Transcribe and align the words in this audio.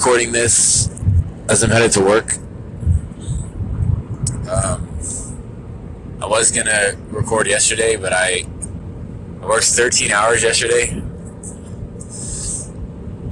recording 0.00 0.32
this 0.32 0.88
as 1.50 1.62
I'm 1.62 1.68
headed 1.68 1.92
to 1.92 2.00
work. 2.00 2.36
Um, 4.48 4.88
I 6.22 6.26
was 6.26 6.50
gonna 6.50 6.96
record 7.10 7.46
yesterday, 7.46 7.96
but 7.96 8.14
I, 8.14 8.46
I 9.42 9.46
worked 9.46 9.66
13 9.66 10.10
hours 10.10 10.42
yesterday, 10.42 11.02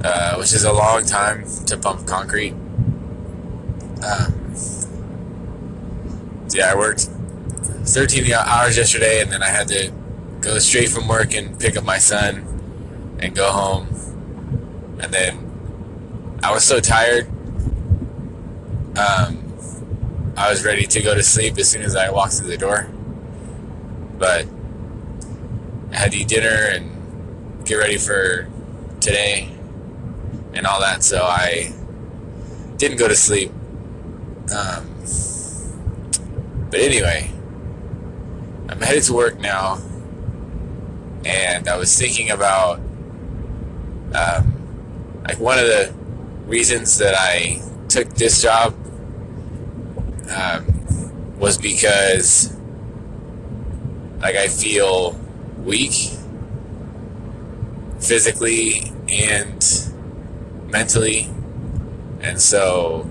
uh, 0.03 0.35
which 0.35 0.53
is 0.53 0.63
a 0.63 0.71
long 0.71 1.03
time 1.05 1.43
to 1.65 1.75
pump 1.75 2.05
concrete. 2.05 2.53
Um, 4.03 4.53
yeah, 6.53 6.71
I 6.71 6.75
worked 6.75 7.09
13 7.85 8.31
hours 8.31 8.77
yesterday, 8.77 9.23
and 9.23 9.31
then 9.31 9.41
I 9.41 9.49
had 9.49 9.67
to 9.69 9.91
go 10.41 10.59
straight 10.59 10.89
from 10.89 11.07
work 11.07 11.33
and 11.33 11.59
pick 11.59 11.75
up 11.77 11.83
my 11.83 11.97
son 11.97 13.17
and 13.17 13.33
go 13.33 13.49
home. 13.49 13.87
And 15.01 15.11
then 15.11 15.48
I 16.41 16.51
was 16.53 16.63
so 16.63 16.79
tired. 16.79 17.27
Um, 18.97 19.53
I 20.37 20.49
was 20.49 20.63
ready 20.63 20.85
to 20.85 21.01
go 21.01 21.13
to 21.13 21.21
sleep 21.21 21.57
as 21.57 21.69
soon 21.69 21.81
as 21.81 21.95
I 21.95 22.11
walked 22.11 22.33
through 22.33 22.47
the 22.47 22.57
door. 22.57 22.89
But 24.17 24.47
I 25.91 25.97
had 25.97 26.11
to 26.13 26.17
eat 26.17 26.29
dinner 26.29 26.69
and 26.71 27.65
get 27.65 27.75
ready 27.75 27.97
for 27.97 28.47
today 29.01 29.49
and 30.53 30.65
all 30.65 30.79
that, 30.79 31.03
so 31.03 31.23
I 31.23 31.73
didn't 32.77 32.97
go 32.97 33.07
to 33.07 33.15
sleep. 33.15 33.51
Um, 34.55 34.89
but 36.71 36.79
anyway, 36.79 37.31
I'm 38.69 38.79
headed 38.79 39.03
to 39.03 39.13
work 39.13 39.39
now, 39.39 39.79
and 41.25 41.67
I 41.67 41.75
was 41.75 41.97
thinking 41.97 42.29
about 42.29 42.79
um, 44.15 44.53
like 45.27 45.39
one 45.39 45.59
of 45.59 45.65
the 45.65 45.98
reasons 46.49 46.97
that 46.97 47.13
I 47.15 47.61
took 47.87 48.09
this 48.15 48.41
job 48.41 48.73
um, 50.35 51.37
was 51.39 51.57
because 51.57 52.55
like 54.19 54.35
I 54.35 54.47
feel 54.47 55.17
weak 55.63 55.93
physically 57.99 58.91
and 59.07 59.63
mentally, 60.71 61.29
and 62.21 62.41
so 62.41 63.09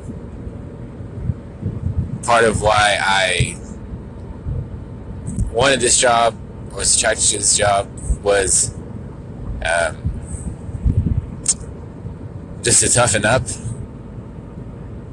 part 2.24 2.44
of 2.44 2.60
why 2.60 2.98
I 3.00 3.58
wanted 5.52 5.80
this 5.80 5.98
job, 5.98 6.36
was 6.72 6.96
attracted 6.96 7.26
to 7.28 7.38
this 7.38 7.56
job, 7.56 7.88
was 8.22 8.74
um, 9.64 10.07
just 12.68 12.82
to 12.82 12.92
toughen 12.92 13.24
up. 13.24 13.42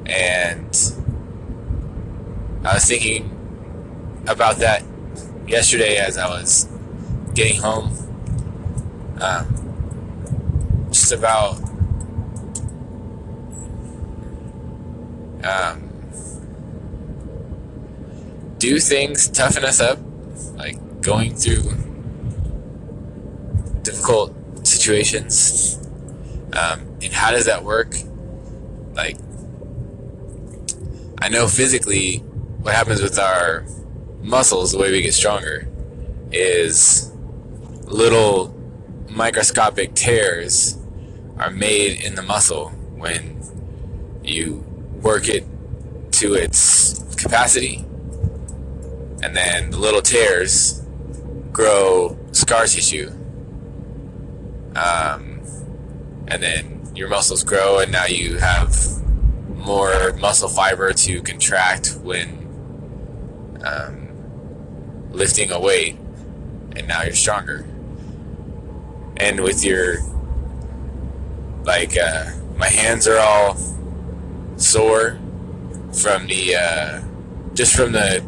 And 0.08 0.76
I 2.66 2.74
was 2.74 2.84
thinking 2.84 3.32
about 4.28 4.58
that 4.58 4.84
yesterday 5.48 5.96
as 5.96 6.18
I 6.18 6.28
was 6.28 6.68
getting 7.34 7.62
home. 7.62 7.94
Um, 9.22 10.90
just 10.92 11.14
about 11.14 11.56
um, 15.46 15.90
do 18.58 18.80
things 18.80 19.30
toughen 19.30 19.64
us 19.64 19.80
up, 19.80 19.98
like 20.56 20.76
going 21.02 21.34
through 21.36 21.72
difficult 23.84 24.36
situations. 24.68 25.80
Um, 26.52 26.85
and 27.06 27.14
how 27.14 27.32
does 27.32 27.46
that 27.46 27.64
work? 27.64 27.96
Like, 28.94 29.18
I 31.22 31.30
know 31.30 31.48
physically 31.48 32.18
what 32.62 32.74
happens 32.74 33.02
with 33.02 33.20
our 33.20 33.66
muscles, 34.22 34.72
the 34.72 34.80
way 34.80 34.92
we 34.92 35.02
get 35.02 35.14
stronger, 35.14 35.68
is 36.32 37.12
little 37.84 38.54
microscopic 39.10 39.94
tears 39.94 40.78
are 41.38 41.52
made 41.52 42.04
in 42.04 42.16
the 42.16 42.22
muscle 42.22 42.70
when 42.96 43.42
you 44.24 44.56
work 45.02 45.30
it 45.30 45.46
to 46.12 46.34
its 46.34 47.16
capacity. 47.16 47.86
And 49.22 49.36
then 49.36 49.70
the 49.70 49.78
little 49.78 50.02
tears 50.02 50.82
grow 51.52 52.18
scar 52.32 52.66
tissue. 52.66 53.10
Um, 54.76 55.42
and 56.28 56.42
then 56.42 56.75
your 56.96 57.10
muscles 57.10 57.44
grow, 57.44 57.80
and 57.80 57.92
now 57.92 58.06
you 58.06 58.38
have 58.38 58.74
more 59.50 60.14
muscle 60.14 60.48
fiber 60.48 60.94
to 60.94 61.22
contract 61.22 61.98
when 62.02 62.30
um, 63.66 64.08
lifting 65.12 65.52
a 65.52 65.60
weight, 65.60 65.98
and 66.76 66.88
now 66.88 67.04
you're 67.04 67.14
stronger. 67.14 67.66
And 69.18 69.42
with 69.42 69.64
your, 69.64 69.98
like, 71.64 71.98
uh, 71.98 72.32
my 72.58 72.70
hands 72.70 73.08
are 73.08 73.20
all 73.20 73.58
sore 74.58 75.20
from 75.92 76.28
the, 76.28 76.56
uh, 76.56 77.02
just 77.54 77.76
from 77.76 77.92
the 77.92 78.24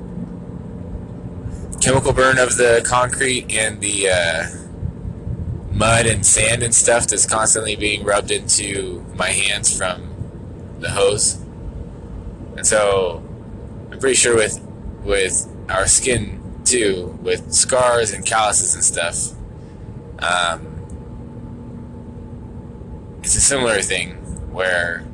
chemical 1.81 2.11
burn 2.11 2.37
of 2.37 2.57
the 2.57 2.81
concrete 2.85 3.45
and 3.49 3.79
the, 3.79 4.09
uh, 4.09 4.66
mud 5.77 6.07
and 6.07 6.25
sand 6.25 6.63
and 6.63 6.73
stuff 6.73 7.07
that's 7.07 7.25
constantly 7.25 7.75
being 7.75 8.03
rubbed 8.03 8.31
into 8.31 9.05
my 9.15 9.29
hands 9.29 9.75
from 9.75 10.13
the 10.79 10.89
hose. 10.89 11.35
And 12.55 12.65
so 12.65 13.23
I'm 13.91 13.99
pretty 13.99 14.15
sure 14.15 14.35
with 14.35 14.59
with 15.03 15.47
our 15.69 15.87
skin 15.87 16.61
too, 16.65 17.17
with 17.21 17.53
scars 17.53 18.11
and 18.11 18.25
calluses 18.25 18.73
and 18.73 18.83
stuff, 18.83 19.37
um, 20.19 20.73
it's 23.19 23.35
a 23.35 23.41
similar 23.41 23.81
thing 23.81 24.15
where 24.51 25.05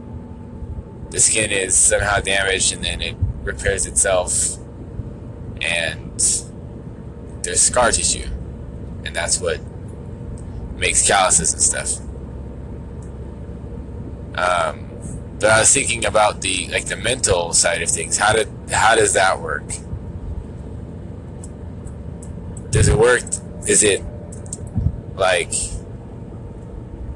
the 1.09 1.19
skin 1.19 1.51
is 1.51 1.75
somehow 1.75 2.19
damaged 2.19 2.73
and 2.73 2.83
then 2.83 3.01
it 3.01 3.15
repairs 3.43 3.85
itself 3.85 4.57
and 5.61 6.19
there's 7.43 7.61
scar 7.61 7.91
tissue. 7.91 8.27
And 9.05 9.13
that's 9.15 9.39
what 9.39 9.59
makes 10.83 11.07
calluses 11.07 11.53
and 11.53 11.61
stuff. 11.61 11.99
Um, 14.35 14.89
but 15.39 15.49
I 15.49 15.59
was 15.59 15.73
thinking 15.73 16.05
about 16.05 16.41
the 16.41 16.67
like 16.67 16.85
the 16.85 16.97
mental 16.97 17.53
side 17.53 17.81
of 17.81 17.89
things. 17.89 18.17
How 18.17 18.33
did 18.33 18.49
how 18.69 18.95
does 18.95 19.13
that 19.13 19.39
work? 19.39 19.67
Does 22.69 22.89
it 22.89 22.97
work? 22.97 23.23
Is 23.65 23.81
it 23.83 24.03
like? 25.15 25.53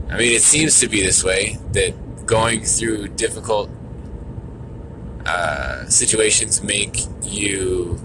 I 0.10 0.18
mean, 0.18 0.34
it 0.34 0.44
seems 0.44 0.80
to 0.80 0.88
be 0.88 1.02
this 1.02 1.22
way 1.22 1.58
that 1.74 1.92
going 2.26 2.64
through 2.64 3.10
difficult 3.10 3.70
uh, 5.26 5.86
situations 5.90 6.64
make 6.64 7.02
you 7.22 8.00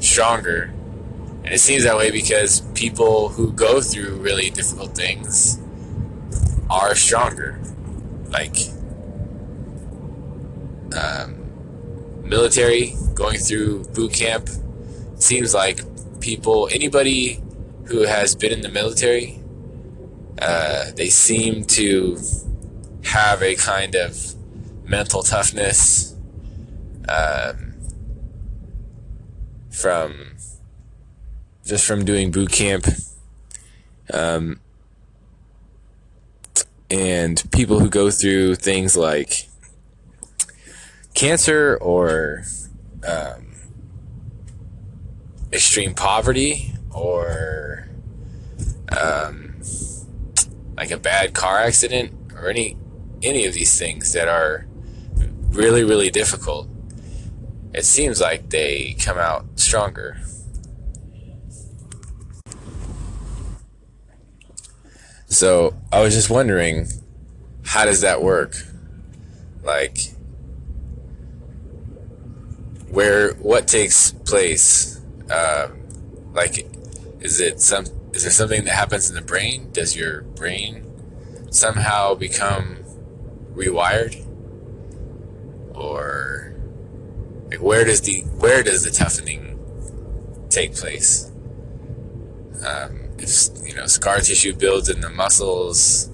stronger 0.00 0.75
and 1.46 1.54
it 1.54 1.60
seems 1.60 1.84
that 1.84 1.96
way 1.96 2.10
because 2.10 2.62
people 2.74 3.28
who 3.28 3.52
go 3.52 3.80
through 3.80 4.16
really 4.16 4.50
difficult 4.50 4.96
things 4.96 5.60
are 6.68 6.96
stronger. 6.96 7.60
Like, 8.30 8.56
um, 11.00 11.36
military, 12.24 12.96
going 13.14 13.38
through 13.38 13.84
boot 13.94 14.12
camp, 14.12 14.50
seems 15.14 15.54
like 15.54 15.82
people, 16.20 16.68
anybody 16.72 17.40
who 17.84 18.02
has 18.02 18.34
been 18.34 18.52
in 18.52 18.62
the 18.62 18.68
military, 18.68 19.40
uh, 20.42 20.90
they 20.96 21.08
seem 21.08 21.64
to 21.64 22.18
have 23.04 23.40
a 23.40 23.54
kind 23.54 23.94
of 23.94 24.34
mental 24.84 25.22
toughness 25.22 26.16
um, 27.08 27.76
from 29.70 30.35
just 31.66 31.84
from 31.84 32.04
doing 32.04 32.30
boot 32.30 32.50
camp. 32.50 32.86
Um, 34.12 34.60
and 36.90 37.42
people 37.50 37.80
who 37.80 37.88
go 37.88 38.10
through 38.10 38.54
things 38.54 38.96
like 38.96 39.48
cancer 41.14 41.76
or 41.80 42.44
um, 43.06 43.54
extreme 45.52 45.94
poverty 45.94 46.72
or 46.92 47.88
um, 48.96 49.60
like 50.76 50.92
a 50.92 50.96
bad 50.96 51.34
car 51.34 51.58
accident 51.58 52.12
or 52.36 52.48
any 52.48 52.76
any 53.22 53.46
of 53.46 53.54
these 53.54 53.78
things 53.78 54.12
that 54.12 54.28
are 54.28 54.66
really 55.48 55.82
really 55.82 56.10
difficult 56.10 56.68
it 57.72 57.84
seems 57.84 58.20
like 58.20 58.50
they 58.50 58.94
come 59.00 59.16
out 59.16 59.46
stronger 59.56 60.20
So 65.36 65.74
I 65.92 66.00
was 66.00 66.14
just 66.14 66.30
wondering, 66.30 66.88
how 67.62 67.84
does 67.84 68.00
that 68.00 68.22
work? 68.22 68.56
like 69.66 69.98
where 72.88 73.34
what 73.34 73.68
takes 73.68 74.12
place? 74.12 75.02
Um, 75.30 75.82
like 76.32 76.66
is 77.20 77.40
it 77.40 77.60
some 77.60 77.84
is 78.12 78.22
there 78.22 78.32
something 78.32 78.64
that 78.64 78.74
happens 78.74 79.10
in 79.10 79.16
the 79.16 79.22
brain? 79.22 79.70
Does 79.72 79.96
your 79.96 80.22
brain 80.22 80.86
somehow 81.50 82.14
become 82.14 82.78
rewired? 83.52 84.24
Or 85.74 86.54
like 87.50 87.60
where 87.60 87.84
does 87.84 88.00
the 88.02 88.22
where 88.38 88.62
does 88.62 88.84
the 88.84 88.90
toughening 88.90 89.58
take 90.48 90.74
place? 90.74 91.30
Um, 92.64 93.05
you 93.64 93.74
know 93.74 93.86
scar 93.86 94.18
tissue 94.18 94.54
builds 94.54 94.88
in 94.88 95.00
the 95.00 95.10
muscles 95.10 96.10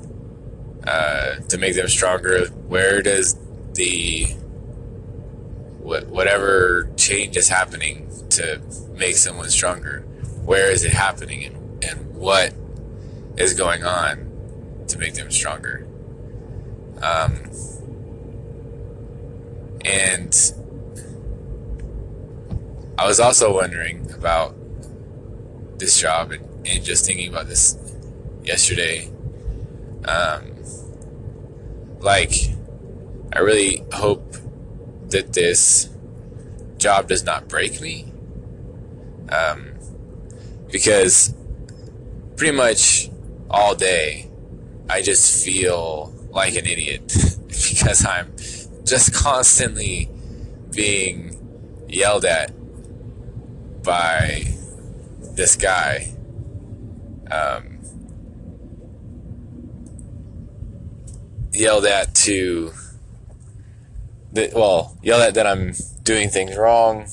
uh, 0.86 1.36
to 1.48 1.58
make 1.58 1.74
them 1.74 1.88
stronger. 1.88 2.46
Where 2.46 3.02
does 3.02 3.36
the 3.74 4.26
what, 5.78 6.06
whatever 6.08 6.88
change 6.96 7.36
is 7.36 7.48
happening 7.48 8.08
to 8.30 8.60
make 8.96 9.16
someone 9.16 9.50
stronger 9.50 10.04
where 10.44 10.70
is 10.70 10.84
it 10.84 10.92
happening 10.92 11.44
and, 11.44 11.84
and 11.84 12.14
what 12.14 12.52
is 13.36 13.54
going 13.54 13.84
on 13.84 14.84
to 14.88 14.98
make 14.98 15.14
them 15.14 15.30
stronger? 15.30 15.86
Um, 17.00 17.50
and 19.84 20.34
I 22.98 23.06
was 23.06 23.20
also 23.20 23.54
wondering 23.54 24.10
about 24.12 24.54
this 25.78 25.98
job 25.98 26.32
and, 26.32 26.48
and 26.64 26.84
just 26.84 27.06
thinking 27.06 27.28
about 27.28 27.48
this 27.48 27.78
yesterday. 28.44 29.10
Um, 30.04 30.54
like, 32.00 32.32
I 33.32 33.40
really 33.40 33.84
hope 33.92 34.36
that 35.08 35.32
this 35.32 35.90
job 36.78 37.08
does 37.08 37.24
not 37.24 37.48
break 37.48 37.80
me. 37.80 38.12
Um, 39.28 39.74
because 40.70 41.34
pretty 42.36 42.56
much 42.56 43.10
all 43.50 43.74
day, 43.74 44.30
I 44.88 45.02
just 45.02 45.44
feel 45.44 46.12
like 46.30 46.54
an 46.56 46.66
idiot 46.66 47.06
because 47.46 48.04
I'm 48.04 48.34
just 48.84 49.14
constantly 49.14 50.10
being 50.70 51.38
yelled 51.88 52.24
at 52.24 52.52
by 53.82 54.44
this 55.20 55.56
guy. 55.56 56.11
Um, 57.32 57.78
yelled 61.52 61.86
at 61.86 62.14
to, 62.14 62.72
that, 64.32 64.52
well, 64.54 64.96
yelled 65.02 65.22
at 65.22 65.34
that 65.34 65.46
I'm 65.46 65.72
doing 66.02 66.28
things 66.28 66.56
wrong. 66.56 67.06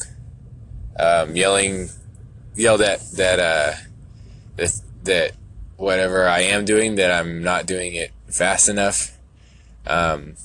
Um, 0.99 1.35
yelling, 1.35 1.89
yelled 2.55 2.81
at 2.81 2.99
that 3.11 3.39
uh, 3.39 3.71
that 4.57 4.81
that 5.03 5.31
whatever 5.77 6.27
I 6.27 6.41
am 6.41 6.65
doing 6.65 6.95
that 6.95 7.09
I'm 7.11 7.41
not 7.41 7.65
doing 7.65 7.95
it 7.95 8.11
fast 8.27 8.67
enough. 8.67 9.17
Um, 9.87 10.35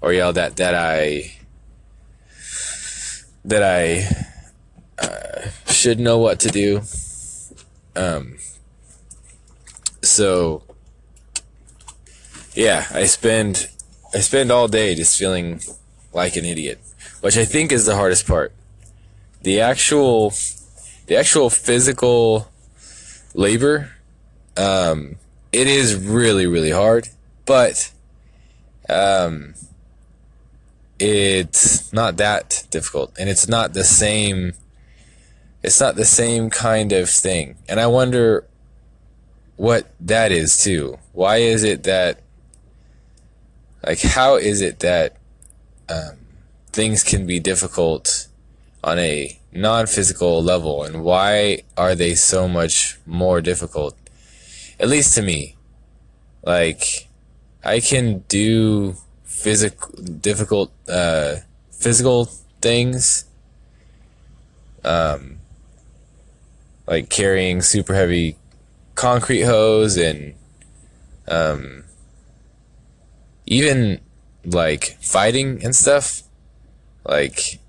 or 0.00 0.12
yelled 0.12 0.38
at 0.38 0.56
that 0.56 0.74
I 0.74 1.32
that 3.44 3.62
I 3.62 4.06
uh, 4.98 5.48
should 5.66 5.98
know 5.98 6.18
what 6.18 6.40
to 6.40 6.48
do. 6.48 6.82
Um, 7.96 8.38
so 10.20 10.62
yeah, 12.54 12.86
I 12.92 13.06
spend 13.06 13.68
I 14.12 14.20
spend 14.20 14.52
all 14.52 14.68
day 14.68 14.94
just 14.94 15.18
feeling 15.18 15.62
like 16.12 16.36
an 16.36 16.44
idiot, 16.44 16.78
which 17.22 17.38
I 17.38 17.46
think 17.46 17.72
is 17.72 17.86
the 17.86 17.96
hardest 17.96 18.26
part. 18.26 18.52
The 19.40 19.62
actual 19.62 20.34
the 21.06 21.16
actual 21.16 21.48
physical 21.48 22.50
labor 23.32 23.92
um, 24.58 25.16
it 25.52 25.66
is 25.66 25.96
really 25.96 26.46
really 26.46 26.72
hard, 26.72 27.08
but 27.46 27.90
um, 28.90 29.54
it's 30.98 31.94
not 31.94 32.18
that 32.18 32.66
difficult 32.70 33.16
and 33.18 33.30
it's 33.30 33.48
not 33.48 33.72
the 33.72 33.84
same 33.84 34.52
it's 35.62 35.80
not 35.80 35.96
the 35.96 36.04
same 36.04 36.50
kind 36.50 36.92
of 36.92 37.08
thing 37.08 37.56
and 37.68 37.80
i 37.80 37.86
wonder 37.86 38.46
what 39.60 39.92
that 40.00 40.32
is 40.32 40.56
too. 40.56 40.96
Why 41.12 41.36
is 41.36 41.64
it 41.64 41.82
that 41.82 42.22
like 43.86 44.00
how 44.00 44.36
is 44.36 44.62
it 44.62 44.80
that 44.80 45.18
um, 45.86 46.16
things 46.72 47.04
can 47.04 47.26
be 47.26 47.40
difficult 47.40 48.28
on 48.82 48.98
a 48.98 49.38
non-physical 49.52 50.42
level? 50.42 50.84
And 50.84 51.04
why 51.04 51.60
are 51.76 51.94
they 51.94 52.14
so 52.14 52.48
much 52.48 52.98
more 53.04 53.42
difficult? 53.42 53.94
At 54.78 54.88
least 54.88 55.14
to 55.16 55.22
me. 55.22 55.56
Like 56.42 57.08
i 57.62 57.78
can 57.80 58.20
do 58.28 58.96
physical 59.24 59.92
difficult 60.02 60.72
uh, 60.88 61.36
physical 61.70 62.24
things 62.62 63.26
um, 64.84 65.38
like 66.86 67.10
carrying 67.10 67.60
super 67.60 67.94
heavy 67.94 68.39
concrete 69.00 69.42
hose 69.42 69.96
and 69.96 70.34
um, 71.28 71.84
even 73.46 74.00
like 74.44 74.96
fighting 75.00 75.64
and 75.64 75.74
stuff 75.74 76.22
like 77.04 77.60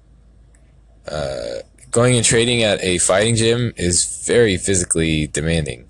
uh, 1.10 1.60
going 1.90 2.16
and 2.16 2.26
trading 2.26 2.64
at 2.64 2.84
a 2.84 2.98
fighting 2.98 3.36
gym 3.36 3.74
is 3.78 4.26
very 4.26 4.58
physically 4.58 5.28
demanding 5.28 5.88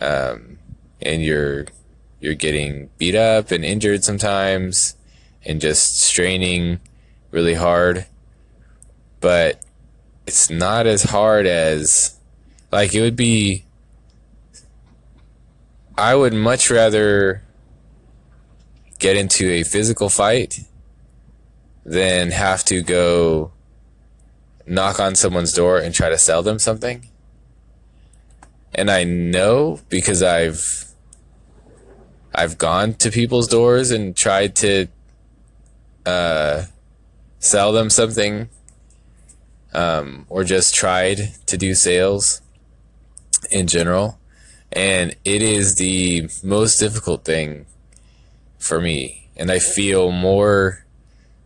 um, 0.00 0.58
and 1.00 1.22
you're 1.22 1.66
you're 2.20 2.34
getting 2.34 2.88
beat 2.98 3.16
up 3.16 3.50
and 3.50 3.64
injured 3.64 4.04
sometimes 4.04 4.96
and 5.44 5.60
just 5.60 6.00
straining 6.00 6.80
really 7.32 7.54
hard. 7.54 8.06
But 9.20 9.64
it's 10.26 10.48
not 10.48 10.86
as 10.86 11.02
hard 11.02 11.46
as, 11.46 12.16
like, 12.70 12.94
it 12.94 13.00
would 13.00 13.16
be. 13.16 13.64
I 15.96 16.14
would 16.14 16.32
much 16.32 16.70
rather 16.70 17.42
get 18.98 19.16
into 19.16 19.50
a 19.50 19.62
physical 19.62 20.08
fight 20.08 20.60
than 21.84 22.30
have 22.30 22.64
to 22.64 22.82
go 22.82 23.52
knock 24.66 25.00
on 25.00 25.14
someone's 25.14 25.52
door 25.52 25.78
and 25.78 25.94
try 25.94 26.08
to 26.08 26.18
sell 26.18 26.42
them 26.42 26.58
something. 26.58 27.08
And 28.74 28.90
I 28.90 29.04
know 29.04 29.80
because 29.88 30.22
I've 30.22 30.86
I've 32.34 32.56
gone 32.56 32.94
to 32.94 33.10
people's 33.10 33.46
doors 33.48 33.90
and 33.90 34.16
tried 34.16 34.56
to 34.56 34.86
uh, 36.06 36.64
sell 37.38 37.72
them 37.72 37.90
something 37.90 38.48
um, 39.74 40.24
or 40.30 40.44
just 40.44 40.74
tried 40.74 41.34
to 41.46 41.58
do 41.58 41.74
sales 41.74 42.40
in 43.50 43.66
general. 43.66 44.18
And 44.72 45.14
it 45.24 45.42
is 45.42 45.76
the 45.76 46.28
most 46.42 46.78
difficult 46.78 47.24
thing 47.24 47.66
for 48.58 48.80
me. 48.80 49.28
And 49.36 49.50
I 49.50 49.58
feel 49.58 50.10
more, 50.10 50.84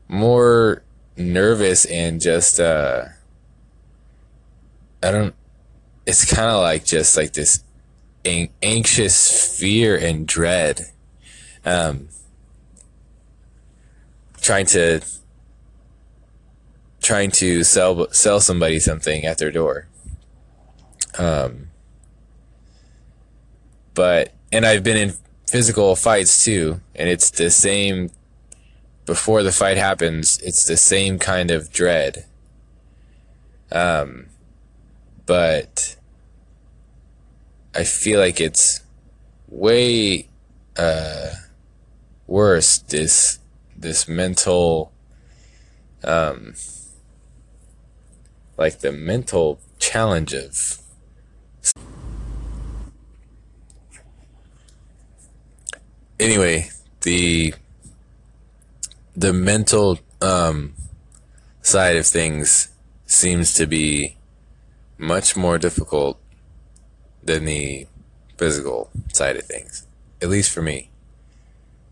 more 0.08 0.82
nervous 1.16 1.84
and 1.86 2.20
just, 2.20 2.60
uh, 2.60 3.06
I 5.02 5.10
don't, 5.10 5.34
it's 6.06 6.32
kind 6.32 6.48
of 6.48 6.60
like 6.62 6.84
just 6.84 7.16
like 7.16 7.32
this 7.32 7.64
anxious 8.62 9.58
fear 9.58 9.96
and 9.96 10.26
dread. 10.26 10.86
Um, 11.64 12.08
trying 14.40 14.66
to 14.66 15.00
trying 17.00 17.30
to 17.30 17.64
sell 17.64 18.08
sell 18.12 18.40
somebody 18.40 18.78
something 18.78 19.24
at 19.24 19.38
their 19.38 19.50
door. 19.50 19.88
Um, 21.18 21.68
but 23.96 24.32
and 24.52 24.64
I've 24.64 24.84
been 24.84 24.96
in 24.96 25.14
physical 25.48 25.96
fights 25.96 26.44
too, 26.44 26.80
and 26.94 27.08
it's 27.08 27.30
the 27.30 27.50
same. 27.50 28.12
Before 29.06 29.42
the 29.42 29.52
fight 29.52 29.76
happens, 29.76 30.38
it's 30.38 30.64
the 30.64 30.76
same 30.76 31.18
kind 31.18 31.50
of 31.52 31.72
dread. 31.72 32.26
Um, 33.70 34.26
but 35.26 35.96
I 37.74 37.84
feel 37.84 38.18
like 38.20 38.40
it's 38.40 38.82
way 39.48 40.28
uh, 40.76 41.30
worse 42.26 42.78
this 42.78 43.38
this 43.76 44.08
mental 44.08 44.92
um, 46.02 46.54
like 48.58 48.80
the 48.80 48.92
mental 48.92 49.60
challenge 49.78 50.34
of 50.34 50.78
anyway 56.18 56.68
the 57.02 57.54
the 59.16 59.32
mental 59.32 59.98
um, 60.20 60.74
side 61.62 61.96
of 61.96 62.06
things 62.06 62.68
seems 63.06 63.54
to 63.54 63.66
be 63.66 64.16
much 64.98 65.36
more 65.36 65.58
difficult 65.58 66.20
than 67.22 67.44
the 67.44 67.86
physical 68.36 68.90
side 69.12 69.36
of 69.36 69.44
things, 69.44 69.86
at 70.22 70.28
least 70.28 70.52
for 70.52 70.62
me. 70.62 70.90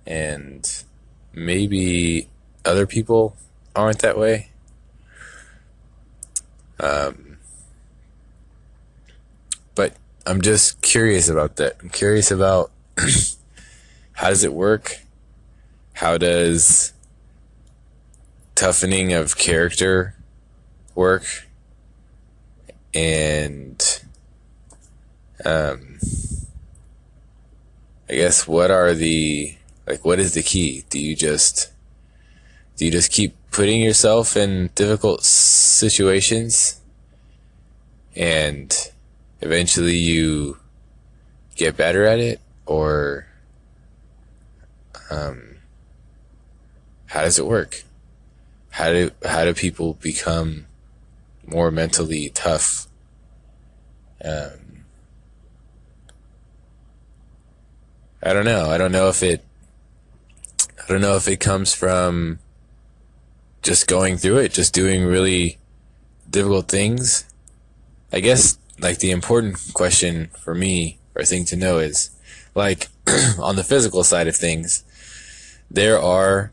And 0.06 0.84
maybe 1.32 2.28
other 2.64 2.86
people 2.86 3.36
aren't 3.74 4.00
that 4.00 4.18
way. 4.18 4.50
Um, 6.78 7.38
but 9.74 9.94
I'm 10.26 10.40
just 10.40 10.82
curious 10.82 11.28
about 11.28 11.56
that. 11.56 11.76
I'm 11.82 11.88
curious 11.88 12.30
about 12.30 12.70
how 14.14 14.28
does 14.28 14.44
it 14.44 14.52
work? 14.52 15.00
How 15.94 16.18
does 16.18 16.92
toughening 18.54 19.12
of 19.12 19.36
character 19.36 20.16
work? 20.94 21.46
And 22.94 23.82
um, 25.44 25.98
I 28.08 28.14
guess 28.14 28.46
what 28.46 28.70
are 28.70 28.94
the 28.94 29.56
like 29.86 30.04
what 30.04 30.20
is 30.20 30.34
the 30.34 30.42
key? 30.42 30.84
Do 30.90 30.98
you 30.98 31.16
just 31.16 31.72
do 32.76 32.84
you 32.84 32.90
just 32.90 33.10
keep 33.10 33.34
putting 33.50 33.80
yourself 33.80 34.36
in 34.36 34.70
difficult 34.74 35.24
situations 35.24 36.80
and 38.16 38.92
eventually 39.40 39.96
you 39.96 40.58
get 41.56 41.76
better 41.76 42.04
at 42.04 42.18
it 42.18 42.40
or 42.66 43.26
um, 45.10 45.56
how 47.06 47.22
does 47.22 47.38
it 47.38 47.46
work? 47.46 47.82
How 48.70 48.90
do 48.92 49.10
how 49.24 49.44
do 49.44 49.54
people 49.54 49.94
become 49.94 50.66
more 51.46 51.70
mentally 51.70 52.30
tough? 52.30 52.88
Um, 54.24 54.84
I 58.22 58.32
don't 58.32 58.44
know. 58.44 58.70
I 58.70 58.78
don't 58.78 58.92
know 58.92 59.08
if 59.08 59.22
it 59.22 59.44
I 60.82 60.86
don't 60.88 61.00
know 61.00 61.16
if 61.16 61.28
it 61.28 61.40
comes 61.40 61.72
from 61.74 62.40
just 63.62 63.86
going 63.86 64.16
through 64.16 64.38
it, 64.38 64.52
just 64.52 64.74
doing 64.74 65.04
really 65.04 65.58
difficult 66.28 66.68
things. 66.68 67.24
I 68.12 68.20
guess 68.20 68.58
like 68.78 68.98
the 68.98 69.10
important 69.10 69.72
question 69.72 70.30
for 70.38 70.54
me 70.54 70.98
or 71.14 71.24
thing 71.24 71.44
to 71.46 71.56
know 71.56 71.78
is 71.78 72.10
like 72.54 72.88
on 73.38 73.56
the 73.56 73.64
physical 73.64 74.04
side 74.04 74.28
of 74.28 74.36
things, 74.36 74.84
there 75.74 76.00
are 76.00 76.52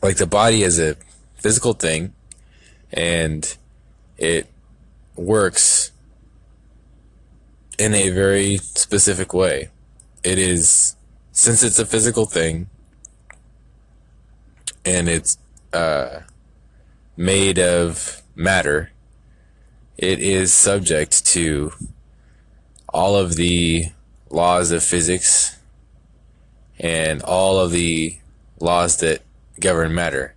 like 0.00 0.16
the 0.16 0.26
body 0.26 0.62
is 0.62 0.78
a 0.78 0.96
physical 1.34 1.72
thing 1.72 2.14
and 2.92 3.56
it 4.16 4.48
works 5.16 5.90
in 7.78 7.94
a 7.94 8.10
very 8.10 8.58
specific 8.58 9.34
way. 9.34 9.68
It 10.22 10.38
is 10.38 10.94
since 11.32 11.62
it's 11.64 11.80
a 11.80 11.84
physical 11.84 12.26
thing 12.26 12.68
and 14.84 15.08
it's 15.08 15.36
uh, 15.72 16.20
made 17.16 17.58
of 17.58 18.22
matter, 18.36 18.92
it 19.98 20.20
is 20.20 20.52
subject 20.52 21.26
to 21.26 21.72
all 22.88 23.16
of 23.16 23.34
the 23.34 23.86
laws 24.30 24.70
of 24.70 24.84
physics 24.84 25.55
and 26.78 27.22
all 27.22 27.58
of 27.58 27.70
the 27.70 28.16
laws 28.60 28.98
that 28.98 29.22
govern 29.60 29.94
matter. 29.94 30.34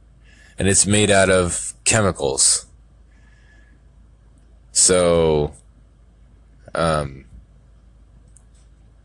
And 0.57 0.67
it's 0.67 0.85
made 0.85 1.09
out 1.09 1.29
of 1.29 1.73
chemicals. 1.85 2.65
So, 4.71 5.53
um, 6.75 7.25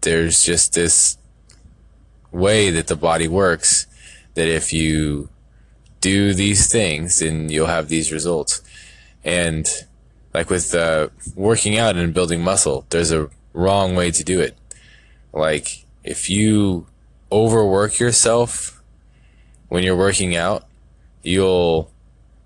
there's 0.03 0.45
just 0.45 0.75
this 0.75 1.17
way 2.31 2.71
that 2.71 2.89
the 2.89 2.97
body 2.97 3.29
works 3.29 3.87
that 4.35 4.49
if 4.49 4.73
you 4.73 5.29
do 6.01 6.35
these 6.35 6.71
things 6.71 7.21
then 7.21 7.49
you'll 7.49 7.67
have 7.67 7.89
these 7.89 8.13
results. 8.13 8.63
And 9.25 9.67
like 10.35 10.51
with 10.51 10.75
uh, 10.75 11.09
working 11.35 11.79
out 11.79 11.97
and 11.97 12.13
building 12.13 12.43
muscle, 12.43 12.85
there's 12.91 13.13
a 13.13 13.31
wrong 13.53 13.95
way 13.95 14.11
to 14.11 14.23
do 14.25 14.41
it. 14.41 14.57
Like 15.33 15.87
if 16.03 16.29
you 16.29 16.87
overwork 17.31 17.99
yourself 17.99 18.83
when 19.69 19.83
you're 19.83 19.97
working 19.97 20.37
out, 20.37 20.67
you'll 21.23 21.91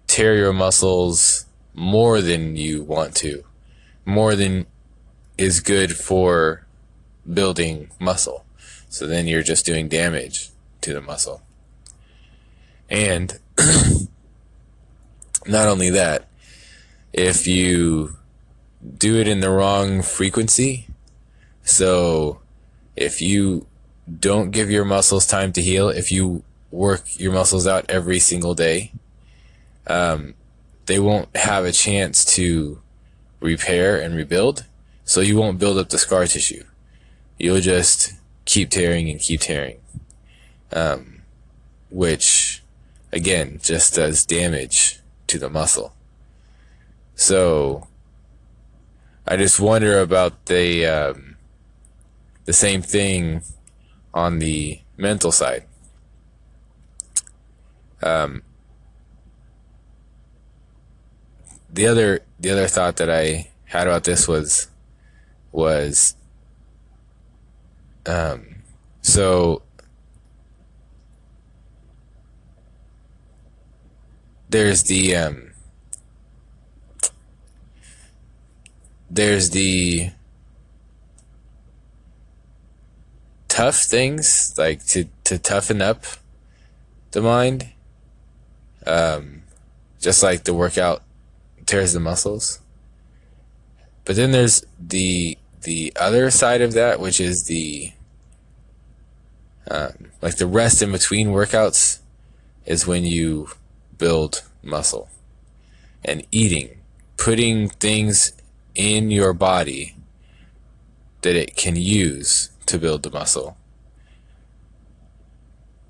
tear 0.07 0.37
your 0.37 0.53
muscles 0.53 1.47
more 1.75 2.21
than 2.21 2.57
you 2.57 2.83
want 2.83 3.15
to, 3.17 3.45
more 4.05 4.35
than 4.35 4.67
is 5.37 5.61
good 5.61 5.97
for 5.97 6.67
building 7.33 7.91
muscle. 8.01 8.45
So 8.89 9.07
then 9.07 9.27
you're 9.27 9.43
just 9.43 9.67
doing 9.67 9.89
damage 9.89 10.51
to 10.81 10.95
the 10.95 11.01
muscle. 11.01 11.43
And 12.89 13.39
not 15.47 15.69
only 15.69 15.91
that, 15.91 16.29
if 17.13 17.47
you 17.47 18.17
do 18.97 19.17
it 19.17 19.29
in 19.29 19.41
the 19.41 19.51
wrong 19.51 20.03
frequency, 20.03 20.89
so 21.63 22.41
if 22.97 23.21
you 23.21 23.67
don't 24.21 24.51
give 24.51 24.71
your 24.71 24.85
muscles 24.85 25.27
time 25.27 25.53
to 25.53 25.63
heal, 25.63 25.89
if 25.89 26.11
you 26.11 26.43
work 26.71 27.03
your 27.19 27.33
muscles 27.33 27.67
out 27.67 27.87
every 27.89 28.19
single 28.19 28.55
day, 28.55 28.93
um, 29.87 30.35
they 30.87 30.99
won't 30.99 31.35
have 31.37 31.65
a 31.65 31.73
chance 31.73 32.25
to 32.25 32.81
repair 33.41 34.01
and 34.01 34.15
rebuild. 34.15 34.65
So 35.05 35.21
you 35.21 35.37
won't 35.37 35.59
build 35.59 35.79
up 35.79 35.89
the 35.89 35.99
scar 35.99 36.27
tissue. 36.27 36.65
You'll 37.39 37.61
just 37.61 38.15
keep 38.45 38.71
tearing 38.71 39.09
and 39.09 39.21
keep 39.21 39.41
tearing. 39.41 39.79
Um, 40.73 41.23
which 41.91 42.63
again, 43.13 43.59
just 43.63 43.95
does 43.95 44.27
damage 44.27 45.01
to 45.29 45.39
the 45.39 45.49
muscle. 45.49 45.95
So 47.15 47.87
I 49.27 49.37
just 49.37 49.61
wonder 49.61 50.01
about 50.01 50.47
the 50.47 50.87
um, 50.87 51.37
the 52.45 52.53
same 52.53 52.83
thing 52.83 53.43
on 54.15 54.39
the 54.39 54.81
mental 54.97 55.33
side. 55.33 55.65
Um, 58.03 58.43
the 61.71 61.87
other 61.87 62.21
the 62.41 62.51
other 62.51 62.69
thought 62.69 62.97
that 62.97 63.11
I 63.11 63.51
had 63.65 63.87
about 63.87 64.05
this 64.05 64.27
was 64.29 64.69
was 65.53 66.15
um, 68.07 68.63
so 69.03 69.63
there's 74.49 74.85
the 74.85 75.15
um, 75.15 75.53
there's 79.11 79.51
the 79.51 80.11
tough 83.59 83.77
things 83.77 84.55
like 84.57 84.85
to 84.87 85.05
to 85.25 85.39
toughen 85.39 85.83
up 85.83 86.05
the 87.11 87.21
mind 87.21 87.69
um, 88.87 89.43
just 90.01 90.23
like 90.23 90.45
the 90.45 90.55
workout 90.55 91.03
tears 91.67 91.93
the 91.93 92.01
muscles 92.01 92.61
but 94.05 94.17
then 94.17 94.31
there's 94.31 94.65
the 94.79 95.37
the 95.63 95.93
other 95.97 96.31
side 96.31 96.61
of 96.61 96.73
that 96.73 97.01
which 97.01 97.21
is 97.21 97.45
the 97.45 97.93
um, 99.71 100.11
like 100.23 100.37
the 100.37 100.47
rest 100.47 100.81
in 100.83 100.93
between 100.93 101.29
workouts 101.29 101.99
is 102.65 102.87
when 102.87 103.05
you 103.05 103.49
build 103.99 104.43
muscle. 104.63 105.09
And 106.05 106.27
eating, 106.31 106.79
putting 107.17 107.69
things 107.69 108.33
in 108.75 109.11
your 109.11 109.33
body 109.33 109.97
that 111.23 111.35
it 111.35 111.57
can 111.57 111.77
use 111.77 112.51
to 112.69 112.79
build 112.79 113.03
the 113.03 113.11
muscle 113.11 113.57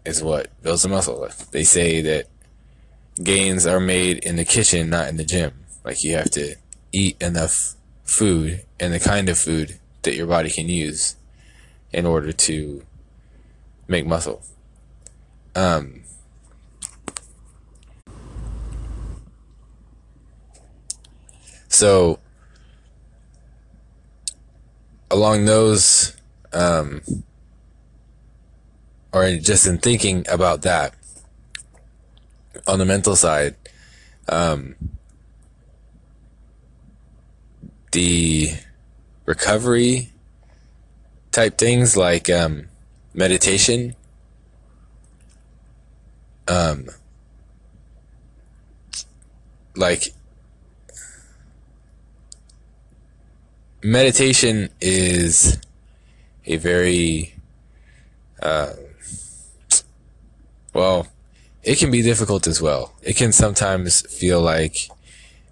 is 0.04 0.22
what 0.22 0.50
builds 0.62 0.82
the 0.82 0.88
muscle. 0.88 1.28
They 1.50 1.64
say 1.64 2.00
that 2.02 2.26
gains 3.22 3.66
are 3.66 3.80
made 3.80 4.18
in 4.18 4.36
the 4.36 4.44
kitchen, 4.44 4.90
not 4.90 5.08
in 5.08 5.16
the 5.16 5.24
gym. 5.24 5.52
Like 5.84 6.02
you 6.02 6.16
have 6.16 6.30
to 6.32 6.56
eat 6.92 7.20
enough 7.20 7.74
food 8.04 8.64
and 8.80 8.92
the 8.92 9.00
kind 9.00 9.28
of 9.28 9.38
food 9.38 9.78
that 10.02 10.14
your 10.14 10.26
body 10.26 10.50
can 10.50 10.68
use 10.68 11.16
in 11.92 12.06
order 12.06 12.32
to 12.32 12.84
make 13.86 14.06
muscle. 14.06 14.42
Um, 15.54 16.02
So, 21.68 22.18
along 25.12 25.44
those, 25.44 26.16
um, 26.52 27.00
or 29.12 29.36
just 29.36 29.66
in 29.66 29.78
thinking 29.78 30.24
about 30.28 30.62
that, 30.62 30.94
on 32.66 32.78
the 32.78 32.84
mental 32.84 33.16
side, 33.16 33.56
um, 34.28 34.74
the 37.92 38.50
recovery 39.24 40.12
type 41.32 41.56
things 41.56 41.96
like 41.96 42.28
um, 42.28 42.68
meditation, 43.14 43.94
um, 46.46 46.86
like 49.76 50.12
meditation 53.82 54.68
is 54.80 55.58
a 56.48 56.56
very 56.56 57.34
uh, 58.42 58.72
well 60.74 61.06
it 61.62 61.78
can 61.78 61.90
be 61.90 62.00
difficult 62.00 62.46
as 62.46 62.62
well. 62.62 62.94
It 63.02 63.16
can 63.16 63.30
sometimes 63.30 64.00
feel 64.00 64.40
like 64.40 64.88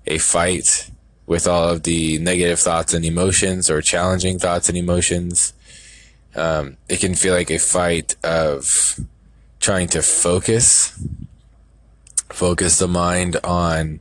a 0.06 0.16
fight 0.16 0.90
with 1.26 1.46
all 1.46 1.68
of 1.68 1.82
the 1.82 2.18
negative 2.18 2.58
thoughts 2.58 2.94
and 2.94 3.04
emotions 3.04 3.68
or 3.68 3.82
challenging 3.82 4.38
thoughts 4.38 4.70
and 4.70 4.78
emotions. 4.78 5.52
Um, 6.34 6.78
it 6.88 7.00
can 7.00 7.14
feel 7.14 7.34
like 7.34 7.50
a 7.50 7.58
fight 7.58 8.16
of 8.24 8.98
trying 9.60 9.88
to 9.88 10.02
focus 10.02 10.98
focus 12.30 12.78
the 12.78 12.88
mind 12.88 13.36
on 13.44 14.00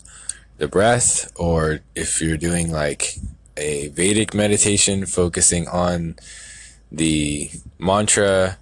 the 0.57 0.67
breath 0.67 1.31
or 1.35 1.79
if 1.95 2.21
you're 2.21 2.37
doing 2.37 2.71
like 2.71 3.17
a 3.57 3.89
Vedic 3.89 4.33
meditation 4.33 5.05
focusing 5.05 5.67
on 5.67 6.15
the 6.91 7.49
mantra, 7.79 8.57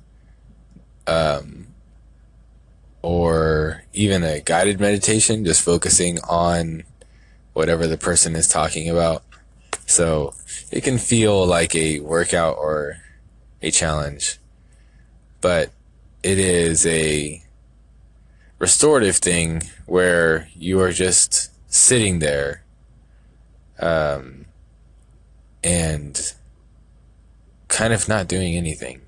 um, 1.07 1.67
or 3.01 3.83
even 3.93 4.23
a 4.23 4.41
guided 4.41 4.79
meditation, 4.79 5.45
just 5.45 5.61
focusing 5.61 6.19
on 6.21 6.83
whatever 7.53 7.87
the 7.87 7.97
person 7.97 8.35
is 8.35 8.47
talking 8.47 8.89
about. 8.89 9.23
So 9.85 10.33
it 10.71 10.83
can 10.83 10.97
feel 10.97 11.45
like 11.45 11.75
a 11.75 11.99
workout 11.99 12.57
or 12.57 12.97
a 13.61 13.71
challenge, 13.71 14.39
but 15.41 15.71
it 16.23 16.39
is 16.39 16.85
a 16.85 17.43
restorative 18.59 19.17
thing 19.17 19.63
where 19.85 20.47
you 20.55 20.79
are 20.79 20.93
just 20.93 21.51
sitting 21.71 22.19
there 22.19 22.63
um, 23.79 24.45
and 25.63 26.33
kind 27.73 27.91
of 27.91 28.07
not 28.07 28.27
doing 28.27 28.55
anything. 28.55 29.01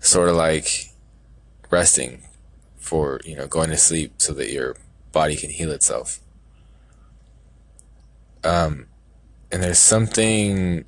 Sort 0.00 0.28
of 0.28 0.36
like 0.36 0.92
resting 1.70 2.22
for, 2.78 3.20
you 3.24 3.36
know, 3.36 3.46
going 3.46 3.70
to 3.70 3.76
sleep 3.76 4.14
so 4.18 4.32
that 4.32 4.50
your 4.50 4.76
body 5.12 5.36
can 5.36 5.50
heal 5.50 5.70
itself. 5.70 6.20
Um, 8.42 8.86
and 9.52 9.62
there's 9.62 9.78
something 9.78 10.84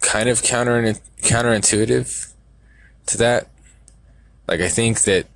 kind 0.00 0.28
of 0.28 0.42
counter 0.42 0.94
counterintuitive 1.22 2.32
to 3.06 3.18
that. 3.18 3.48
Like 4.46 4.60
I 4.60 4.68
think 4.68 5.02
that 5.02 5.26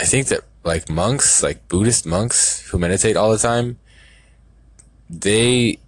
I 0.00 0.04
think 0.04 0.28
that 0.28 0.42
like 0.64 0.88
monks, 0.88 1.42
like 1.42 1.68
Buddhist 1.68 2.06
monks 2.06 2.68
who 2.68 2.78
meditate 2.78 3.16
all 3.16 3.32
the 3.32 3.38
time, 3.38 3.78
they 5.10 5.78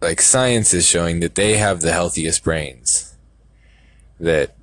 like 0.00 0.20
science 0.20 0.72
is 0.72 0.86
showing 0.86 1.20
that 1.20 1.34
they 1.34 1.56
have 1.56 1.80
the 1.80 1.92
healthiest 1.92 2.42
brains. 2.42 3.14
That 4.18 4.54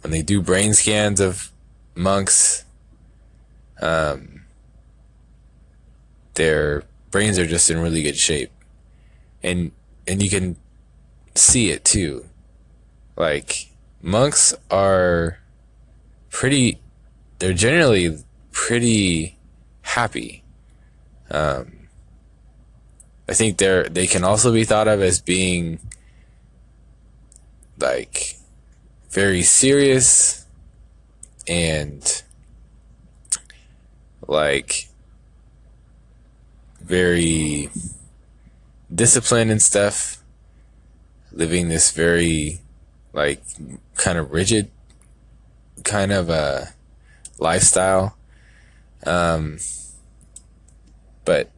when 0.00 0.10
they 0.10 0.22
do 0.22 0.42
brain 0.42 0.74
scans 0.74 1.20
of 1.20 1.52
monks, 1.94 2.64
um, 3.80 4.44
their 6.34 6.84
brains 7.10 7.38
are 7.38 7.46
just 7.46 7.70
in 7.70 7.78
really 7.78 8.02
good 8.02 8.16
shape, 8.16 8.50
and 9.42 9.72
and 10.06 10.22
you 10.22 10.30
can 10.30 10.56
see 11.34 11.70
it 11.70 11.84
too. 11.84 12.26
Like 13.16 13.70
monks 14.00 14.54
are 14.70 15.38
pretty. 16.30 16.80
They're 17.38 17.52
generally 17.52 18.18
pretty 18.52 19.38
happy. 19.82 20.44
Um, 21.30 21.81
I 23.32 23.34
think 23.34 23.56
they're 23.56 23.84
they 23.84 24.06
can 24.06 24.24
also 24.24 24.52
be 24.52 24.64
thought 24.64 24.88
of 24.88 25.00
as 25.00 25.22
being 25.22 25.78
like 27.78 28.36
very 29.08 29.40
serious 29.40 30.44
and 31.48 32.22
like 34.28 34.90
very 36.82 37.70
disciplined 38.94 39.50
and 39.50 39.62
stuff 39.62 40.22
living 41.32 41.70
this 41.70 41.90
very 41.90 42.60
like 43.14 43.42
kind 43.94 44.18
of 44.18 44.30
rigid 44.30 44.70
kind 45.84 46.12
of 46.12 46.28
a 46.28 46.74
lifestyle. 47.38 48.14
Um 49.06 49.56
but 51.24 51.51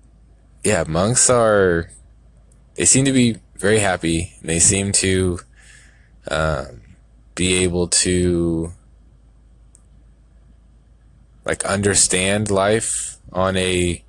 yeah, 0.64 0.85
monks 0.88 1.29
are, 1.29 1.90
they 2.74 2.87
seem 2.87 3.05
to 3.05 3.12
be 3.12 3.37
very 3.57 3.79
happy. 3.79 4.33
They 4.42 4.59
seem 4.59 4.92
to 4.92 5.38
um, 6.29 6.81
be 7.35 7.62
able 7.62 7.88
to 7.88 8.72
like 11.44 11.64
understand 11.66 12.50
life 12.50 13.18
on 13.31 13.57
a 13.59 14.03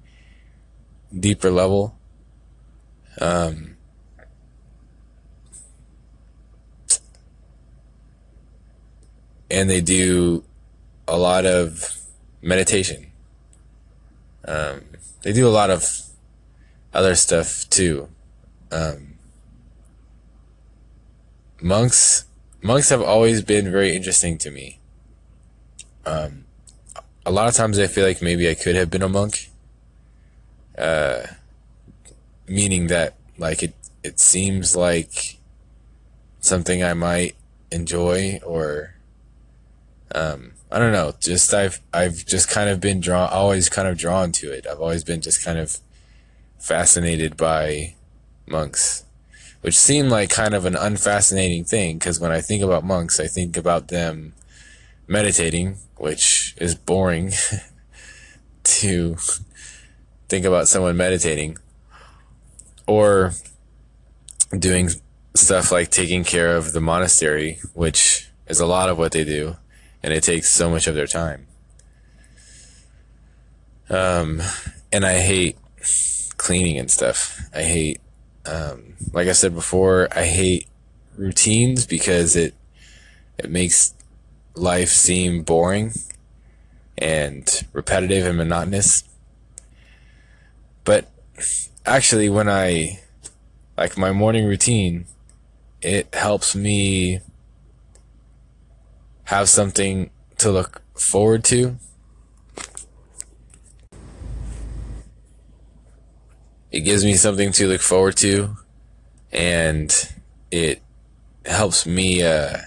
deeper 1.18 1.52
level. 1.52 1.98
Um, 3.20 3.76
and 9.52 9.70
they 9.70 9.82
do 9.82 10.44
a 11.08 11.18
lot 11.18 11.46
of 11.46 11.98
meditation. 12.42 13.12
Um, 14.48 14.82
they 15.24 15.34
do 15.34 15.48
a 15.48 15.50
lot 15.50 15.70
of 15.70 16.05
other 16.96 17.14
stuff 17.14 17.70
too. 17.70 18.08
Um, 18.72 19.16
monks 21.62 22.26
monks 22.62 22.90
have 22.90 23.02
always 23.02 23.44
been 23.44 23.70
very 23.72 23.96
interesting 23.96 24.38
to 24.40 24.50
me. 24.50 24.80
Um, 26.06 26.46
a 27.26 27.32
lot 27.32 27.48
of 27.48 27.54
times 27.54 27.78
I 27.78 27.88
feel 27.88 28.06
like 28.06 28.22
maybe 28.22 28.50
I 28.50 28.56
could 28.56 28.76
have 28.76 28.90
been 28.90 29.04
a 29.04 29.10
monk. 29.10 29.50
Uh, 30.78 31.28
meaning 32.48 32.88
that 32.88 33.16
like 33.38 33.62
it 33.62 33.74
it 34.04 34.20
seems 34.20 34.76
like 34.76 35.38
something 36.40 36.84
I 36.84 36.94
might 36.94 37.36
enjoy 37.72 38.40
or 38.46 38.96
um, 40.14 40.54
I 40.72 40.80
don't 40.80 40.94
know. 40.94 41.14
Just 41.20 41.54
I've 41.54 41.82
I've 41.94 42.26
just 42.26 42.50
kind 42.50 42.70
of 42.70 42.80
been 42.80 43.02
drawn, 43.02 43.30
always 43.30 43.68
kind 43.68 43.88
of 43.88 43.98
drawn 43.98 44.32
to 44.34 44.52
it. 44.52 44.66
I've 44.70 44.80
always 44.80 45.04
been 45.04 45.22
just 45.22 45.44
kind 45.44 45.60
of 45.60 45.78
fascinated 46.60 47.38
by 47.38 47.96
monks, 48.48 49.06
which 49.62 49.78
seemed 49.78 50.10
like 50.10 50.30
kind 50.30 50.54
of 50.54 50.66
an 50.66 50.76
unfascinating 50.76 51.64
thing 51.64 51.98
because 51.98 52.20
when 52.20 52.32
I 52.32 52.42
think 52.42 52.64
about 52.64 52.84
monks, 52.84 53.20
I 53.20 53.28
think 53.28 53.58
about 53.58 53.88
them 53.88 54.34
meditating, 55.08 55.78
which 55.98 56.56
is 56.58 56.76
boring 56.76 57.32
to 58.64 59.18
think 60.28 60.46
about 60.46 60.68
someone 60.68 60.98
meditating, 60.98 61.58
or 62.88 63.34
doing 64.58 64.90
stuff 65.36 65.72
like 65.72 65.92
taking 65.92 66.24
care 66.24 66.56
of 66.56 66.72
the 66.72 66.82
monastery, 66.82 67.60
which 67.74 68.30
is 68.48 68.60
a 68.60 68.66
lot 68.66 68.90
of 68.90 68.98
what 68.98 69.12
they 69.12 69.24
do, 69.24 69.58
and 70.02 70.14
it 70.14 70.24
takes 70.24 70.52
so 70.52 70.70
much 70.70 70.88
of 70.88 70.96
their 70.96 71.08
time. 71.08 71.48
Um, 73.90 74.42
and 74.92 75.06
I 75.06 75.20
hate 75.20 75.58
cleaning 76.46 76.78
and 76.78 76.92
stuff. 76.92 77.42
I 77.56 77.64
hate, 77.64 78.00
um, 78.46 78.94
like 79.14 79.28
I 79.28 79.32
said 79.32 79.56
before, 79.56 80.08
I 80.16 80.26
hate 80.26 80.68
routines 81.18 81.88
because 81.88 82.36
it 82.36 82.54
it 83.40 83.50
makes 83.50 83.96
life 84.54 84.90
seem 84.90 85.42
boring 85.42 85.92
and 87.00 87.50
repetitive 87.74 88.28
and 88.28 88.38
monotonous. 88.38 89.04
But 90.84 91.10
actually, 91.84 92.30
when 92.30 92.48
I 92.48 93.00
like 93.76 93.98
my 93.98 94.12
morning 94.12 94.46
routine, 94.46 95.08
it 95.82 96.14
helps 96.14 96.56
me 96.56 97.22
have 99.24 99.50
something 99.50 100.12
to 100.38 100.52
look 100.52 100.84
forward 100.94 101.44
to 101.46 101.78
it 106.76 106.82
gives 106.82 107.06
me 107.06 107.14
something 107.14 107.54
to 107.54 107.68
look 107.70 107.80
forward 107.80 108.18
to 108.18 108.54
and 109.32 110.12
it 110.52 110.82
helps 111.46 111.86
me 111.86 112.22
uh, 112.22 112.58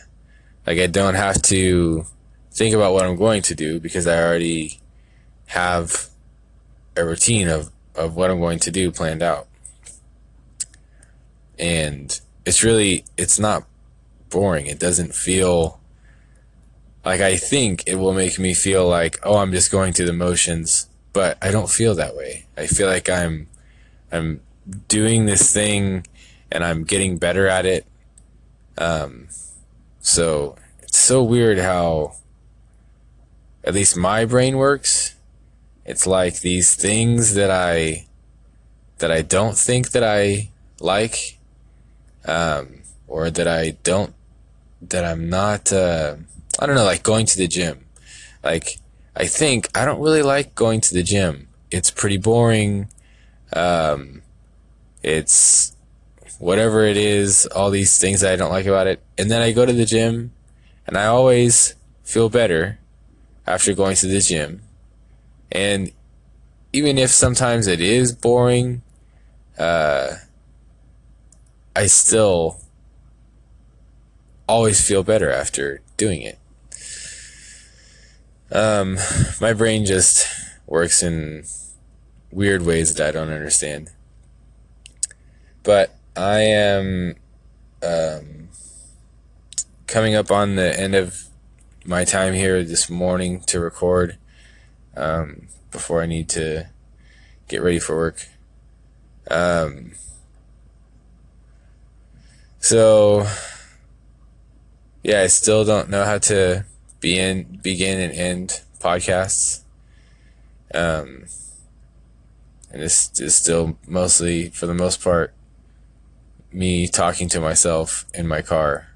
like 0.66 0.78
I 0.78 0.86
don't 0.86 1.14
have 1.14 1.42
to 1.42 2.06
think 2.50 2.74
about 2.74 2.94
what 2.94 3.04
I'm 3.04 3.16
going 3.16 3.42
to 3.42 3.54
do 3.54 3.78
because 3.78 4.06
I 4.06 4.22
already 4.22 4.80
have 5.48 6.08
a 6.96 7.04
routine 7.04 7.48
of, 7.48 7.70
of 7.94 8.16
what 8.16 8.30
I'm 8.30 8.40
going 8.40 8.60
to 8.60 8.70
do 8.70 8.90
planned 8.90 9.22
out. 9.22 9.46
And 11.58 12.18
it's 12.46 12.64
really, 12.64 13.04
it's 13.18 13.38
not 13.38 13.66
boring. 14.30 14.68
It 14.68 14.78
doesn't 14.78 15.14
feel 15.14 15.80
like 17.04 17.20
I 17.20 17.36
think 17.36 17.84
it 17.86 17.96
will 17.96 18.14
make 18.14 18.38
me 18.38 18.54
feel 18.54 18.88
like, 18.88 19.18
oh, 19.22 19.36
I'm 19.36 19.52
just 19.52 19.70
going 19.70 19.92
through 19.92 20.06
the 20.06 20.14
motions, 20.14 20.88
but 21.12 21.36
I 21.42 21.50
don't 21.50 21.68
feel 21.68 21.94
that 21.96 22.16
way. 22.16 22.46
I 22.56 22.66
feel 22.66 22.88
like 22.88 23.10
I'm, 23.10 23.48
I'm 24.10 24.40
doing 24.88 25.26
this 25.26 25.52
thing 25.52 26.06
and 26.50 26.64
I'm 26.64 26.84
getting 26.84 27.18
better 27.18 27.46
at 27.46 27.66
it. 27.66 27.86
Um, 28.76 29.28
so 30.00 30.56
it's 30.82 30.98
so 30.98 31.22
weird 31.22 31.58
how 31.58 32.14
at 33.64 33.74
least 33.74 33.96
my 33.96 34.24
brain 34.24 34.56
works. 34.56 35.14
It's 35.84 36.06
like 36.06 36.40
these 36.40 36.74
things 36.74 37.34
that 37.34 37.50
I 37.50 38.06
that 38.98 39.10
I 39.10 39.22
don't 39.22 39.56
think 39.56 39.90
that 39.90 40.02
I 40.02 40.50
like, 40.80 41.38
um, 42.24 42.82
or 43.06 43.30
that 43.30 43.48
I 43.48 43.76
don't 43.82 44.14
that 44.82 45.04
I'm 45.04 45.28
not. 45.28 45.72
Uh, 45.72 46.16
I 46.58 46.66
don't 46.66 46.74
know, 46.74 46.84
like 46.84 47.02
going 47.02 47.26
to 47.26 47.38
the 47.38 47.46
gym. 47.46 47.86
Like 48.42 48.78
I 49.16 49.26
think 49.26 49.68
I 49.74 49.84
don't 49.84 50.00
really 50.00 50.22
like 50.22 50.54
going 50.54 50.80
to 50.82 50.94
the 50.94 51.02
gym. 51.02 51.48
It's 51.70 51.90
pretty 51.90 52.18
boring. 52.18 52.88
Um, 53.52 54.22
it's 55.02 55.74
whatever 56.38 56.84
it 56.84 56.96
is, 56.96 57.46
all 57.46 57.70
these 57.70 57.98
things 57.98 58.20
that 58.20 58.32
I 58.32 58.36
don't 58.36 58.50
like 58.50 58.66
about 58.66 58.86
it. 58.86 59.02
And 59.16 59.30
then 59.30 59.42
I 59.42 59.52
go 59.52 59.66
to 59.66 59.72
the 59.72 59.84
gym 59.84 60.32
and 60.86 60.96
I 60.96 61.06
always 61.06 61.74
feel 62.02 62.28
better 62.28 62.78
after 63.46 63.74
going 63.74 63.96
to 63.96 64.06
the 64.06 64.20
gym. 64.20 64.62
And 65.50 65.92
even 66.72 66.98
if 66.98 67.10
sometimes 67.10 67.66
it 67.66 67.80
is 67.80 68.12
boring, 68.12 68.82
uh, 69.58 70.16
I 71.74 71.86
still 71.86 72.60
always 74.48 74.86
feel 74.86 75.02
better 75.02 75.30
after 75.30 75.80
doing 75.96 76.22
it. 76.22 76.38
Um, 78.50 78.98
my 79.40 79.52
brain 79.52 79.84
just 79.84 80.26
works 80.66 81.02
in 81.02 81.44
weird 82.30 82.62
ways 82.62 82.94
that 82.94 83.08
I 83.08 83.10
don't 83.10 83.30
understand. 83.30 83.90
But 85.62 85.94
I 86.16 86.40
am 86.40 87.16
um, 87.82 88.48
coming 89.86 90.14
up 90.14 90.30
on 90.30 90.56
the 90.56 90.78
end 90.78 90.94
of 90.94 91.24
my 91.84 92.04
time 92.04 92.34
here 92.34 92.62
this 92.62 92.90
morning 92.90 93.40
to 93.46 93.60
record 93.60 94.18
um, 94.96 95.48
before 95.70 96.02
I 96.02 96.06
need 96.06 96.28
to 96.30 96.68
get 97.48 97.62
ready 97.62 97.78
for 97.78 97.96
work. 97.96 98.26
Um, 99.30 99.92
so, 102.60 103.26
yeah, 105.02 105.22
I 105.22 105.26
still 105.28 105.64
don't 105.64 105.88
know 105.88 106.04
how 106.04 106.18
to 106.18 106.64
begin, 107.00 107.60
begin 107.62 108.00
and 108.00 108.12
end 108.12 108.62
podcasts. 108.80 109.62
Um, 110.74 111.24
and 112.70 112.82
this 112.82 113.10
is 113.20 113.34
still 113.34 113.78
mostly, 113.86 114.50
for 114.50 114.66
the 114.66 114.74
most 114.74 115.02
part, 115.02 115.32
me 116.52 116.86
talking 116.86 117.28
to 117.28 117.40
myself 117.40 118.06
in 118.14 118.26
my 118.26 118.42
car 118.42 118.88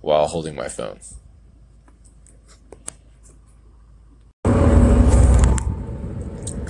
while 0.00 0.26
holding 0.26 0.54
my 0.54 0.68
phone. 0.68 1.00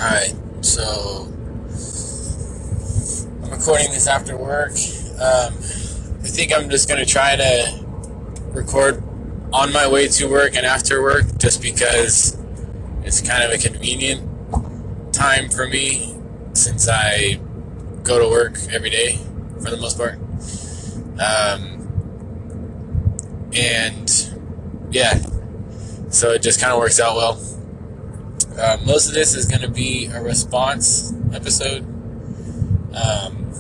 Alright, 0.01 0.35
so 0.62 1.29
I'm 3.42 3.51
recording 3.51 3.90
this 3.90 4.07
after 4.07 4.37
work. 4.37 4.73
Um, 5.20 5.53
I 6.23 6.29
think 6.29 6.53
I'm 6.53 6.70
just 6.70 6.88
going 6.88 7.05
to 7.05 7.11
try 7.11 7.37
to 7.37 7.85
record 8.53 9.03
on 9.53 9.73
my 9.73 9.87
way 9.87 10.09
to 10.09 10.27
work 10.27 10.57
and 10.57 10.64
after 10.64 11.03
work 11.03 11.27
just 11.38 11.61
because 11.61 12.38
it's 13.03 13.20
kind 13.20 13.42
of 13.42 13.51
a 13.51 13.59
convenient 13.59 14.27
time 15.12 15.49
for 15.49 15.66
me 15.66 16.16
since 16.53 16.88
I 16.88 17.40
go 18.03 18.18
to 18.18 18.29
work 18.29 18.59
every 18.70 18.90
day 18.90 19.18
for 19.62 19.70
the 19.70 19.77
most 19.77 19.99
part. 19.99 20.14
Um, 21.20 21.81
and 23.55 24.11
yeah, 24.90 25.20
so 26.09 26.31
it 26.31 26.42
just 26.42 26.61
kind 26.61 26.73
of 26.73 26.79
works 26.79 26.99
out 27.01 27.16
well. 27.16 27.46
Uh, 28.59 28.79
most 28.85 29.09
of 29.09 29.14
this 29.14 29.35
is 29.35 29.46
going 29.46 29.62
to 29.62 29.70
be 29.70 30.07
a 30.07 30.20
response 30.20 31.12
episode. 31.33 31.83
Um, 32.94 33.53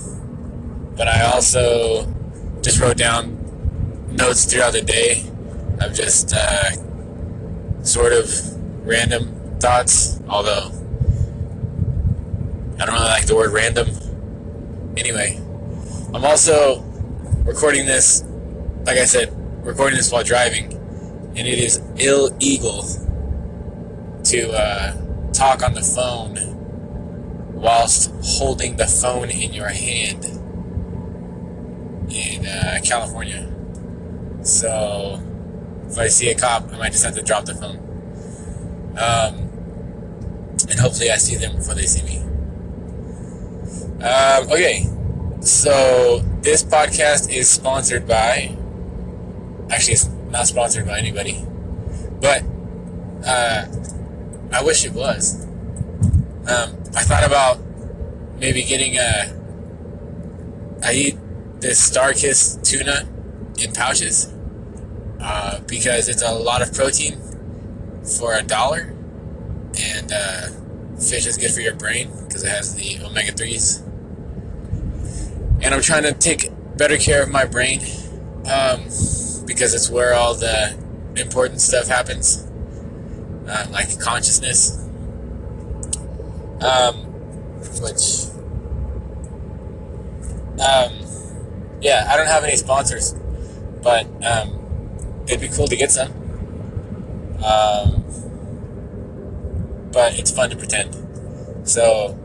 but 0.96 1.08
I 1.08 1.22
also 1.32 2.12
just 2.62 2.80
wrote 2.80 2.96
down 2.96 3.38
notes 4.12 4.44
throughout 4.44 4.72
the 4.72 4.82
day 4.82 5.30
of 5.80 5.94
just 5.94 6.34
uh, 6.34 6.70
sort 7.82 8.12
of 8.12 8.28
random 8.86 9.58
thoughts, 9.60 10.20
although 10.28 10.70
I 12.80 12.86
don't 12.86 12.94
really 12.94 13.08
like 13.08 13.26
the 13.26 13.36
word 13.36 13.52
random. 13.52 13.88
Anyway, 14.96 15.38
I'm 16.14 16.24
also 16.24 16.80
recording 17.44 17.84
this, 17.84 18.24
like 18.86 18.96
I 18.96 19.04
said, 19.04 19.30
recording 19.66 19.98
this 19.98 20.10
while 20.10 20.24
driving, 20.24 20.72
and 21.36 21.46
it 21.46 21.58
is 21.58 21.76
illegal 21.96 22.84
to 24.24 24.52
uh, 24.52 25.32
talk 25.32 25.62
on 25.62 25.74
the 25.74 25.82
phone 25.82 26.38
whilst 27.52 28.10
holding 28.24 28.76
the 28.76 28.86
phone 28.86 29.28
in 29.28 29.52
your 29.52 29.68
hand 29.68 30.24
in 32.10 32.46
uh, 32.46 32.78
California. 32.82 33.46
So 34.42 35.20
if 35.86 35.98
I 35.98 36.08
see 36.08 36.30
a 36.30 36.34
cop, 36.34 36.72
I 36.72 36.78
might 36.78 36.92
just 36.92 37.04
have 37.04 37.14
to 37.16 37.22
drop 37.22 37.44
the 37.44 37.54
phone. 37.54 37.76
Um, 38.96 39.50
and 40.70 40.80
hopefully 40.80 41.10
I 41.10 41.16
see 41.16 41.36
them 41.36 41.56
before 41.56 41.74
they 41.74 41.84
see 41.84 42.02
me. 42.02 42.29
Um, 44.02 44.50
okay, 44.50 44.86
so 45.40 46.20
this 46.40 46.64
podcast 46.64 47.28
is 47.30 47.50
sponsored 47.50 48.08
by. 48.08 48.56
Actually, 49.68 49.92
it's 49.92 50.08
not 50.30 50.46
sponsored 50.46 50.86
by 50.86 50.98
anybody, 50.98 51.44
but 52.18 52.42
uh, 53.26 53.66
I 54.52 54.62
wish 54.64 54.86
it 54.86 54.92
was. 54.92 55.44
Um, 55.44 56.76
I 56.96 57.02
thought 57.04 57.26
about 57.26 57.58
maybe 58.38 58.62
getting 58.62 58.96
a. 58.96 59.36
I 60.82 60.92
eat 60.94 61.18
this 61.60 61.90
Starkist 61.90 62.66
tuna 62.66 63.06
in 63.62 63.70
pouches 63.74 64.32
uh, 65.20 65.60
because 65.66 66.08
it's 66.08 66.22
a 66.22 66.32
lot 66.32 66.62
of 66.62 66.72
protein 66.72 67.20
for 68.18 68.32
a 68.32 68.42
dollar, 68.42 68.94
and 69.78 70.10
uh, 70.10 70.46
fish 70.96 71.26
is 71.26 71.36
good 71.36 71.50
for 71.50 71.60
your 71.60 71.74
brain 71.74 72.10
because 72.24 72.42
it 72.42 72.48
has 72.48 72.74
the 72.76 73.04
omega 73.04 73.32
threes. 73.32 73.82
And 75.62 75.74
I'm 75.74 75.82
trying 75.82 76.04
to 76.04 76.12
take 76.12 76.50
better 76.76 76.96
care 76.96 77.22
of 77.22 77.30
my 77.30 77.44
brain 77.44 77.80
um, 78.50 78.84
because 79.46 79.74
it's 79.74 79.90
where 79.90 80.14
all 80.14 80.34
the 80.34 80.76
important 81.16 81.60
stuff 81.60 81.88
happens 81.88 82.46
uh, 83.50 83.66
like 83.70 83.98
consciousness, 84.00 84.78
um, 86.60 86.94
which, 87.82 88.26
um, 90.60 90.92
yeah, 91.80 92.06
I 92.08 92.16
don't 92.16 92.28
have 92.28 92.44
any 92.44 92.56
sponsors, 92.56 93.14
but 93.82 94.06
um, 94.24 95.24
it'd 95.26 95.40
be 95.40 95.48
cool 95.48 95.66
to 95.66 95.76
get 95.76 95.90
some. 95.90 96.12
Um, 97.42 98.04
but 99.92 100.18
it's 100.18 100.30
fun 100.30 100.50
to 100.50 100.56
pretend. 100.56 100.94
So, 101.66 102.16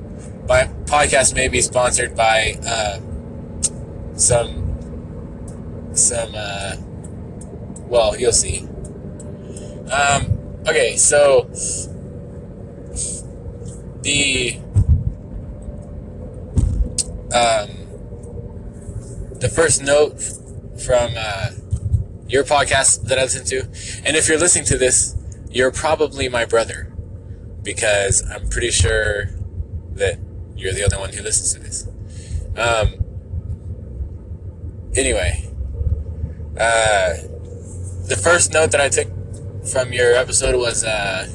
my 0.47 0.65
podcast 0.85 1.33
may 1.33 1.47
be 1.47 1.61
sponsored 1.61 2.15
by 2.15 2.59
uh, 2.65 2.99
some 4.15 5.91
some. 5.93 6.31
Uh, 6.35 6.75
well, 7.87 8.17
you'll 8.19 8.31
see. 8.31 8.67
Um, 9.91 10.35
Okay, 10.67 10.95
so 10.97 11.47
the 14.01 14.57
um, 17.31 17.69
the 19.39 19.47
first 19.47 19.83
note 19.83 20.19
from 20.83 21.13
uh, 21.15 21.51
your 22.27 22.43
podcast 22.43 23.03
that 23.03 23.19
I 23.19 23.21
listen 23.21 23.45
to, 23.45 23.59
and 24.03 24.17
if 24.17 24.27
you're 24.27 24.39
listening 24.39 24.65
to 24.65 24.77
this, 24.79 25.15
you're 25.51 25.71
probably 25.71 26.29
my 26.29 26.45
brother 26.45 26.91
because 27.61 28.27
I'm 28.27 28.49
pretty 28.49 28.71
sure 28.71 29.25
that 29.93 30.17
you're 30.57 30.73
the 30.73 30.83
only 30.83 30.97
one 30.97 31.13
who 31.13 31.21
listens 31.21 31.53
to 31.53 31.59
this. 31.59 31.87
Um, 32.57 33.04
anyway, 34.95 35.47
uh, 36.59 37.13
the 38.07 38.19
first 38.21 38.53
note 38.53 38.71
that 38.71 38.81
I 38.81 38.89
took 38.89 39.07
from 39.67 39.91
your 39.93 40.13
episode 40.13 40.55
was 40.55 40.83
uh, 40.83 41.27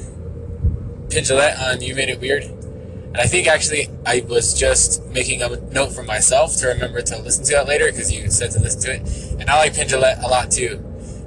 Penn 1.09 1.25
on 1.59 1.81
You 1.81 1.95
Made 1.95 2.09
It 2.09 2.19
Weird. 2.19 2.43
And 2.43 3.17
I 3.17 3.25
think 3.25 3.47
actually 3.47 3.89
I 4.05 4.25
was 4.27 4.57
just 4.57 5.05
making 5.07 5.41
a 5.41 5.49
note 5.71 5.91
for 5.91 6.03
myself 6.03 6.55
to 6.57 6.67
remember 6.67 7.01
to 7.01 7.17
listen 7.19 7.43
to 7.45 7.51
that 7.53 7.67
later 7.67 7.91
because 7.91 8.11
you 8.11 8.29
said 8.31 8.51
to 8.51 8.59
listen 8.59 8.81
to 8.81 8.93
it. 8.95 9.41
And 9.41 9.49
I 9.49 9.57
like 9.57 9.75
Penn 9.75 9.89
a 9.93 10.27
lot 10.27 10.49
too. 10.49 10.81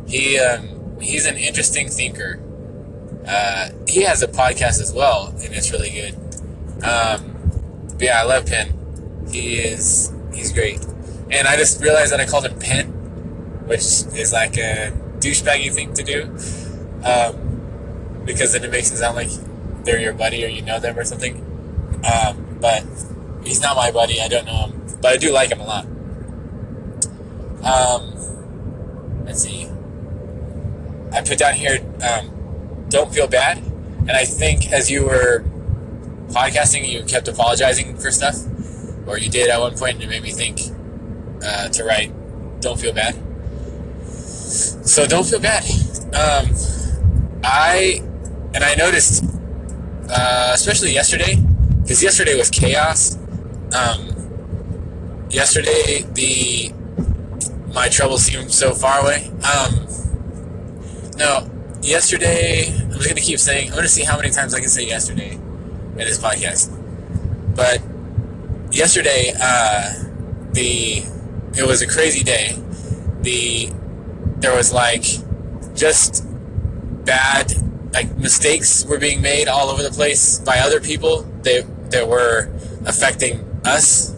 He 0.09 0.39
um, 0.39 0.99
he's 1.01 1.27
an 1.27 1.37
interesting 1.37 1.89
thinker. 1.89 2.41
Uh, 3.27 3.71
he 3.87 4.03
has 4.03 4.23
a 4.23 4.29
podcast 4.29 4.81
as 4.81 4.93
well, 4.95 5.29
and 5.29 5.55
it's 5.55 5.73
really 5.73 5.91
good. 5.91 6.15
Um, 6.85 7.97
yeah, 7.99 8.21
I 8.21 8.25
love 8.25 8.47
Penn. 8.47 8.73
He 9.31 9.57
is 9.57 10.13
he's 10.33 10.53
great. 10.53 10.81
And 11.35 11.49
I 11.49 11.57
just 11.57 11.83
realized 11.83 12.13
that 12.13 12.21
I 12.21 12.27
called 12.27 12.47
him 12.47 12.57
Penn, 12.61 12.87
which 13.67 13.81
is 13.81 14.33
like 14.33 14.57
a 14.57 14.93
douchebaggy 15.19 15.73
thing 15.73 15.93
to 15.95 16.05
do, 16.05 16.23
um, 17.05 18.23
because 18.25 18.53
then 18.53 18.63
it 18.63 18.71
makes 18.71 18.93
it 18.93 18.99
sound 18.99 19.17
like 19.17 19.31
they're 19.85 19.99
your 19.99 20.13
buddy 20.15 20.45
or 20.45 20.49
you 20.49 20.63
know 20.63 20.79
them 20.79 20.97
or 20.97 21.05
something. 21.05 21.35
Um, 22.05 22.59
but 22.61 22.85
he's 23.45 23.61
not 23.61 23.75
my 23.75 23.91
buddy. 23.91 24.21
I 24.21 24.29
don't 24.29 24.47
know 24.47 24.67
him, 24.67 24.99
but 25.03 25.13
I 25.13 25.17
do 25.17 25.33
like 25.33 25.51
him 25.51 25.61
a 25.61 25.65
lot. 25.65 25.87
Um, 27.65 29.25
let's 29.25 29.43
see. 29.43 29.69
I 31.13 31.21
put 31.23 31.39
down 31.39 31.55
here, 31.55 31.81
um, 32.09 32.87
don't 32.91 33.13
feel 33.13 33.27
bad. 33.27 33.59
And 33.59 34.13
I 34.13 34.25
think 34.25 34.71
as 34.71 34.91
you 34.91 35.05
were 35.05 35.45
podcasting, 36.29 36.87
you 36.89 37.03
kept 37.05 37.27
apologizing 37.27 37.97
for 37.97 38.11
stuff, 38.13 38.37
or 39.07 39.19
you 39.19 39.31
did 39.31 39.49
at 39.49 39.59
one 39.59 39.77
point, 39.77 39.95
and 39.95 40.05
it 40.05 40.11
made 40.11 40.23
me 40.23 40.31
think 40.31 40.61
uh, 41.45 41.69
to 41.69 41.85
write, 41.85 42.13
don't 42.61 42.79
feel 42.79 42.93
bad. 42.93 43.15
So 44.05 45.07
don't 45.07 45.27
feel 45.27 45.41
bad. 45.41 45.65
Um, 46.15 46.55
I, 47.43 48.03
and 48.55 48.65
I 48.65 48.75
noticed, 48.77 49.25
uh, 50.09 50.53
especially 50.55 50.93
yesterday, 50.93 51.37
because 51.83 52.03
yesterday 52.03 52.37
was 52.37 52.51
chaos. 52.51 53.17
Um, 53.75 55.29
yesterday, 55.31 56.05
the 56.15 56.73
my 57.75 57.89
trouble 57.89 58.19
seemed 58.19 58.53
so 58.53 58.73
far 58.73 59.01
away. 59.01 59.31
Um, 59.43 59.87
no, 61.17 61.51
yesterday, 61.83 62.73
I'm 62.73 62.91
just 62.93 63.05
going 63.05 63.17
to 63.17 63.23
keep 63.23 63.39
saying, 63.39 63.69
I'm 63.69 63.75
going 63.75 63.83
to 63.83 63.89
see 63.89 64.05
how 64.05 64.17
many 64.17 64.31
times 64.31 64.55
I 64.55 64.61
can 64.61 64.69
say 64.69 64.87
yesterday 64.87 65.33
in 65.33 65.97
this 65.97 66.19
podcast. 66.19 66.71
But 67.57 67.83
yesterday, 68.73 69.33
uh, 69.41 69.93
the 70.53 71.05
it 71.57 71.67
was 71.67 71.83
a 71.83 71.87
crazy 71.87 72.25
day. 72.25 72.57
The 73.23 73.73
there 74.39 74.55
was 74.55 74.73
like 74.73 75.05
just 75.75 76.25
bad 77.05 77.53
like 77.93 78.17
mistakes 78.17 78.85
were 78.85 78.99
being 78.99 79.23
made 79.23 79.49
all 79.49 79.71
over 79.71 79.83
the 79.83 79.91
place 79.91 80.41
by 80.41 80.59
other 80.59 80.81
people. 80.81 81.23
They 81.43 81.63
that 81.91 82.09
were 82.09 82.51
affecting 82.87 83.41
us. 83.65 84.13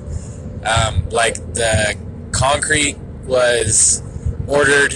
Um, 0.64 1.08
like 1.10 1.36
the 1.54 1.96
concrete 2.32 2.96
was 3.24 4.02
ordered 4.48 4.94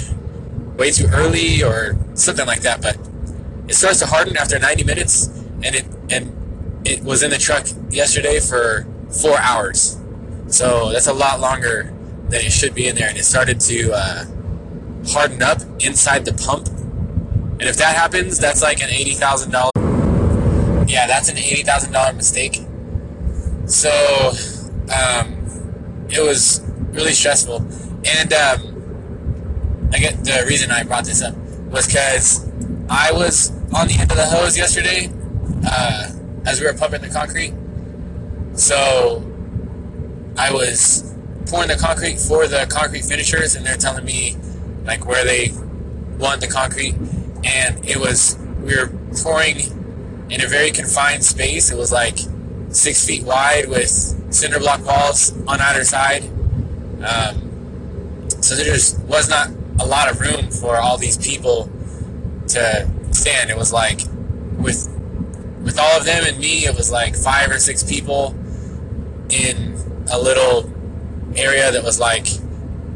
way 0.76 0.90
too 0.90 1.06
early 1.12 1.62
or 1.62 1.96
something 2.14 2.46
like 2.46 2.62
that. 2.62 2.82
But 2.82 2.96
it 3.68 3.74
starts 3.74 4.00
to 4.00 4.06
harden 4.06 4.36
after 4.36 4.58
90 4.58 4.84
minutes, 4.84 5.28
and 5.62 5.74
it 5.74 5.84
and 6.10 6.80
it 6.84 7.02
was 7.04 7.22
in 7.22 7.30
the 7.30 7.38
truck 7.38 7.66
yesterday 7.90 8.40
for 8.40 8.86
four 9.10 9.38
hours. 9.38 9.98
So 10.48 10.90
that's 10.90 11.06
a 11.06 11.12
lot 11.12 11.38
longer 11.38 11.92
than 12.30 12.40
it 12.40 12.52
should 12.52 12.74
be 12.74 12.88
in 12.88 12.94
there, 12.94 13.08
and 13.08 13.18
it 13.18 13.24
started 13.24 13.60
to 13.60 13.92
uh, 13.92 14.24
harden 15.08 15.42
up 15.42 15.58
inside 15.80 16.24
the 16.24 16.32
pump. 16.34 16.68
And 16.68 17.62
if 17.62 17.76
that 17.76 17.94
happens, 17.94 18.38
that's 18.38 18.62
like 18.62 18.82
an 18.82 18.88
eighty 18.90 19.12
thousand 19.12 19.50
dollar. 19.50 19.70
Yeah, 20.86 21.06
that's 21.06 21.28
an 21.28 21.36
eighty 21.36 21.62
thousand 21.62 21.92
dollar 21.92 22.12
mistake. 22.12 22.60
So 23.66 23.90
um, 24.94 26.06
it 26.08 26.20
was 26.20 26.62
really 26.92 27.12
stressful, 27.12 27.56
and 28.06 28.32
um, 28.32 29.90
I 29.92 29.98
get 29.98 30.24
the 30.24 30.44
reason 30.48 30.70
I 30.70 30.84
brought 30.84 31.04
this 31.04 31.22
up 31.22 31.36
was 31.70 31.86
because 31.86 32.48
I 32.88 33.12
was 33.12 33.50
on 33.74 33.86
the 33.88 33.94
end 33.98 34.10
of 34.10 34.16
the 34.16 34.26
hose 34.26 34.56
yesterday 34.56 35.12
uh, 35.64 36.10
as 36.46 36.60
we 36.60 36.66
were 36.66 36.74
pumping 36.74 37.02
the 37.02 37.08
concrete. 37.08 37.54
So 38.54 39.24
I 40.36 40.52
was 40.52 41.09
pouring 41.50 41.68
the 41.68 41.76
concrete 41.76 42.18
for 42.18 42.46
the 42.46 42.66
concrete 42.70 43.04
finishers, 43.04 43.56
and 43.56 43.66
they're 43.66 43.76
telling 43.76 44.04
me 44.04 44.36
like 44.84 45.06
where 45.06 45.24
they 45.24 45.52
want 46.18 46.40
the 46.40 46.48
concrete, 46.48 46.94
and 47.44 47.84
it 47.84 47.98
was 47.98 48.38
we 48.62 48.76
were 48.76 48.90
pouring 49.22 49.56
in 50.30 50.40
a 50.42 50.46
very 50.46 50.70
confined 50.70 51.24
space. 51.24 51.70
It 51.70 51.76
was 51.76 51.92
like 51.92 52.18
six 52.68 53.04
feet 53.04 53.24
wide 53.24 53.68
with 53.68 53.90
cinder 54.32 54.58
block 54.58 54.84
walls 54.84 55.32
on 55.46 55.60
either 55.60 55.84
side. 55.84 56.22
Um, 57.02 58.28
so 58.40 58.54
there 58.54 58.64
just 58.64 59.00
was 59.04 59.28
not 59.28 59.50
a 59.80 59.86
lot 59.86 60.10
of 60.10 60.20
room 60.20 60.50
for 60.50 60.76
all 60.76 60.96
these 60.98 61.18
people 61.18 61.70
to 62.48 62.88
stand. 63.10 63.50
It 63.50 63.56
was 63.56 63.72
like 63.72 64.02
with 64.58 64.88
with 65.62 65.78
all 65.78 65.98
of 65.98 66.04
them 66.04 66.24
and 66.26 66.38
me, 66.38 66.64
it 66.64 66.76
was 66.76 66.90
like 66.90 67.16
five 67.16 67.50
or 67.50 67.58
six 67.58 67.82
people 67.82 68.34
in 69.30 69.76
a 70.10 70.18
little 70.18 70.62
area 71.36 71.70
that 71.70 71.82
was 71.82 72.00
like, 72.00 72.26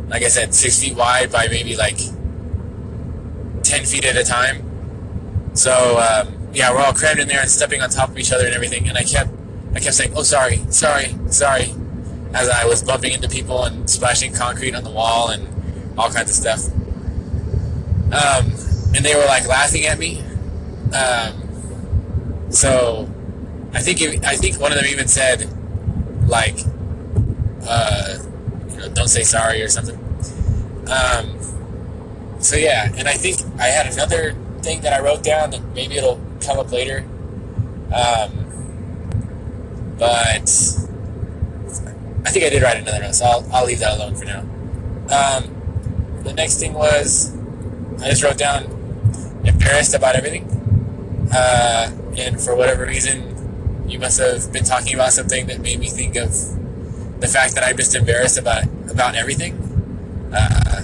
like 0.08 0.22
I 0.22 0.28
said, 0.28 0.54
six 0.54 0.80
feet 0.82 0.96
wide 0.96 1.30
by 1.30 1.48
maybe 1.48 1.76
like 1.76 1.98
ten 3.62 3.84
feet 3.84 4.04
at 4.04 4.16
a 4.16 4.24
time. 4.24 4.62
So 5.54 5.72
um, 5.98 6.34
yeah, 6.52 6.72
we're 6.72 6.80
all 6.80 6.92
crammed 6.92 7.20
in 7.20 7.28
there 7.28 7.40
and 7.40 7.50
stepping 7.50 7.80
on 7.80 7.90
top 7.90 8.10
of 8.10 8.18
each 8.18 8.32
other 8.32 8.44
and 8.46 8.54
everything. 8.54 8.88
And 8.88 8.98
I 8.98 9.04
kept, 9.04 9.30
I 9.74 9.80
kept 9.80 9.94
saying, 9.94 10.12
"Oh, 10.16 10.22
sorry, 10.22 10.60
sorry, 10.70 11.14
sorry," 11.30 11.74
as 12.34 12.48
I 12.48 12.66
was 12.66 12.82
bumping 12.82 13.12
into 13.12 13.28
people 13.28 13.64
and 13.64 13.88
splashing 13.88 14.32
concrete 14.34 14.74
on 14.74 14.84
the 14.84 14.90
wall 14.90 15.30
and 15.30 15.48
all 15.98 16.10
kinds 16.10 16.30
of 16.30 16.36
stuff. 16.36 16.66
Um, 18.12 18.52
and 18.94 19.04
they 19.04 19.14
were 19.14 19.24
like 19.26 19.46
laughing 19.48 19.86
at 19.86 19.98
me. 19.98 20.22
Um, 20.94 22.50
so 22.50 23.08
I 23.72 23.80
think 23.80 24.00
it, 24.00 24.24
I 24.24 24.36
think 24.36 24.60
one 24.60 24.70
of 24.70 24.78
them 24.78 24.86
even 24.86 25.08
said 25.08 25.48
like, 26.28 26.58
uh, 27.66 28.18
you 28.70 28.76
know, 28.76 28.88
don't 28.90 29.08
say 29.08 29.22
sorry 29.22 29.62
or 29.62 29.68
something. 29.68 29.98
Um, 30.88 31.38
so 32.40 32.56
yeah, 32.56 32.92
and 32.96 33.08
I 33.08 33.14
think 33.14 33.40
I 33.58 33.66
had 33.66 33.92
another 33.92 34.34
thing 34.60 34.82
that 34.82 34.92
I 34.92 35.00
wrote 35.02 35.22
down 35.22 35.50
that 35.50 35.62
maybe 35.74 35.96
it'll 35.96 36.20
come 36.40 36.58
up 36.58 36.70
later. 36.70 37.04
Um, 37.94 38.44
but 39.98 40.48
I 42.24 42.30
think 42.30 42.44
I 42.44 42.50
did 42.50 42.62
write 42.62 42.76
another 42.78 43.00
note, 43.00 43.14
so 43.14 43.24
I'll, 43.24 43.48
I'll 43.52 43.66
leave 43.66 43.78
that 43.80 43.96
alone 43.96 44.14
for 44.14 44.24
now. 44.24 44.40
Um, 45.10 46.22
the 46.22 46.32
next 46.32 46.58
thing 46.58 46.72
was 46.72 47.34
I 48.02 48.08
just 48.08 48.22
wrote 48.22 48.38
down 48.38 48.64
embarrassed 49.44 49.94
about 49.94 50.16
everything. 50.16 50.50
Uh, 51.32 51.90
and 52.16 52.40
for 52.40 52.54
whatever 52.56 52.86
reason, 52.86 53.34
you 53.88 53.98
must 53.98 54.18
have 54.18 54.52
been 54.52 54.64
talking 54.64 54.94
about 54.94 55.12
something 55.12 55.46
that 55.46 55.60
made 55.60 55.78
me 55.78 55.88
think 55.88 56.16
of 56.16 56.32
the 57.24 57.30
fact 57.32 57.54
that 57.54 57.64
I'm 57.64 57.76
just 57.76 57.94
embarrassed 57.94 58.38
about 58.38 58.64
about 58.90 59.14
everything. 59.14 59.54
Uh, 60.32 60.82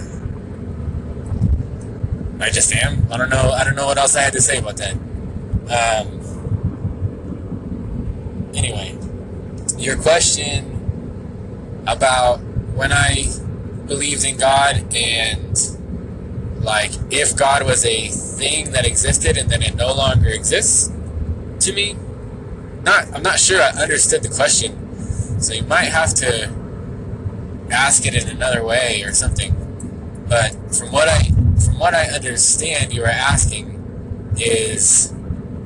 I 2.40 2.48
just 2.50 2.74
am. 2.74 3.07
I 3.12 3.18
don't 3.18 3.29
know. 3.29 3.50
I 3.50 3.62
don't 3.62 3.74
know 3.76 3.85
what 3.87 3.98
else 3.98 4.16
I 4.16 4.22
had 4.22 4.33
to 4.33 4.40
say 4.40 4.57
about 4.57 4.79
that. 4.79 4.94
Um, 5.68 6.07
anyway, 8.55 8.96
your 9.76 9.98
question 9.98 10.64
about 11.87 12.38
when 12.74 12.90
I 12.90 13.26
believed 13.87 14.24
in 14.24 14.38
God 14.38 14.94
and 14.94 15.55
like 16.62 16.92
if 17.11 17.37
God 17.37 17.64
was 17.64 17.85
a 17.85 18.09
thing 18.09 18.70
that 18.70 18.87
existed 18.87 19.37
and 19.37 19.50
then 19.50 19.62
it 19.62 19.74
no 19.74 19.92
longer 19.92 20.31
exists 20.31 20.90
to 21.66 21.72
me. 21.74 21.96
Not 22.83 23.12
I'm 23.12 23.22
not 23.22 23.38
sure 23.38 23.61
I 23.61 23.68
understood 23.83 24.22
the 24.22 24.31
question. 24.31 24.89
So 25.40 25.55
you 25.55 25.62
might 25.62 25.87
have 25.88 26.12
to 26.14 26.53
ask 27.70 28.07
it 28.07 28.14
in 28.14 28.29
another 28.29 28.62
way 28.64 29.03
or 29.03 29.12
something. 29.12 29.55
But 30.29 30.53
from 30.74 30.92
what 30.92 31.09
I 31.09 31.22
from 31.64 31.79
what 31.79 31.94
I 31.94 32.05
understand 32.07 32.92
you 32.92 33.03
are 33.05 33.09
asking 33.09 34.35
is 34.38 35.12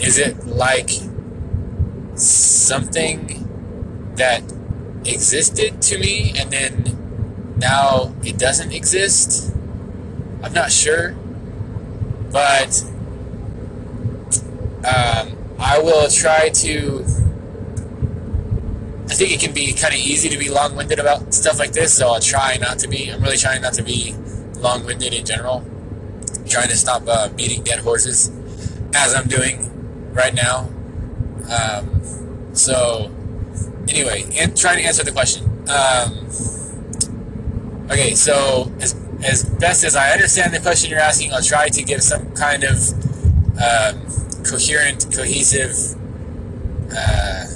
is 0.01 0.19
it 0.19 0.47
like 0.47 0.91
something 2.15 3.49
that 4.17 4.43
existed 5.05 5.83
to 5.83 5.99
me 5.99 6.33
and 6.39 6.51
then 6.53 7.55
now 7.59 8.15
it 8.23 8.39
doesn't 8.39 8.73
exist? 8.73 9.53
I'm 10.43 10.53
not 10.53 10.71
sure, 10.71 11.15
but 12.31 12.85
um, 14.85 15.37
I 15.59 15.81
will 15.83 16.09
try 16.09 16.51
to. 16.51 17.24
I 19.07 19.15
think 19.15 19.33
it 19.33 19.41
can 19.41 19.53
be 19.53 19.73
kind 19.75 19.93
of 19.93 20.01
easy 20.01 20.29
to 20.31 20.39
be 20.39 20.49
long 20.49 20.77
winded 20.77 20.99
about 20.99 21.35
stuff 21.35 21.59
like 21.59 21.73
this, 21.73 21.95
so 21.95 22.09
I'll 22.09 22.21
try 22.21 22.57
not 22.57 22.79
to 22.81 22.89
be. 22.89 23.11
I'm 23.11 23.23
really 23.23 23.37
trying 23.37 23.61
not 23.63 23.75
to 23.75 23.83
be 23.83 24.15
long 24.57 24.85
winded 24.85 25.13
in 25.13 25.25
general. 25.25 25.65
I'm 26.39 26.49
trying 26.49 26.69
to 26.69 26.77
stop 26.77 27.03
uh, 27.07 27.29
beating 27.29 27.63
dead 27.63 27.81
horses, 27.81 28.31
as 28.95 29.15
I'm 29.15 29.29
doing 29.29 30.13
right 30.15 30.35
now. 30.35 30.71
Um, 31.51 32.01
so, 32.55 33.11
anyway, 33.89 34.25
and 34.39 34.57
trying 34.57 34.79
to 34.79 34.85
answer 34.85 35.05
the 35.05 35.13
question. 35.13 35.45
Um, 35.69 36.27
okay, 37.91 38.15
so 38.15 38.73
as, 38.81 38.95
as 39.23 39.45
best 39.45 39.85
as 39.85 39.97
I 39.97 40.13
understand 40.13 40.55
the 40.55 40.61
question 40.61 40.91
you're 40.91 41.01
asking, 41.01 41.33
I'll 41.33 41.43
try 41.43 41.69
to 41.69 41.83
give 41.83 42.03
some 42.03 42.33
kind 42.35 42.65
of 42.65 42.77
um, 43.61 44.01
coherent, 44.45 45.15
cohesive 45.15 45.97
uh, 46.97 47.47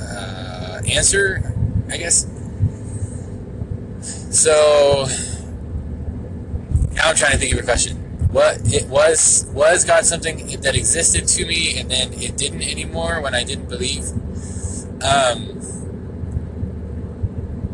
uh, 0.00 0.77
answer, 0.92 1.54
I 1.90 1.96
guess. 1.96 2.26
So 4.30 5.06
now 6.92 7.10
I'm 7.10 7.16
trying 7.16 7.32
to 7.32 7.38
think 7.38 7.52
of 7.52 7.60
a 7.60 7.62
question. 7.62 7.96
What 8.30 8.60
it 8.74 8.86
was 8.88 9.46
was 9.54 9.84
God 9.84 10.04
something 10.04 10.60
that 10.60 10.76
existed 10.76 11.26
to 11.28 11.46
me 11.46 11.78
and 11.78 11.90
then 11.90 12.12
it 12.12 12.36
didn't 12.36 12.62
anymore 12.62 13.20
when 13.22 13.34
I 13.34 13.42
didn't 13.42 13.68
believe? 13.68 14.04
Um, 15.02 15.60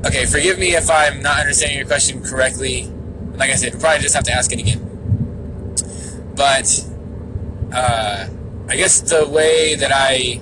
okay, 0.07 0.27
forgive 0.27 0.59
me 0.59 0.77
if 0.77 0.91
I'm 0.91 1.23
not 1.23 1.41
understanding 1.41 1.79
your 1.79 1.87
question 1.87 2.23
correctly. 2.23 2.85
Like 3.35 3.51
I 3.51 3.57
said, 3.57 3.73
we'll 3.73 3.81
probably 3.81 4.01
just 4.01 4.15
have 4.15 4.25
to 4.25 4.33
ask 4.33 4.53
it 4.53 4.61
again. 4.61 4.81
But 6.37 6.87
uh, 7.73 8.29
I 8.69 8.77
guess 8.77 9.01
the 9.01 9.29
way 9.29 9.75
that 9.75 9.91
I 9.93 10.41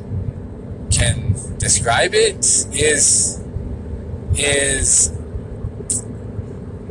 can 0.90 1.31
describe 1.62 2.12
it 2.12 2.44
is 2.74 3.40
is 4.34 5.12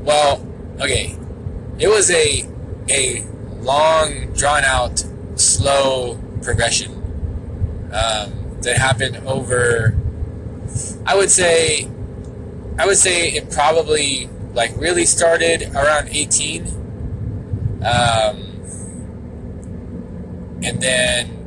well, 0.03 0.45
okay. 0.79 1.17
It 1.77 1.89
was 1.89 2.10
a 2.10 2.47
a 2.89 3.23
long, 3.60 4.34
drawn 4.34 4.63
out, 4.63 5.03
slow 5.36 6.19
progression 6.41 6.93
um, 7.93 8.60
that 8.62 8.77
happened 8.77 9.17
over. 9.27 9.95
I 11.05 11.15
would 11.15 11.29
say, 11.29 11.89
I 12.79 12.86
would 12.86 12.97
say 12.97 13.31
it 13.31 13.51
probably 13.51 14.29
like 14.53 14.71
really 14.77 15.05
started 15.05 15.63
around 15.75 16.10
18, 16.10 16.67
um, 17.84 18.62
and 20.63 20.81
then 20.81 21.40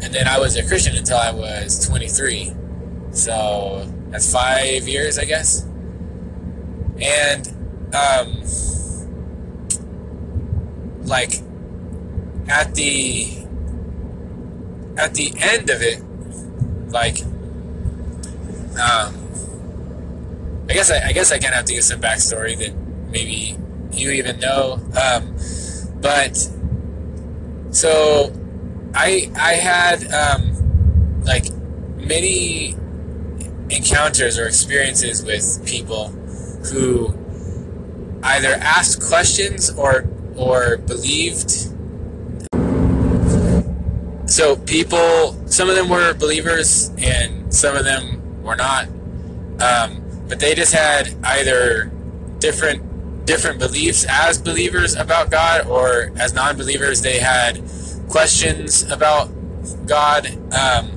and 0.00 0.14
then 0.14 0.28
I 0.28 0.38
was 0.38 0.56
a 0.56 0.66
Christian 0.66 0.96
until 0.96 1.18
I 1.18 1.32
was 1.32 1.86
23. 1.86 2.52
So 3.10 3.86
that's 4.10 4.32
five 4.32 4.86
years, 4.88 5.18
I 5.18 5.24
guess. 5.24 5.64
And 7.00 7.48
um, 7.94 8.42
like 11.06 11.32
at 12.48 12.74
the 12.74 13.38
at 14.96 15.14
the 15.14 15.32
end 15.38 15.70
of 15.70 15.82
it, 15.82 16.02
like 16.90 17.22
um, 18.78 19.28
I 20.68 20.72
guess 20.72 20.90
I, 20.90 21.08
I 21.08 21.12
guess 21.12 21.32
I 21.32 21.38
kind 21.38 21.52
of 21.52 21.54
have 21.54 21.64
to 21.66 21.74
give 21.74 21.84
some 21.84 22.00
backstory 22.00 22.58
that 22.58 22.74
maybe 23.10 23.56
you 23.92 24.10
even 24.10 24.38
know. 24.38 24.80
Um, 25.00 25.36
but 26.00 26.36
so 27.70 28.32
I 28.98 29.30
I 29.36 29.52
had 29.52 30.12
um, 30.12 31.22
like 31.22 31.44
many 31.98 32.74
encounters 33.70 34.40
or 34.40 34.46
experiences 34.46 35.24
with 35.24 35.64
people 35.64 36.08
who 36.72 37.16
either 38.24 38.54
asked 38.60 39.00
questions 39.00 39.70
or 39.70 40.08
or 40.34 40.78
believed. 40.78 41.50
So 44.28 44.56
people, 44.56 45.36
some 45.46 45.70
of 45.70 45.76
them 45.76 45.88
were 45.88 46.12
believers 46.14 46.90
and 46.98 47.54
some 47.54 47.76
of 47.76 47.84
them 47.84 48.42
were 48.42 48.56
not. 48.56 48.88
Um, 49.60 50.02
but 50.28 50.40
they 50.40 50.54
just 50.56 50.74
had 50.74 51.14
either 51.22 51.90
different 52.40 53.26
different 53.26 53.60
beliefs 53.60 54.06
as 54.08 54.38
believers 54.38 54.96
about 54.96 55.30
God 55.30 55.66
or 55.68 56.10
as 56.18 56.32
non-believers 56.32 57.02
they 57.02 57.18
had 57.20 57.62
questions 58.08 58.82
about 58.90 59.28
God 59.86 60.26
um, 60.52 60.90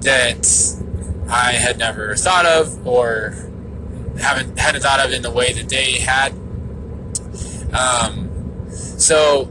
that 0.00 0.46
I 1.28 1.52
had 1.52 1.78
never 1.78 2.14
thought 2.16 2.46
of 2.46 2.86
or 2.86 3.34
haven't 4.18 4.58
hadn't 4.58 4.82
thought 4.82 5.00
of 5.00 5.12
in 5.12 5.22
the 5.22 5.30
way 5.30 5.52
that 5.52 5.68
they 5.68 5.98
had. 5.98 6.32
Um, 7.72 8.70
so 8.70 9.48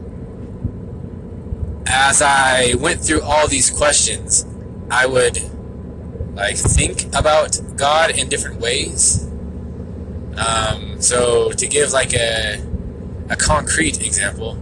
as 1.86 2.22
I 2.22 2.74
went 2.78 3.00
through 3.00 3.22
all 3.22 3.48
these 3.48 3.70
questions, 3.70 4.46
I 4.90 5.06
would 5.06 5.38
like 6.34 6.56
think 6.56 7.06
about 7.14 7.58
God 7.76 8.10
in 8.10 8.28
different 8.28 8.60
ways. 8.60 9.26
Um, 10.36 11.00
so 11.00 11.50
to 11.52 11.66
give 11.66 11.92
like 11.92 12.14
a 12.14 12.62
a 13.28 13.36
concrete 13.36 14.00
example, 14.04 14.52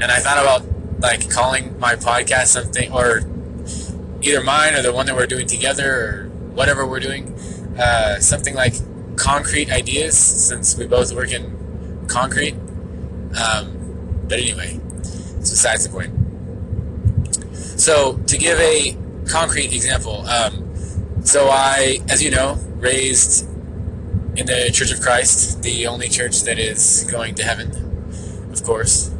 and 0.00 0.04
I 0.04 0.18
thought 0.18 0.38
about 0.38 0.73
like 1.00 1.30
calling 1.30 1.78
my 1.78 1.96
podcast 1.96 2.46
something 2.46 2.90
or 2.92 3.22
either 4.22 4.42
mine 4.42 4.74
or 4.74 4.82
the 4.82 4.92
one 4.92 5.06
that 5.06 5.14
we're 5.14 5.26
doing 5.26 5.46
together 5.46 5.92
or 5.92 6.28
whatever 6.54 6.86
we're 6.86 7.00
doing, 7.00 7.32
uh, 7.78 8.18
something 8.18 8.54
like 8.54 8.74
concrete 9.16 9.70
ideas 9.70 10.16
since 10.16 10.76
we 10.76 10.86
both 10.86 11.12
work 11.14 11.30
in 11.30 12.06
concrete. 12.08 12.54
Um, 13.38 14.22
but 14.28 14.38
anyway, 14.38 14.80
it's 14.98 15.50
besides 15.50 15.86
the 15.86 15.90
point. 15.90 16.12
So 17.78 18.16
to 18.26 18.38
give 18.38 18.58
a 18.60 18.96
concrete 19.28 19.72
example, 19.72 20.26
um, 20.26 20.74
so 21.24 21.48
I, 21.48 21.98
as 22.08 22.22
you 22.22 22.30
know, 22.30 22.58
raised 22.76 23.48
in 24.36 24.46
the 24.46 24.70
Church 24.72 24.92
of 24.92 25.00
Christ, 25.00 25.62
the 25.62 25.86
only 25.86 26.08
church 26.08 26.42
that 26.42 26.58
is 26.58 27.08
going 27.10 27.34
to 27.36 27.44
heaven, 27.44 27.70
of 28.52 28.62
course. 28.64 29.13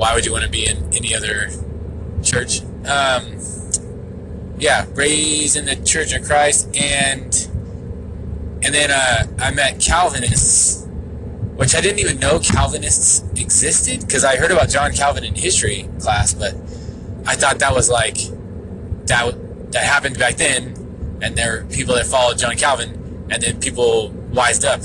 Why 0.00 0.14
would 0.14 0.24
you 0.24 0.32
want 0.32 0.44
to 0.44 0.50
be 0.50 0.66
in 0.66 0.78
any 0.94 1.14
other 1.14 1.50
church? 2.22 2.62
Um, 2.86 3.36
yeah, 4.58 4.86
raised 4.94 5.56
in 5.58 5.66
the 5.66 5.76
Church 5.76 6.14
of 6.14 6.24
Christ, 6.24 6.74
and 6.74 7.26
and 8.64 8.74
then 8.74 8.90
uh, 8.90 9.26
I 9.38 9.50
met 9.50 9.78
Calvinists, 9.78 10.86
which 11.56 11.74
I 11.74 11.82
didn't 11.82 11.98
even 11.98 12.18
know 12.18 12.38
Calvinists 12.38 13.24
existed 13.38 14.00
because 14.00 14.24
I 14.24 14.36
heard 14.36 14.50
about 14.50 14.70
John 14.70 14.92
Calvin 14.94 15.22
in 15.22 15.34
history 15.34 15.86
class, 16.00 16.32
but 16.32 16.54
I 17.26 17.36
thought 17.36 17.58
that 17.58 17.74
was 17.74 17.90
like 17.90 18.16
that 19.04 19.34
that 19.72 19.82
happened 19.82 20.18
back 20.18 20.36
then, 20.36 21.18
and 21.20 21.36
there 21.36 21.58
are 21.58 21.64
people 21.64 21.94
that 21.96 22.06
followed 22.06 22.38
John 22.38 22.56
Calvin, 22.56 23.26
and 23.30 23.42
then 23.42 23.60
people 23.60 24.12
wised 24.32 24.64
up. 24.64 24.80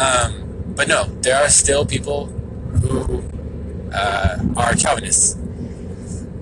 Um, 0.00 0.72
but 0.74 0.88
no, 0.88 1.04
there 1.20 1.36
are 1.44 1.50
still 1.50 1.84
people 1.84 2.28
who 2.80 3.23
uh, 3.94 4.38
are 4.56 4.74
Calvinists. 4.74 5.34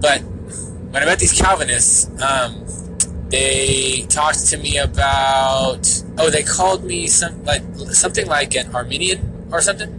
But 0.00 0.20
when 0.20 1.02
I 1.02 1.06
met 1.06 1.18
these 1.18 1.32
Calvinists, 1.32 2.10
um, 2.22 2.66
they 3.28 4.04
talked 4.08 4.46
to 4.48 4.58
me 4.58 4.76
about 4.76 5.88
oh 6.18 6.28
they 6.28 6.42
called 6.42 6.84
me 6.84 7.06
some 7.06 7.42
like 7.44 7.62
something 7.92 8.26
like 8.26 8.54
an 8.54 8.74
Arminian 8.74 9.48
or 9.50 9.60
something. 9.60 9.90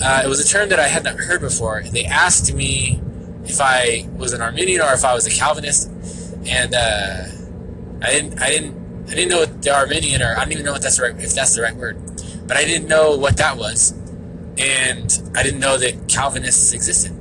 Uh, 0.00 0.22
it 0.24 0.28
was 0.28 0.40
a 0.40 0.48
term 0.48 0.68
that 0.68 0.78
I 0.78 0.88
hadn't 0.88 1.18
heard 1.18 1.40
before. 1.40 1.82
They 1.82 2.04
asked 2.04 2.52
me 2.54 3.00
if 3.44 3.60
I 3.60 4.08
was 4.16 4.32
an 4.32 4.40
Arminian 4.40 4.80
or 4.80 4.92
if 4.92 5.04
I 5.04 5.14
was 5.14 5.26
a 5.26 5.30
Calvinist, 5.30 5.90
and 6.46 6.74
uh, 6.74 7.24
I 8.02 8.10
didn't 8.12 8.40
I 8.40 8.50
didn't 8.50 9.06
I 9.08 9.14
didn't 9.14 9.30
know 9.30 9.40
what 9.40 9.62
the 9.62 9.74
Arminian 9.74 10.22
or 10.22 10.36
I 10.36 10.44
don't 10.44 10.52
even 10.52 10.64
know 10.64 10.72
what 10.72 10.82
that's 10.82 10.96
the 10.96 11.02
right 11.04 11.20
if 11.20 11.34
that's 11.34 11.54
the 11.54 11.62
right 11.62 11.74
word, 11.74 11.98
but 12.46 12.56
I 12.56 12.64
didn't 12.64 12.88
know 12.88 13.16
what 13.16 13.36
that 13.38 13.56
was, 13.56 13.92
and 14.58 15.30
I 15.34 15.42
didn't 15.42 15.60
know 15.60 15.76
that 15.78 16.08
Calvinists 16.08 16.72
existed. 16.72 17.12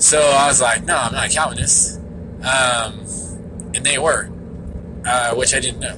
So 0.00 0.18
I 0.18 0.46
was 0.46 0.60
like, 0.60 0.84
no, 0.84 0.96
I'm 0.96 1.12
not 1.12 1.26
a 1.26 1.30
Calvinist, 1.30 1.98
um, 2.42 3.00
and 3.74 3.84
they 3.84 3.98
were 3.98 4.30
uh, 5.04 5.34
which 5.34 5.54
I 5.54 5.60
didn't 5.60 5.80
know. 5.80 5.96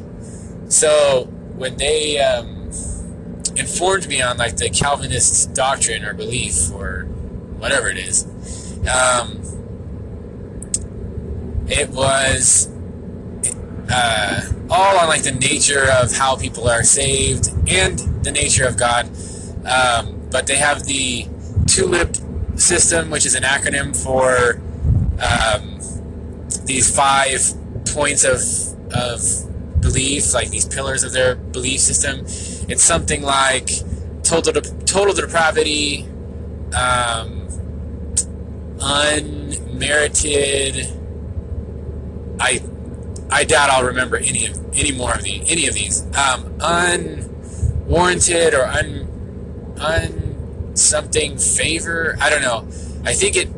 So 0.69 1.25
when 1.57 1.77
they 1.77 2.19
um, 2.19 2.71
informed 3.57 4.09
me 4.09 4.23
on 4.23 4.39
like 4.39 4.57
the 4.57 4.71
Calvinist 4.71 5.55
doctrine 5.55 6.05
or 6.05 6.15
belief 6.15 6.73
or 6.73 7.05
whatever 7.59 7.89
it 7.89 7.99
is, 7.99 8.25
um, 8.89 9.41
it 11.69 11.89
was 11.91 12.69
uh, 13.91 14.41
all 14.71 14.99
on 14.99 15.09
like 15.09 15.23
the 15.23 15.33
nature 15.33 15.87
of 16.01 16.13
how 16.13 16.37
people 16.37 16.69
are 16.69 16.83
saved 16.83 17.49
and 17.69 17.99
the 18.25 18.33
nature 18.33 18.67
of 18.67 18.77
God. 18.77 19.07
Um, 19.67 20.19
but 20.33 20.47
they 20.47 20.57
have 20.57 20.85
the 20.85 21.27
TULIP 21.67 22.17
system, 22.59 23.11
which 23.11 23.27
is 23.27 23.35
an 23.35 23.43
acronym 23.43 23.95
for 23.97 24.61
um, 25.21 25.79
these 26.65 26.95
five 26.95 27.41
points 27.87 28.25
of 28.25 28.41
of 28.95 29.23
belief, 29.81 30.35
like 30.35 30.51
these 30.51 30.67
pillars 30.67 31.03
of 31.03 31.13
their 31.13 31.37
belief 31.37 31.81
system. 31.81 32.21
It's 32.69 32.83
something 32.83 33.23
like 33.23 33.71
total 34.23 34.53
total 34.85 35.15
depravity, 35.15 36.07
um, 36.77 37.49
unmerited. 38.81 40.93
I 42.41 42.61
I 43.31 43.45
doubt 43.45 43.71
I'll 43.71 43.85
remember 43.85 44.17
any 44.17 44.47
of 44.47 44.59
any 44.75 44.93
more 44.93 45.15
of 45.15 45.23
the 45.23 45.43
any 45.47 45.67
of 45.67 45.75
these. 45.75 46.03
Um, 46.17 46.55
unwarranted 46.61 48.55
or 48.55 48.67
un 48.67 49.09
un 49.81 50.22
something 50.75 51.39
favor. 51.39 52.17
I 52.21 52.31
don't 52.31 52.43
know. 52.43 52.67
I 53.05 53.15
think 53.15 53.37
it. 53.37 53.49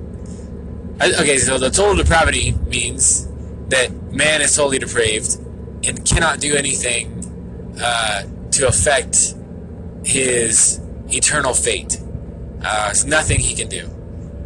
Okay, 1.01 1.39
so 1.39 1.59
the 1.59 1.71
total 1.71 1.97
depravity 1.97 2.53
means 2.69 3.29
that 3.69 3.91
man 4.13 4.41
is 4.41 4.55
totally 4.55 4.79
depraved 4.79 5.37
and 5.85 6.05
cannot 6.05 6.41
do 6.41 6.55
anything 6.55 7.21
uh, 7.83 8.23
to 8.53 8.69
affect 8.69 9.35
his 10.05 10.81
eternal 11.09 11.53
fate. 11.53 12.01
Uh, 12.63 12.87
there's 12.87 13.05
nothing 13.05 13.41
he 13.41 13.55
can 13.55 13.69
do. 13.69 13.91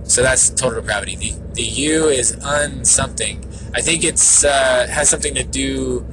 So 0.04 0.22
that's 0.22 0.48
total 0.50 0.80
depravity. 0.80 1.16
The, 1.16 1.34
the 1.52 1.62
U 1.62 2.06
is 2.06 2.32
unsomething. 2.42 3.44
I 3.74 3.82
think 3.82 4.04
it's 4.04 4.44
uh, 4.44 4.86
has 4.90 5.10
something 5.10 5.34
to 5.34 5.44
do 5.44 6.06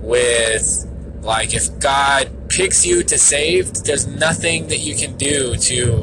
with 0.00 0.88
like 1.22 1.54
if 1.54 1.78
God 1.78 2.30
picks 2.48 2.84
you 2.84 3.02
to 3.04 3.16
save, 3.16 3.72
there's 3.84 4.06
nothing 4.06 4.66
that 4.68 4.78
you 4.78 4.94
can 4.96 5.16
do 5.16 5.56
to 5.56 6.02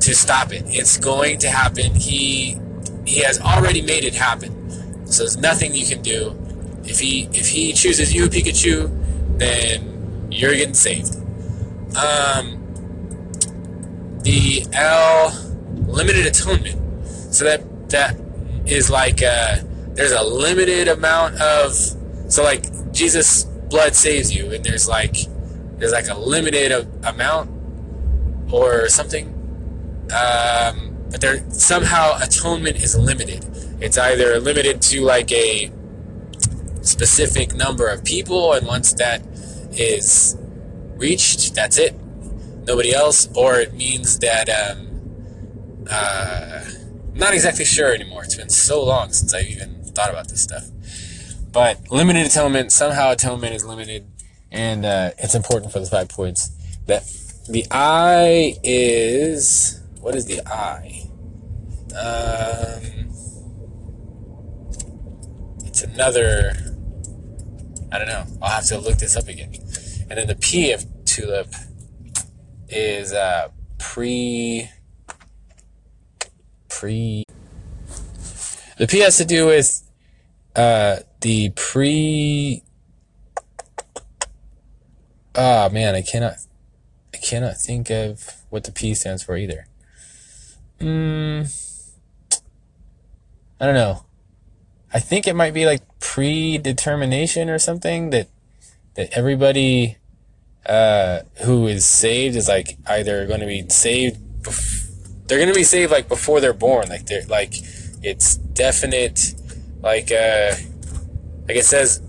to 0.00 0.14
stop 0.14 0.52
it. 0.52 0.64
It's 0.66 0.96
going 0.96 1.38
to 1.38 1.50
happen. 1.50 1.94
He 1.94 2.58
he 3.06 3.20
has 3.20 3.40
already 3.40 3.82
made 3.82 4.04
it 4.04 4.14
happen. 4.14 5.06
So 5.06 5.22
there's 5.22 5.36
nothing 5.36 5.74
you 5.74 5.86
can 5.86 6.02
do. 6.02 6.36
If 6.84 6.98
he 6.98 7.28
if 7.32 7.48
he 7.48 7.72
chooses 7.74 8.14
you, 8.14 8.28
Pikachu, 8.28 8.90
then 9.38 10.28
you're 10.30 10.54
getting 10.54 10.74
saved. 10.74 11.14
Um, 11.96 12.60
the 14.22 14.66
L 14.72 15.32
limited 15.86 16.26
atonement. 16.26 16.80
So 17.06 17.44
that 17.44 17.90
that 17.90 18.16
is 18.66 18.90
like 18.90 19.22
uh, 19.22 19.58
there's 19.92 20.12
a 20.12 20.22
limited 20.22 20.88
amount 20.88 21.40
of 21.40 21.72
so 22.28 22.42
like 22.42 22.92
Jesus 22.92 23.46
blood 23.74 23.96
saves 23.96 24.32
you, 24.32 24.52
and 24.52 24.64
there's 24.64 24.88
like 24.88 25.16
there's 25.78 25.90
like 25.90 26.08
a 26.08 26.14
limited 26.14 26.70
amount 27.02 27.50
or 28.52 28.88
something. 28.88 29.26
Um, 30.14 30.96
but 31.10 31.20
there 31.20 31.44
somehow 31.50 32.16
atonement 32.22 32.76
is 32.76 32.96
limited. 32.96 33.44
It's 33.80 33.98
either 33.98 34.38
limited 34.38 34.80
to 34.82 35.00
like 35.00 35.32
a 35.32 35.72
specific 36.82 37.52
number 37.56 37.88
of 37.88 38.04
people, 38.04 38.52
and 38.52 38.64
once 38.64 38.92
that 38.92 39.22
is 39.72 40.36
reached, 40.94 41.56
that's 41.56 41.76
it. 41.76 41.96
Nobody 42.68 42.94
else, 42.94 43.28
or 43.34 43.56
it 43.56 43.74
means 43.74 44.20
that 44.20 44.48
um, 44.48 45.86
uh, 45.90 46.64
not 47.12 47.34
exactly 47.34 47.64
sure 47.64 47.92
anymore. 47.92 48.22
It's 48.22 48.36
been 48.36 48.50
so 48.50 48.84
long 48.84 49.10
since 49.10 49.34
I've 49.34 49.48
even 49.48 49.82
thought 49.82 50.10
about 50.10 50.28
this 50.28 50.42
stuff. 50.44 50.70
But 51.54 51.88
limited 51.88 52.26
atonement, 52.26 52.72
somehow 52.72 53.12
atonement 53.12 53.54
is 53.54 53.64
limited, 53.64 54.10
and 54.50 54.84
uh, 54.84 55.12
it's 55.18 55.36
important 55.36 55.70
for 55.72 55.78
the 55.78 55.86
five 55.86 56.08
points. 56.08 56.50
That 56.86 57.04
the 57.48 57.64
I 57.70 58.58
is 58.64 59.80
what 60.00 60.16
is 60.16 60.26
the 60.26 60.40
I? 60.48 61.04
Um, 61.96 63.08
it's 65.64 65.84
another. 65.84 66.54
I 67.92 67.98
don't 67.98 68.08
know. 68.08 68.26
I'll 68.42 68.50
have 68.50 68.66
to 68.66 68.78
look 68.78 68.98
this 68.98 69.16
up 69.16 69.28
again. 69.28 69.54
And 70.10 70.18
then 70.18 70.26
the 70.26 70.34
P 70.34 70.72
of 70.72 70.84
tulip 71.04 71.54
is 72.68 73.12
uh, 73.12 73.50
pre 73.78 74.68
pre. 76.68 77.22
The 78.76 78.88
P 78.88 78.98
has 78.98 79.16
to 79.18 79.24
do 79.24 79.46
with 79.46 79.88
uh, 80.56 80.96
the 81.24 81.48
pre. 81.56 82.62
Ah, 85.34 85.70
man, 85.72 85.94
I 85.94 86.02
cannot. 86.02 86.34
I 87.14 87.16
cannot 87.16 87.56
think 87.56 87.90
of 87.90 88.44
what 88.50 88.64
the 88.64 88.72
P 88.72 88.92
stands 88.94 89.22
for 89.22 89.34
either. 89.34 89.66
Hmm. 90.80 91.44
I 93.58 93.64
don't 93.64 93.74
know. 93.74 94.04
I 94.92 95.00
think 95.00 95.26
it 95.26 95.34
might 95.34 95.54
be 95.54 95.64
like 95.64 95.80
predetermination 95.98 97.48
or 97.48 97.58
something 97.58 98.10
that 98.10 98.28
that 98.94 99.16
everybody 99.16 99.96
uh, 100.66 101.20
who 101.44 101.66
is 101.66 101.86
saved 101.86 102.36
is 102.36 102.48
like 102.48 102.76
either 102.86 103.26
going 103.26 103.40
to 103.40 103.46
be 103.46 103.66
saved. 103.70 104.20
Bef- 104.42 105.26
they're 105.26 105.38
going 105.38 105.48
to 105.48 105.54
be 105.54 105.64
saved 105.64 105.90
like 105.90 106.06
before 106.06 106.42
they're 106.42 106.52
born. 106.52 106.90
Like 106.90 107.06
they're 107.06 107.24
like 107.28 107.54
it's 108.02 108.36
definite 108.36 109.34
like 109.80 110.12
uh, 110.12 110.54
like 111.46 111.56
it 111.56 111.64
says 111.64 112.00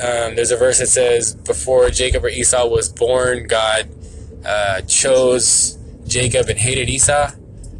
um, 0.00 0.36
there's 0.36 0.52
a 0.52 0.56
verse 0.56 0.78
that 0.78 0.88
says 0.88 1.34
before 1.34 1.90
Jacob 1.90 2.24
or 2.24 2.28
Esau 2.28 2.68
was 2.68 2.88
born, 2.88 3.46
God 3.48 3.88
uh, 4.44 4.80
chose 4.82 5.76
Jacob 6.06 6.48
and 6.48 6.58
hated 6.58 6.88
Esau 6.88 7.32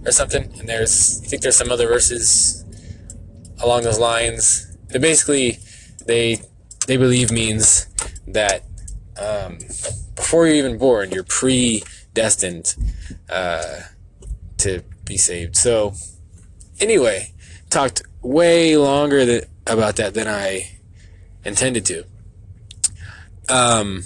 or 0.05 0.11
something. 0.11 0.45
And 0.59 0.69
there's 0.69 1.23
I 1.23 1.27
think 1.27 1.43
there's 1.43 1.57
some 1.57 1.71
other 1.71 1.87
verses 1.87 2.65
along 3.63 3.83
those 3.83 3.99
lines. 3.99 4.77
That 4.89 5.01
basically 5.01 5.59
they 6.07 6.43
they 6.87 6.97
believe 6.97 7.31
means 7.31 7.87
that 8.27 8.65
um, 9.17 9.59
before 10.17 10.47
you're 10.47 10.57
even 10.57 10.79
born, 10.79 11.11
you're 11.13 11.25
predestined 11.25 12.75
uh, 13.31 13.81
to 14.59 14.83
be 15.05 15.17
saved. 15.17 15.57
So 15.57 15.95
anyway, 16.81 17.33
talked 17.71 18.03
way 18.23 18.77
longer 18.77 19.25
than, 19.25 19.43
about 19.67 19.97
that 19.97 20.15
than 20.15 20.27
I 20.27 20.78
intended 21.45 21.87
to. 21.87 22.05
Um, 23.49 24.03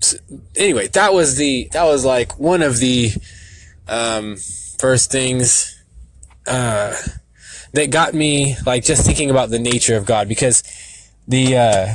so 0.00 0.18
anyway, 0.56 0.88
that 0.88 1.12
was 1.12 1.36
the 1.36 1.68
that 1.72 1.84
was 1.84 2.04
like 2.04 2.38
one 2.38 2.62
of 2.62 2.78
the 2.78 3.12
um, 3.88 4.36
first 4.78 5.10
things 5.10 5.82
uh, 6.46 6.94
that 7.72 7.90
got 7.90 8.14
me 8.14 8.56
like 8.66 8.84
just 8.84 9.04
thinking 9.06 9.30
about 9.30 9.50
the 9.50 9.58
nature 9.58 9.96
of 9.96 10.06
God 10.06 10.28
because 10.28 10.62
the 11.26 11.56
uh, 11.56 11.94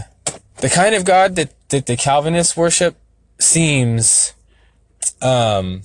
the 0.57 0.69
kind 0.69 0.95
of 0.95 1.05
God 1.05 1.35
that 1.35 1.53
that 1.69 1.85
the 1.85 1.95
Calvinists 1.95 2.57
worship 2.57 2.97
seems 3.39 4.33
um, 5.21 5.83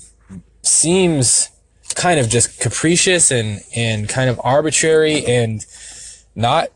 seems 0.62 1.50
kind 1.94 2.18
of 2.18 2.28
just 2.28 2.60
capricious 2.60 3.30
and, 3.30 3.62
and 3.74 4.08
kind 4.08 4.28
of 4.28 4.40
arbitrary 4.42 5.24
and 5.26 5.64
not 6.34 6.68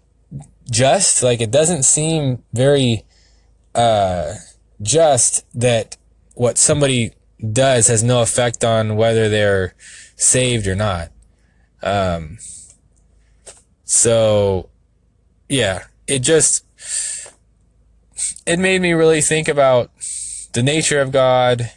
just 0.70 1.22
like 1.22 1.40
it 1.40 1.50
doesn't 1.50 1.82
seem 1.84 2.42
very 2.52 3.04
uh, 3.74 4.34
just 4.82 5.44
that 5.58 5.96
what 6.34 6.58
somebody 6.58 7.12
does 7.52 7.86
has 7.86 8.02
no 8.02 8.22
effect 8.22 8.64
on 8.64 8.96
whether 8.96 9.28
they're 9.28 9.74
saved 10.16 10.66
or 10.66 10.74
not. 10.74 11.10
Um, 11.82 12.38
so 13.84 14.68
yeah, 15.48 15.84
it 16.06 16.20
just, 16.20 16.64
it 18.46 18.58
made 18.58 18.82
me 18.82 18.92
really 18.92 19.20
think 19.20 19.48
about 19.48 19.90
the 20.52 20.62
nature 20.62 21.00
of 21.00 21.12
God, 21.12 21.70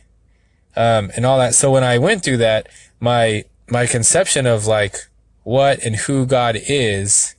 um, 0.75 1.11
and 1.15 1.25
all 1.25 1.37
that. 1.37 1.53
So 1.53 1.71
when 1.71 1.83
I 1.83 1.97
went 1.97 2.23
through 2.23 2.37
that, 2.37 2.67
my 2.99 3.45
my 3.69 3.85
conception 3.85 4.45
of 4.45 4.67
like 4.67 4.95
what 5.43 5.83
and 5.83 5.95
who 5.95 6.25
God 6.25 6.57
is 6.67 7.35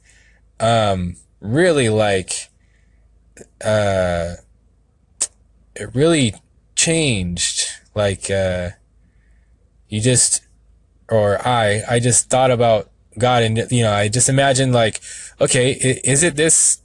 um 0.58 1.16
really 1.42 1.88
like 1.88 2.48
uh 3.62 4.34
it 5.74 5.94
really 5.94 6.34
changed. 6.74 7.68
Like 7.94 8.30
uh 8.30 8.70
you 9.88 10.00
just 10.00 10.42
or 11.10 11.46
I 11.46 11.82
I 11.88 12.00
just 12.00 12.30
thought 12.30 12.50
about 12.50 12.90
God 13.18 13.42
and 13.42 13.70
you 13.70 13.82
know 13.82 13.92
I 13.92 14.08
just 14.08 14.28
imagined 14.28 14.72
like 14.72 15.00
okay 15.40 15.72
is 16.04 16.22
it 16.22 16.36
this 16.36 16.78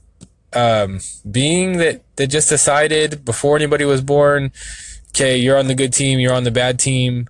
um 0.54 1.00
being 1.30 1.78
that 1.78 2.04
that 2.18 2.28
just 2.28 2.50
decided 2.50 3.24
before 3.24 3.56
anybody 3.56 3.86
was 3.86 4.02
born 4.02 4.52
okay 5.10 5.38
you're 5.38 5.58
on 5.58 5.68
the 5.68 5.76
good 5.76 5.94
team 5.94 6.20
you're 6.20 6.34
on 6.34 6.44
the 6.44 6.52
bad 6.52 6.80
team 6.80 7.30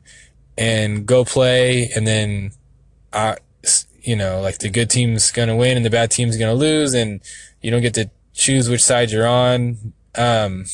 and 0.58 1.06
go 1.06 1.24
play 1.24 1.90
and 1.96 2.08
then 2.08 2.52
I 3.14 3.38
you 4.08 4.16
know 4.16 4.40
like 4.40 4.60
the 4.60 4.70
good 4.70 4.90
team's 4.90 5.32
going 5.32 5.50
to 5.50 5.56
win 5.56 5.76
and 5.76 5.86
the 5.86 5.90
bad 5.90 6.10
team's 6.10 6.38
going 6.38 6.50
to 6.50 6.58
lose 6.58 6.94
and 6.94 7.20
you 7.62 7.70
don't 7.70 7.82
get 7.82 7.94
to 7.94 8.10
choose 8.34 8.70
which 8.70 8.84
side 8.84 9.12
you're 9.12 9.28
on. 9.28 9.94
Um 10.16 10.66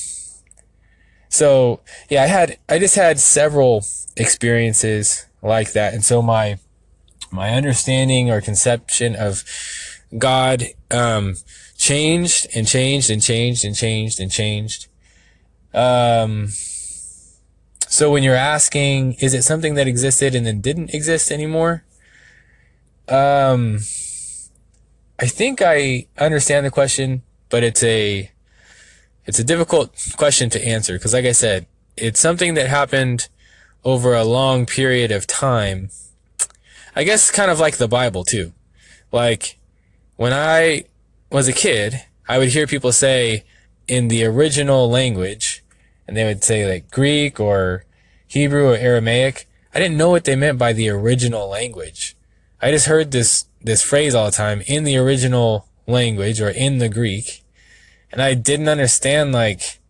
so 1.30 1.82
yeah 2.10 2.24
I 2.24 2.28
had 2.28 2.58
I 2.70 2.78
just 2.78 2.96
had 2.96 3.20
several 3.20 3.84
experiences 4.16 5.26
like 5.42 5.74
that. 5.74 5.96
And 5.96 6.06
so 6.06 6.22
my 6.22 6.60
my 7.32 7.50
understanding 7.50 8.30
or 8.30 8.40
conception 8.40 9.16
of 9.16 9.44
God 10.16 10.66
um 10.92 11.36
changed 11.76 12.48
and 12.56 12.68
changed 12.68 13.10
and 13.10 13.22
changed 13.22 13.66
and 13.66 13.76
changed 13.76 14.20
and 14.20 14.32
changed. 14.32 14.88
Um 15.74 16.50
so 17.88 18.12
when 18.12 18.24
you're 18.24 18.36
asking, 18.36 19.14
is 19.14 19.34
it 19.34 19.44
something 19.44 19.76
that 19.76 19.88
existed 19.88 20.36
and 20.36 20.46
then 20.46 20.62
didn't 20.62 20.94
exist 20.94 21.32
anymore? 21.32 21.84
Um, 23.10 23.80
I 25.20 25.28
think 25.28 25.62
I 25.62 26.08
understand 26.18 26.66
the 26.66 26.72
question, 26.72 27.24
but 27.50 27.64
it's 27.64 27.84
a 27.84 28.32
it's 29.26 29.40
a 29.40 29.44
difficult 29.44 30.14
question 30.18 30.50
to 30.50 30.66
answer 30.66 30.94
because, 30.94 31.14
like 31.14 31.26
I 31.26 31.32
said, 31.32 31.66
it's 31.96 32.20
something 32.20 32.56
that 32.56 32.68
happened 32.68 33.30
over 33.86 34.14
a 34.14 34.24
long 34.24 34.66
period 34.66 35.12
of 35.12 35.28
time. 35.28 35.90
I 36.96 37.04
guess 37.04 37.32
kind 37.32 37.52
of 37.52 37.60
like 37.60 37.78
the 37.78 37.88
Bible 37.88 38.24
too. 38.24 38.54
Like 39.12 39.60
when 40.16 40.34
I 40.34 40.86
was 41.32 41.48
a 41.48 41.54
kid, 41.54 42.04
I 42.28 42.38
would 42.38 42.50
hear 42.50 42.68
people 42.68 42.92
say 42.92 43.44
in 43.88 44.08
the 44.08 44.26
original 44.26 44.90
language, 44.90 45.64
and 46.08 46.16
they 46.16 46.24
would 46.24 46.44
say 46.44 46.70
like 46.70 46.92
Greek 46.92 47.40
or 47.40 47.86
Hebrew 48.28 48.70
or 48.72 48.76
Aramaic. 48.76 49.48
I 49.74 49.80
didn't 49.80 49.98
know 49.98 50.10
what 50.10 50.26
they 50.26 50.36
meant 50.36 50.58
by 50.58 50.74
the 50.74 50.90
original 50.90 51.50
language. 51.50 52.16
I 52.64 52.72
just 52.72 52.86
heard 52.86 53.12
this 53.12 53.44
this 53.62 53.82
phrase 53.82 54.16
all 54.16 54.28
the 54.28 54.32
time 54.32 54.64
in 54.68 54.86
the 54.86 54.96
original 54.96 55.68
language 55.86 56.40
or 56.40 56.50
in 56.50 56.78
the 56.78 56.88
Greek, 56.88 57.44
and 58.10 58.22
I 58.22 58.36
didn't 58.36 58.70
understand 58.70 59.34
like 59.34 59.82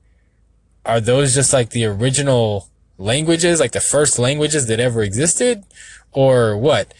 are 0.83 0.99
those 0.99 1.35
just 1.35 1.53
like 1.53 1.69
the 1.69 1.85
original 1.85 2.69
languages, 2.97 3.59
like 3.59 3.73
the 3.73 3.79
first 3.79 4.17
languages 4.17 4.65
that 4.65 4.79
ever 4.79 5.03
existed, 5.03 5.63
or 6.13 6.57
what? 6.57 6.95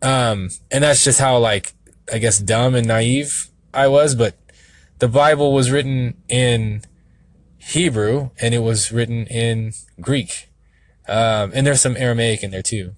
Um, 0.00 0.48
and 0.70 0.82
that's 0.82 1.04
just 1.04 1.20
how 1.20 1.36
like 1.36 1.74
I 2.10 2.16
guess 2.16 2.38
dumb 2.38 2.74
and 2.74 2.88
naive 2.88 3.50
I 3.74 3.86
was, 3.88 4.14
but 4.14 4.34
the 4.98 5.08
Bible 5.08 5.52
was 5.52 5.70
written 5.70 6.16
in 6.30 6.84
Hebrew 7.58 8.30
and 8.40 8.54
it 8.54 8.60
was 8.60 8.92
written 8.92 9.26
in 9.26 9.74
Greek. 10.00 10.48
Um, 11.06 11.52
and 11.54 11.66
there's 11.66 11.82
some 11.82 11.98
Aramaic 11.98 12.42
in 12.42 12.50
there 12.50 12.62
too. 12.62 12.94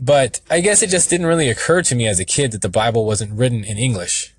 But 0.00 0.40
I 0.50 0.60
guess 0.60 0.82
it 0.82 0.90
just 0.90 1.08
didn't 1.08 1.26
really 1.26 1.48
occur 1.48 1.82
to 1.82 1.94
me 1.94 2.06
as 2.06 2.18
a 2.18 2.24
kid 2.24 2.52
that 2.52 2.62
the 2.62 2.68
Bible 2.68 3.06
wasn't 3.06 3.32
written 3.32 3.64
in 3.64 3.78
English. 3.78 4.34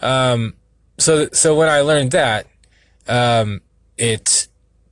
Um, 0.00 0.54
so, 0.98 1.28
so 1.32 1.54
when 1.56 1.68
I 1.68 1.80
learned 1.80 2.10
that, 2.12 2.46
um, 3.08 3.62
it, 3.96 4.48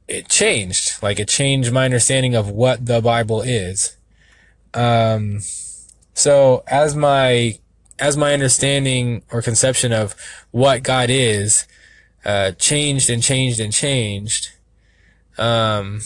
it 0.09 0.29
changed. 0.29 1.03
Like 1.03 1.20
it 1.20 1.29
changed 1.29 1.72
my 1.72 1.85
understanding 1.85 2.35
of 2.35 2.49
what 2.49 2.87
the 2.87 3.01
Bible 3.01 3.43
is. 3.43 3.97
Um, 4.72 5.41
so 6.14 6.64
as 6.66 6.97
my, 6.97 7.59
as 7.99 8.16
my 8.16 8.33
understanding 8.33 9.22
or 9.31 9.43
conception 9.43 9.93
of 9.93 10.14
what 10.51 10.83
God 10.83 11.11
is, 11.11 11.66
uh, 12.24 12.53
changed 12.53 13.09
and 13.11 13.22
changed 13.22 13.61
and 13.61 13.72
changed, 13.72 14.51
um, 15.39 16.01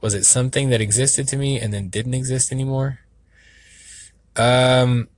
was 0.00 0.14
it 0.14 0.24
something 0.24 0.70
that 0.70 0.80
existed 0.80 1.28
to 1.28 1.36
me 1.36 1.60
and 1.60 1.72
then 1.72 1.88
didn't 1.88 2.14
exist 2.14 2.52
anymore? 2.52 3.00
Um, 4.36 5.08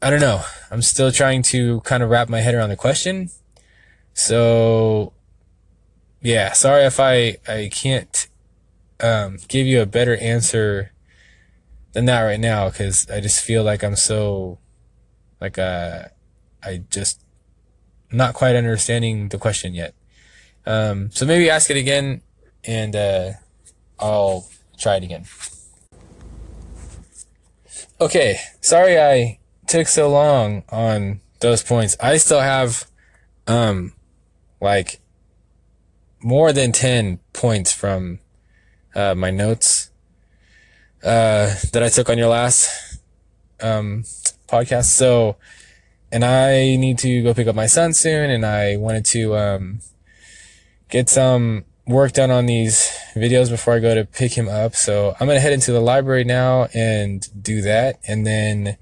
I 0.00 0.10
don't 0.10 0.20
know. 0.20 0.42
I'm 0.70 0.82
still 0.82 1.12
trying 1.12 1.42
to 1.44 1.80
kind 1.82 2.02
of 2.02 2.10
wrap 2.10 2.28
my 2.28 2.40
head 2.40 2.54
around 2.54 2.70
the 2.70 2.76
question. 2.76 3.30
So, 4.14 5.12
yeah, 6.20 6.52
sorry 6.52 6.84
if 6.84 7.00
I, 7.00 7.38
I 7.48 7.70
can't, 7.72 8.28
um, 9.00 9.38
give 9.48 9.66
you 9.66 9.80
a 9.80 9.86
better 9.86 10.16
answer 10.16 10.92
than 11.92 12.04
that 12.06 12.22
right 12.22 12.40
now, 12.40 12.68
cause 12.70 13.08
I 13.10 13.20
just 13.20 13.40
feel 13.40 13.64
like 13.64 13.82
I'm 13.82 13.96
so, 13.96 14.58
like, 15.40 15.58
uh, 15.58 16.04
I 16.62 16.82
just 16.90 17.22
not 18.10 18.34
quite 18.34 18.54
understanding 18.54 19.28
the 19.28 19.38
question 19.38 19.74
yet. 19.74 19.94
Um, 20.66 21.10
so 21.10 21.26
maybe 21.26 21.50
ask 21.50 21.70
it 21.70 21.76
again 21.76 22.22
and 22.64 22.94
uh, 22.94 23.32
I'll 23.98 24.48
try 24.78 24.96
it 24.96 25.04
again. 25.04 25.24
Okay, 28.00 28.38
sorry 28.60 29.00
I 29.00 29.38
took 29.66 29.86
so 29.86 30.10
long 30.10 30.64
on 30.70 31.20
those 31.40 31.62
points. 31.62 31.96
I 32.00 32.16
still 32.16 32.40
have 32.40 32.86
um 33.46 33.92
like 34.60 35.00
more 36.22 36.52
than 36.52 36.72
10 36.72 37.18
points 37.32 37.72
from 37.72 38.20
uh, 38.94 39.14
my 39.14 39.30
notes 39.30 39.90
uh, 41.02 41.54
that 41.72 41.82
I 41.82 41.88
took 41.88 42.08
on 42.08 42.18
your 42.18 42.28
last 42.28 43.00
um, 43.60 44.04
podcast. 44.46 44.84
So, 44.84 45.36
and 46.10 46.24
I 46.24 46.76
need 46.76 46.98
to 46.98 47.22
go 47.22 47.34
pick 47.34 47.48
up 47.48 47.56
my 47.56 47.66
son 47.66 47.92
soon, 47.92 48.30
and 48.30 48.46
I 48.46 48.76
wanted 48.76 49.04
to 49.06 49.36
um, 49.36 49.80
get 50.88 51.08
some 51.08 51.64
work 51.86 52.12
done 52.12 52.30
on 52.30 52.46
these 52.46 52.90
videos 53.14 53.50
before 53.50 53.74
I 53.74 53.78
go 53.80 53.94
to 53.94 54.04
pick 54.04 54.32
him 54.32 54.48
up. 54.48 54.74
So 54.74 55.14
I'm 55.18 55.26
going 55.26 55.36
to 55.36 55.40
head 55.40 55.52
into 55.52 55.72
the 55.72 55.80
library 55.80 56.24
now 56.24 56.68
and 56.74 57.26
do 57.42 57.60
that. 57.62 57.98
And 58.06 58.26
then, 58.26 58.76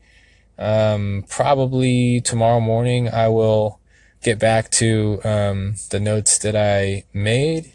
um, 0.59 1.25
probably 1.29 2.21
tomorrow 2.21 2.61
morning, 2.61 3.09
I 3.09 3.29
will 3.29 3.81
get 4.23 4.39
back 4.39 4.71
to, 4.73 5.21
um, 5.25 5.77
the 5.91 6.01
notes 6.01 6.39
that 6.39 6.55
I 6.55 7.05
made. 7.15 7.73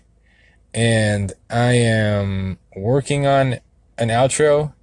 And 0.73 1.33
I 1.49 1.73
am 1.73 2.59
working 2.75 3.25
on 3.25 3.59
an 3.97 4.09
outro. 4.09 4.73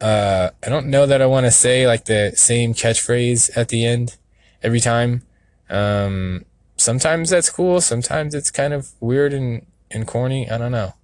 Uh, 0.00 0.50
I 0.62 0.68
don't 0.68 0.86
know 0.86 1.06
that 1.06 1.22
I 1.22 1.26
want 1.26 1.46
to 1.46 1.50
say 1.50 1.86
like 1.86 2.04
the 2.04 2.32
same 2.34 2.74
catchphrase 2.74 3.56
at 3.56 3.68
the 3.68 3.86
end 3.86 4.16
every 4.62 4.80
time. 4.80 5.22
Um, 5.70 6.44
sometimes 6.76 7.30
that's 7.30 7.50
cool. 7.50 7.80
Sometimes 7.80 8.34
it's 8.34 8.50
kind 8.50 8.74
of 8.74 8.90
weird 9.00 9.32
and 9.32 9.66
and 9.90 10.06
corny. 10.06 10.50
I 10.50 10.58
don't 10.58 10.72
know. 10.72 10.94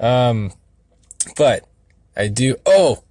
Um, 0.00 0.52
but 1.36 1.66
I 2.16 2.28
do. 2.28 2.56
Oh, 2.66 3.04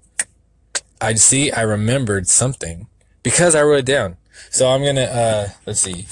I 1.00 1.14
see. 1.16 1.52
I 1.52 1.62
remembered 1.62 2.28
something 2.28 2.88
because 3.24 3.56
I 3.56 3.64
wrote 3.64 3.80
it 3.80 3.86
down. 3.86 4.18
So 4.50 4.70
I'm 4.70 4.84
gonna. 4.84 5.02
Uh, 5.02 5.48
let's 5.66 5.82
see. 5.82 6.08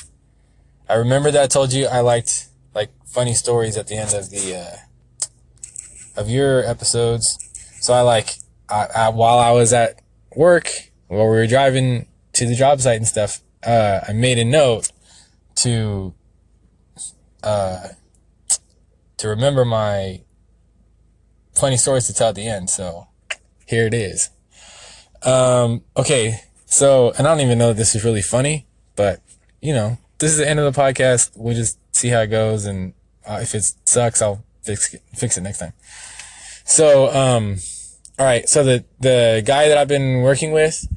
I 0.87 0.95
remember 0.95 1.31
that 1.31 1.43
I 1.43 1.47
told 1.47 1.73
you 1.73 1.87
I 1.87 1.99
liked 1.99 2.47
like 2.73 2.89
funny 3.05 3.33
stories 3.33 3.77
at 3.77 3.87
the 3.87 3.95
end 3.95 4.13
of 4.13 4.29
the 4.29 4.55
uh, 4.55 6.19
of 6.19 6.29
your 6.29 6.63
episodes. 6.65 7.37
So 7.81 7.93
I 7.93 8.01
like 8.01 8.37
I, 8.69 8.87
I, 8.95 9.09
while 9.09 9.39
I 9.39 9.51
was 9.51 9.73
at 9.73 10.01
work 10.35 10.89
while 11.07 11.25
we 11.25 11.37
were 11.37 11.47
driving 11.47 12.07
to 12.33 12.45
the 12.45 12.55
job 12.55 12.79
site 12.79 12.97
and 12.97 13.07
stuff. 13.07 13.41
Uh, 13.61 13.99
I 14.07 14.13
made 14.13 14.39
a 14.39 14.45
note 14.45 14.91
to 15.55 16.13
uh, 17.43 17.89
to 19.19 19.27
remember 19.27 19.63
my 19.63 20.21
funny 21.53 21.77
stories 21.77 22.07
to 22.07 22.13
tell 22.13 22.29
at 22.29 22.35
the 22.35 22.47
end. 22.47 22.69
So 22.69 23.07
here 23.65 23.85
it 23.85 23.93
is. 23.93 24.29
Um, 25.23 25.83
okay. 25.95 26.41
So, 26.65 27.11
and 27.17 27.27
I 27.27 27.31
don't 27.31 27.45
even 27.45 27.57
know 27.57 27.69
if 27.69 27.77
this 27.77 27.95
is 27.95 28.03
really 28.03 28.21
funny, 28.21 28.65
but 28.95 29.21
you 29.61 29.73
know, 29.73 29.97
this 30.19 30.31
is 30.31 30.37
the 30.37 30.47
end 30.47 30.59
of 30.59 30.73
the 30.73 30.79
podcast. 30.79 31.31
We'll 31.35 31.55
just 31.55 31.77
see 31.93 32.07
how 32.07 32.21
it 32.21 32.27
goes. 32.27 32.65
And 32.65 32.93
uh, 33.25 33.39
if 33.41 33.53
it 33.53 33.73
sucks, 33.85 34.21
I'll 34.21 34.43
fix 34.63 34.93
it, 34.93 35.03
fix 35.13 35.37
it 35.37 35.41
next 35.41 35.59
time. 35.59 35.73
So, 36.63 37.13
um, 37.13 37.57
all 38.17 38.25
right. 38.25 38.47
So 38.47 38.63
the, 38.63 38.85
the 38.99 39.43
guy 39.45 39.67
that 39.67 39.77
I've 39.77 39.87
been 39.87 40.21
working 40.21 40.51
with, 40.51 40.87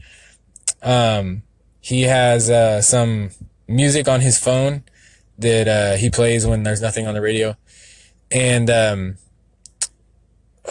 um, 0.82 1.42
he 1.80 2.02
has, 2.02 2.50
uh, 2.50 2.82
some 2.82 3.30
music 3.66 4.06
on 4.06 4.20
his 4.20 4.38
phone 4.38 4.84
that, 5.38 5.66
uh, 5.66 5.96
he 5.96 6.10
plays 6.10 6.46
when 6.46 6.62
there's 6.62 6.82
nothing 6.82 7.06
on 7.06 7.14
the 7.14 7.20
radio. 7.20 7.56
And, 8.34 8.70
um, 8.70 9.16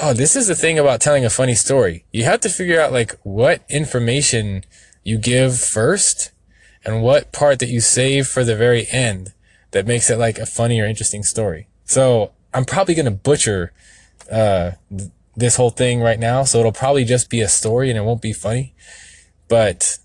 oh, 0.02 0.14
this 0.14 0.36
is 0.36 0.48
the 0.48 0.56
thing 0.56 0.80
about 0.80 1.02
telling 1.02 1.26
a 1.26 1.30
funny 1.30 1.56
story. 1.56 2.06
You 2.12 2.24
have 2.24 2.40
to 2.42 2.50
figure 2.50 2.82
out 2.82 2.92
like 2.92 3.18
what 3.24 3.64
information 3.70 4.64
you 5.04 5.18
give 5.18 5.60
first 5.60 6.32
and 6.84 7.02
what 7.02 7.32
part 7.32 7.60
that 7.60 7.70
you 7.70 7.80
save 7.80 8.28
for 8.28 8.44
the 8.44 8.56
very 8.56 8.88
end 8.92 9.34
that 9.72 9.86
makes 9.86 10.10
it 10.10 10.18
like 10.18 10.38
a 10.38 10.46
funny 10.46 10.80
or 10.80 10.86
interesting 10.86 11.24
story. 11.24 11.68
So 11.86 12.32
I'm 12.54 12.66
probably 12.66 12.96
going 12.96 13.06
to 13.06 13.12
butcher, 13.12 13.74
uh, 14.32 14.72
th- 14.90 15.12
this 15.36 15.56
whole 15.56 15.70
thing 15.70 16.02
right 16.02 16.20
now. 16.20 16.44
So 16.44 16.60
it'll 16.60 16.72
probably 16.72 17.06
just 17.06 17.30
be 17.30 17.42
a 17.42 17.48
story 17.48 17.90
and 17.90 17.98
it 17.98 18.04
won't 18.04 18.22
be 18.22 18.34
funny, 18.34 18.74
but 19.48 19.98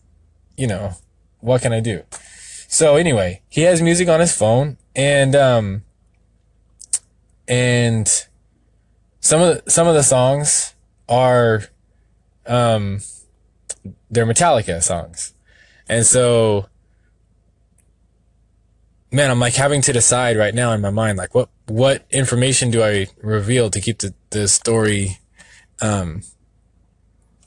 you 0.56 0.66
know, 0.66 0.92
what 1.40 1.62
can 1.62 1.72
I 1.72 1.80
do? 1.80 2.02
So 2.68 2.96
anyway, 2.96 3.42
he 3.48 3.62
has 3.62 3.80
music 3.80 4.08
on 4.08 4.20
his 4.20 4.36
phone 4.36 4.76
and, 4.94 5.34
um, 5.34 5.82
and 7.48 8.26
some 9.20 9.40
of 9.40 9.64
the, 9.64 9.70
some 9.70 9.86
of 9.86 9.94
the 9.94 10.02
songs 10.02 10.74
are 11.08 11.64
um 12.46 13.00
they're 14.10 14.26
Metallica 14.26 14.82
songs. 14.82 15.34
And 15.88 16.04
so 16.04 16.66
man, 19.10 19.30
I'm 19.30 19.40
like 19.40 19.54
having 19.54 19.82
to 19.82 19.92
decide 19.92 20.36
right 20.36 20.54
now 20.54 20.72
in 20.72 20.80
my 20.80 20.90
mind 20.90 21.18
like 21.18 21.34
what 21.34 21.48
what 21.66 22.04
information 22.10 22.70
do 22.70 22.82
I 22.82 23.06
reveal 23.22 23.70
to 23.70 23.80
keep 23.80 23.98
the, 23.98 24.14
the 24.30 24.48
story 24.48 25.18
um 25.80 26.22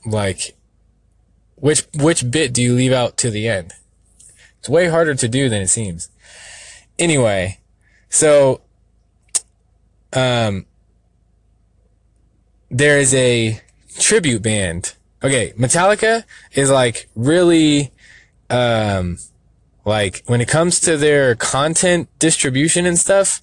like 0.06 0.56
which 1.56 1.86
which 1.94 2.30
bit 2.30 2.52
do 2.52 2.62
you 2.62 2.74
leave 2.74 2.92
out 2.92 3.16
to 3.18 3.30
the 3.30 3.48
end? 3.48 3.72
It's 4.58 4.68
way 4.68 4.88
harder 4.88 5.14
to 5.14 5.28
do 5.28 5.48
than 5.48 5.62
it 5.62 5.68
seems. 5.68 6.10
Anyway, 6.98 7.60
so 8.08 8.60
um, 10.12 10.66
there 12.70 12.98
is 12.98 13.14
a 13.14 13.60
tribute 13.98 14.42
band. 14.42 14.94
Okay, 15.22 15.52
Metallica 15.58 16.24
is 16.52 16.70
like 16.70 17.08
really, 17.14 17.92
um, 18.48 19.18
like 19.84 20.22
when 20.26 20.40
it 20.40 20.48
comes 20.48 20.80
to 20.80 20.96
their 20.96 21.34
content 21.34 22.08
distribution 22.18 22.86
and 22.86 22.98
stuff, 22.98 23.40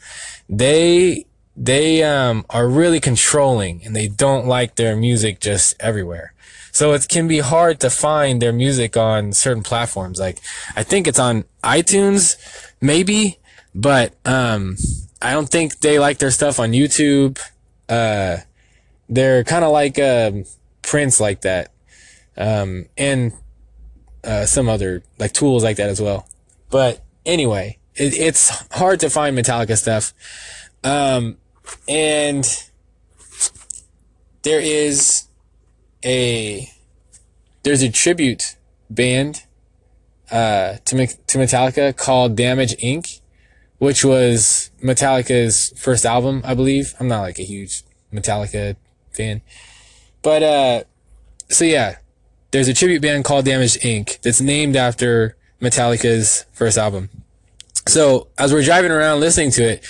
they 0.49 1.25
they 1.55 2.03
um 2.03 2.45
are 2.51 2.67
really 2.67 2.99
controlling 2.99 3.83
and 3.83 3.95
they 3.95 4.07
don't 4.07 4.45
like 4.45 4.75
their 4.75 4.95
music 4.95 5.39
just 5.39 5.75
everywhere. 5.79 6.33
So 6.71 6.93
it 6.93 7.07
can 7.07 7.27
be 7.27 7.39
hard 7.39 7.79
to 7.79 7.89
find 7.89 8.39
their 8.39 8.53
music 8.53 8.95
on 8.95 9.33
certain 9.33 9.63
platforms. 9.63 10.19
Like 10.19 10.39
I 10.75 10.83
think 10.83 11.07
it's 11.07 11.17
on 11.19 11.45
iTunes, 11.63 12.37
maybe, 12.79 13.39
but 13.73 14.13
um 14.25 14.77
I 15.21 15.33
don't 15.33 15.49
think 15.49 15.79
they 15.79 15.99
like 15.99 16.19
their 16.19 16.31
stuff 16.31 16.59
on 16.59 16.71
YouTube. 16.71 17.39
Uh 17.89 18.37
they're 19.09 19.43
kind 19.43 19.63
of 19.63 19.71
like 19.71 19.99
um 19.99 20.45
Prince 20.81 21.19
like 21.19 21.41
that. 21.41 21.71
Um 22.37 22.85
and 22.97 23.33
uh, 24.23 24.45
some 24.45 24.67
other 24.67 25.03
like 25.17 25.31
tools 25.31 25.63
like 25.63 25.77
that 25.77 25.89
as 25.89 26.01
well. 26.01 26.27
But 26.69 27.01
anyway, 27.25 27.77
it, 27.95 28.13
it's 28.13 28.49
hard 28.73 28.99
to 28.99 29.09
find 29.09 29.37
Metallica 29.37 29.77
stuff. 29.77 30.13
Um, 30.83 31.37
and 31.87 32.45
there 34.43 34.59
is 34.59 35.27
a 36.03 36.69
there's 37.63 37.81
a 37.81 37.89
tribute 37.89 38.57
band 38.89 39.43
uh, 40.29 40.77
to 40.85 41.07
to 41.07 41.37
Metallica 41.37 41.95
called 41.95 42.35
Damage 42.35 42.75
Inc., 42.77 43.21
which 43.79 44.03
was 44.03 44.71
Metallica's 44.83 45.73
first 45.77 46.05
album, 46.05 46.41
I 46.43 46.53
believe. 46.53 46.95
I'm 46.99 47.07
not 47.07 47.21
like 47.21 47.39
a 47.39 47.43
huge 47.43 47.83
Metallica 48.13 48.75
fan, 49.11 49.41
but 50.21 50.43
uh, 50.43 50.83
so 51.49 51.65
yeah, 51.65 51.97
there's 52.51 52.67
a 52.67 52.73
tribute 52.73 53.01
band 53.01 53.25
called 53.25 53.45
Damage 53.45 53.79
Inc. 53.79 54.21
that's 54.21 54.41
named 54.41 54.75
after 54.75 55.35
Metallica's 55.61 56.45
first 56.53 56.77
album. 56.77 57.09
So 57.87 58.27
as 58.37 58.53
we're 58.53 58.63
driving 58.63 58.91
around 58.91 59.19
listening 59.19 59.51
to 59.51 59.63
it, 59.63 59.85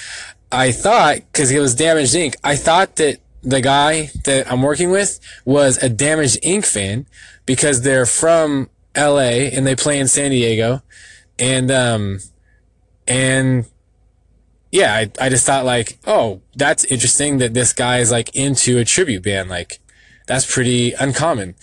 I 0.51 0.71
thought, 0.71 1.17
because 1.31 1.51
it 1.51 1.59
was 1.59 1.75
Damaged 1.75 2.13
Inc., 2.13 2.35
I 2.43 2.55
thought 2.55 2.95
that 2.97 3.19
the 3.43 3.61
guy 3.61 4.11
that 4.25 4.51
I'm 4.51 4.61
working 4.61 4.91
with 4.91 5.19
was 5.45 5.81
a 5.81 5.89
Damaged 5.89 6.41
Inc. 6.41 6.65
fan 6.65 7.05
because 7.45 7.81
they're 7.81 8.05
from 8.05 8.69
LA 8.95 9.49
and 9.51 9.65
they 9.65 9.75
play 9.75 9.99
in 9.99 10.07
San 10.07 10.31
Diego. 10.31 10.81
And, 11.39 11.69
um, 11.69 12.19
and 13.07 13.65
yeah, 14.71 14.93
I, 14.93 15.11
I 15.19 15.29
just 15.29 15.45
thought 15.45 15.65
like, 15.65 15.99
oh, 16.05 16.41
that's 16.55 16.83
interesting 16.85 17.37
that 17.37 17.53
this 17.53 17.73
guy 17.73 17.99
is 17.99 18.11
like 18.11 18.35
into 18.35 18.77
a 18.77 18.85
tribute 18.85 19.23
band. 19.23 19.49
Like, 19.49 19.79
that's 20.27 20.51
pretty 20.51 20.93
uncommon. 20.93 21.55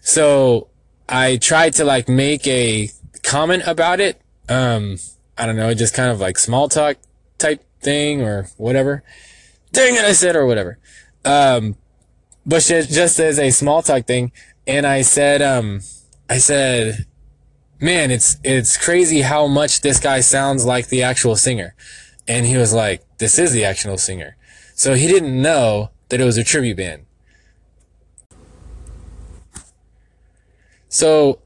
So 0.00 0.68
I 1.08 1.36
tried 1.36 1.74
to 1.74 1.84
like 1.84 2.08
make 2.08 2.46
a 2.46 2.90
comment 3.22 3.62
about 3.66 4.00
it. 4.00 4.20
Um, 4.48 4.98
I 5.36 5.46
don't 5.46 5.56
know, 5.56 5.72
just 5.74 5.94
kind 5.94 6.10
of 6.10 6.20
like 6.20 6.38
small 6.38 6.68
talk 6.68 6.96
type 7.38 7.62
thing 7.80 8.22
or 8.22 8.48
whatever. 8.56 9.04
Dang 9.72 9.94
it, 9.94 10.04
I 10.04 10.12
said 10.12 10.34
or 10.34 10.46
whatever. 10.46 10.78
Um, 11.24 11.76
but 12.44 12.62
just 12.62 13.20
as 13.20 13.38
a 13.38 13.50
small 13.50 13.82
talk 13.82 14.06
thing, 14.06 14.32
and 14.66 14.86
I 14.86 15.02
said, 15.02 15.42
um, 15.42 15.80
I 16.28 16.38
said, 16.38 17.06
man, 17.80 18.10
it's 18.10 18.38
it's 18.42 18.76
crazy 18.76 19.20
how 19.20 19.46
much 19.46 19.82
this 19.82 20.00
guy 20.00 20.20
sounds 20.20 20.64
like 20.64 20.88
the 20.88 21.02
actual 21.02 21.36
singer. 21.36 21.74
And 22.28 22.46
he 22.46 22.56
was 22.56 22.72
like, 22.72 23.02
this 23.18 23.38
is 23.38 23.52
the 23.52 23.64
actual 23.64 23.96
singer. 23.96 24.36
So 24.74 24.94
he 24.94 25.08
didn't 25.08 25.40
know 25.40 25.90
that 26.10 26.20
it 26.20 26.24
was 26.24 26.36
a 26.36 26.44
tribute 26.44 26.76
band. 26.76 27.06
So 30.88 31.40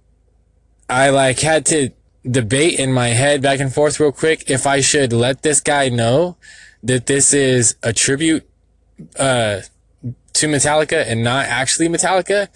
I 0.88 1.08
like 1.10 1.40
had 1.40 1.64
to 1.66 1.90
debate 2.28 2.78
in 2.78 2.92
my 2.92 3.08
head 3.08 3.42
back 3.42 3.60
and 3.60 3.72
forth 3.72 3.98
real 3.98 4.12
quick 4.12 4.48
if 4.50 4.66
I 4.66 4.80
should 4.80 5.12
let 5.12 5.42
this 5.42 5.60
guy 5.60 5.88
know 5.88 6.36
that 6.82 7.06
this 7.06 7.32
is 7.32 7.76
a 7.82 7.92
tribute 7.92 8.48
uh, 9.18 9.60
to 10.34 10.46
Metallica 10.46 11.04
and 11.06 11.24
not 11.24 11.46
actually 11.46 11.88
Metallica. 11.88 12.48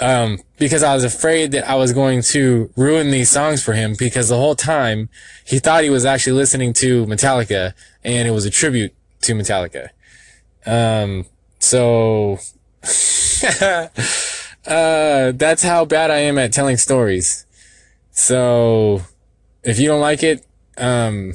Um, 0.00 0.38
because 0.58 0.82
I 0.82 0.94
was 0.94 1.04
afraid 1.04 1.52
that 1.52 1.68
I 1.68 1.74
was 1.74 1.92
going 1.92 2.22
to 2.22 2.70
ruin 2.74 3.10
these 3.10 3.28
songs 3.28 3.62
for 3.62 3.74
him 3.74 3.94
because 3.98 4.30
the 4.30 4.36
whole 4.36 4.54
time 4.54 5.10
he 5.44 5.58
thought 5.58 5.84
he 5.84 5.90
was 5.90 6.06
actually 6.06 6.32
listening 6.32 6.72
to 6.74 7.04
Metallica 7.04 7.74
and 8.02 8.26
it 8.26 8.30
was 8.30 8.46
a 8.46 8.50
tribute 8.50 8.94
to 9.22 9.34
Metallica. 9.34 9.90
Um, 10.64 11.26
so, 11.58 12.38
uh, 14.66 15.32
that's 15.32 15.62
how 15.62 15.84
bad 15.84 16.10
I 16.10 16.18
am 16.18 16.38
at 16.38 16.52
telling 16.52 16.78
stories. 16.78 17.44
So, 18.10 19.02
if 19.62 19.78
you 19.78 19.88
don't 19.88 20.00
like 20.00 20.22
it, 20.22 20.46
um, 20.78 21.34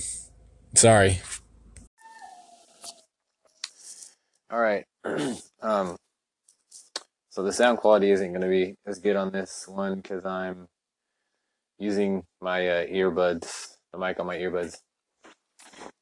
sorry. 0.73 1.21
All 4.49 4.59
right. 4.59 4.85
um, 5.61 5.97
so 7.35 7.43
the 7.43 7.51
sound 7.51 7.79
quality 7.79 8.11
isn't 8.11 8.31
going 8.31 8.39
to 8.39 8.47
be 8.47 8.77
as 8.85 8.99
good 8.99 9.17
on 9.17 9.29
this 9.29 9.67
one 9.67 9.95
because 9.95 10.25
I'm 10.25 10.69
using 11.77 12.23
my 12.39 12.65
uh, 12.65 12.85
earbuds, 12.85 13.75
the 13.91 13.97
mic 13.97 14.21
on 14.21 14.25
my 14.25 14.37
earbuds. 14.37 14.77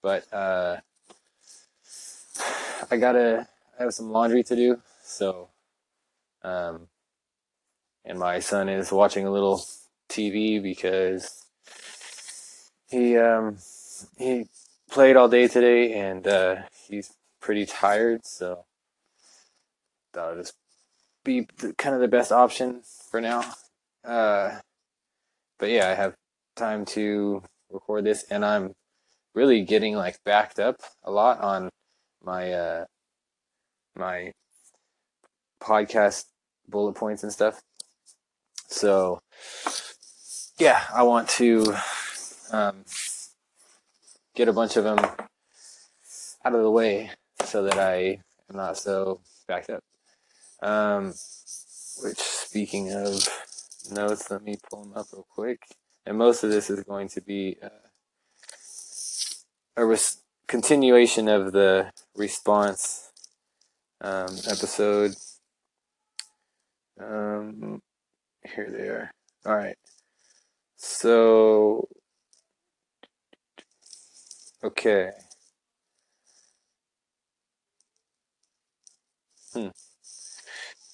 But 0.03 0.31
uh, 0.31 0.77
I 2.91 2.97
gotta 2.97 3.47
I 3.79 3.81
have 3.81 3.95
some 3.95 4.11
laundry 4.11 4.43
to 4.43 4.55
do, 4.55 4.81
so 5.03 5.49
um, 6.43 6.87
and 8.05 8.19
my 8.19 8.37
son 8.37 8.69
is 8.69 8.91
watching 8.91 9.25
a 9.25 9.31
little 9.31 9.65
TV 10.09 10.61
because 10.61 11.47
he 12.91 13.17
um, 13.17 13.57
he 14.19 14.45
played 14.91 15.15
all 15.15 15.29
day 15.29 15.47
today 15.47 15.93
and 15.93 16.27
uh, 16.27 16.55
he's 16.87 17.11
pretty 17.41 17.65
tired. 17.65 18.23
So 18.23 18.65
that'll 20.13 20.35
just 20.35 20.53
be 21.23 21.47
kind 21.77 21.95
of 21.95 22.01
the 22.01 22.07
best 22.07 22.31
option 22.31 22.81
for 23.09 23.21
now. 23.21 23.43
Uh, 24.03 24.59
but 25.59 25.69
yeah, 25.69 25.89
I 25.89 25.93
have 25.93 26.15
time 26.55 26.85
to 26.85 27.41
record 27.71 28.03
this, 28.03 28.25
and 28.29 28.43
I'm 28.45 28.73
really 29.33 29.63
getting 29.63 29.95
like 29.95 30.17
backed 30.23 30.59
up 30.59 30.77
a 31.03 31.11
lot 31.11 31.39
on 31.39 31.69
my 32.23 32.51
uh, 32.51 32.85
my 33.95 34.31
podcast 35.61 36.25
bullet 36.67 36.93
points 36.93 37.23
and 37.23 37.31
stuff. 37.31 37.61
So, 38.67 39.21
yeah, 40.57 40.83
I 40.93 41.03
want 41.03 41.29
to 41.29 41.75
um, 42.51 42.85
get 44.35 44.47
a 44.47 44.53
bunch 44.53 44.77
of 44.77 44.83
them 44.83 44.99
out 44.99 46.55
of 46.55 46.61
the 46.61 46.71
way 46.71 47.11
so 47.45 47.63
that 47.63 47.77
I 47.77 48.19
am 48.49 48.55
not 48.55 48.77
so 48.77 49.21
backed 49.47 49.69
up. 49.69 49.83
Um, 50.63 51.13
which, 52.01 52.19
speaking 52.19 52.93
of 52.93 53.27
notes, 53.91 54.31
let 54.31 54.43
me 54.43 54.55
pull 54.69 54.83
them 54.83 54.93
up 54.95 55.07
real 55.11 55.27
quick. 55.29 55.61
And 56.05 56.17
most 56.17 56.43
of 56.43 56.51
this 56.51 56.69
is 56.69 56.83
going 56.83 57.09
to 57.09 57.21
be 57.21 57.57
uh, 57.61 57.67
a 59.75 59.85
res- 59.85 60.21
continuation 60.47 61.27
of 61.27 61.51
the 61.51 61.91
response 62.15 63.11
um, 63.99 64.37
episode. 64.47 65.15
Um, 66.97 67.81
here 68.55 68.69
they 68.71 68.87
are. 68.87 69.11
All 69.45 69.57
right. 69.57 69.77
So, 70.77 71.89
okay. 74.63 75.11
Hmm. 79.53 79.67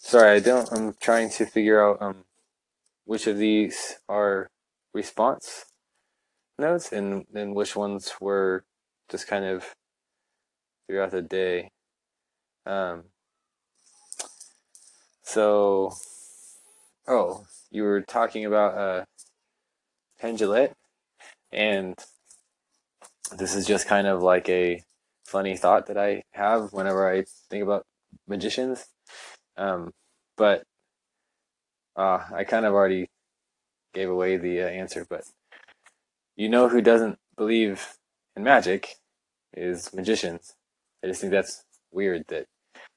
Sorry, 0.09 0.37
I 0.37 0.39
don't. 0.39 0.67
I'm 0.71 0.95
trying 0.99 1.29
to 1.29 1.45
figure 1.45 1.87
out 1.87 2.01
um, 2.01 2.23
which 3.05 3.27
of 3.27 3.37
these 3.37 3.99
are 4.09 4.49
response 4.91 5.65
notes 6.57 6.91
and 6.91 7.27
then 7.31 7.53
which 7.53 7.75
ones 7.75 8.13
were 8.19 8.63
just 9.07 9.27
kind 9.27 9.45
of 9.45 9.75
throughout 10.87 11.11
the 11.11 11.21
day. 11.21 11.69
Um, 12.65 13.03
so 15.21 15.93
Oh, 17.07 17.45
you 17.69 17.83
were 17.83 18.01
talking 18.01 18.45
about 18.45 18.75
uh, 18.75 19.05
Penn 20.19 20.39
and 21.51 21.95
this 23.37 23.53
is 23.53 23.67
just 23.67 23.85
kind 23.85 24.07
of 24.07 24.23
like 24.23 24.49
a 24.49 24.81
funny 25.23 25.55
thought 25.55 25.85
that 25.85 25.99
I 25.99 26.23
have 26.31 26.73
whenever 26.73 27.07
I 27.07 27.25
think 27.51 27.61
about 27.61 27.85
magicians. 28.27 28.87
Um, 29.55 29.91
but 30.39 30.63
uh, 31.97 32.23
I 32.33 32.45
kind 32.45 32.65
of 32.65 32.73
already 32.73 33.09
gave 33.93 34.09
away 34.09 34.37
the 34.37 34.61
uh, 34.61 34.67
answer, 34.67 35.05
but 35.07 35.25
you 36.37 36.47
know 36.47 36.69
who 36.69 36.81
doesn't 36.81 37.19
believe 37.35 37.97
in 38.37 38.43
magic 38.43 38.95
is 39.53 39.93
magicians. 39.93 40.55
I 41.03 41.07
just 41.07 41.19
think 41.19 41.31
that's 41.31 41.65
weird 41.91 42.23
that 42.29 42.45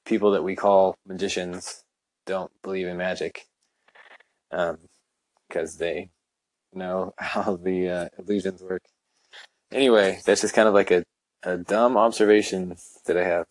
people 0.05 0.31
that 0.31 0.43
we 0.43 0.55
call 0.55 0.95
magicians 1.05 1.83
don't 2.25 2.51
believe 2.61 2.87
in 2.87 2.95
magic 2.95 3.45
because 4.49 4.69
um, 5.73 5.77
they 5.79 6.11
know 6.71 7.13
how 7.17 7.57
the 7.57 7.89
uh, 7.89 8.09
illusions 8.17 8.63
work. 8.63 8.83
Anyway, 9.69 10.21
that's 10.25 10.41
just 10.41 10.55
kind 10.55 10.69
of 10.69 10.73
like 10.73 10.91
a, 10.91 11.03
a 11.43 11.57
dumb 11.57 11.97
observation 11.97 12.77
that 13.05 13.17
I 13.17 13.23
have. 13.25 13.45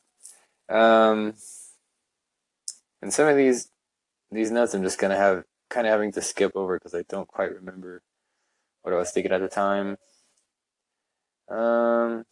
Um, 0.70 1.34
and 3.02 3.12
some 3.12 3.28
of 3.28 3.36
these 3.36 3.68
these 4.32 4.50
notes 4.50 4.74
I'm 4.74 4.82
just 4.82 4.98
gonna 4.98 5.16
have 5.16 5.44
kind 5.70 5.86
of 5.86 5.92
having 5.92 6.12
to 6.12 6.22
skip 6.22 6.52
over 6.54 6.76
because 6.78 6.94
I 6.94 7.02
don't 7.08 7.28
quite 7.28 7.54
remember 7.54 8.02
what 8.82 8.94
I 8.94 8.98
was 8.98 9.10
thinking 9.12 9.32
at 9.32 9.40
the 9.40 9.48
time. 9.48 9.96
Um, 11.48 12.24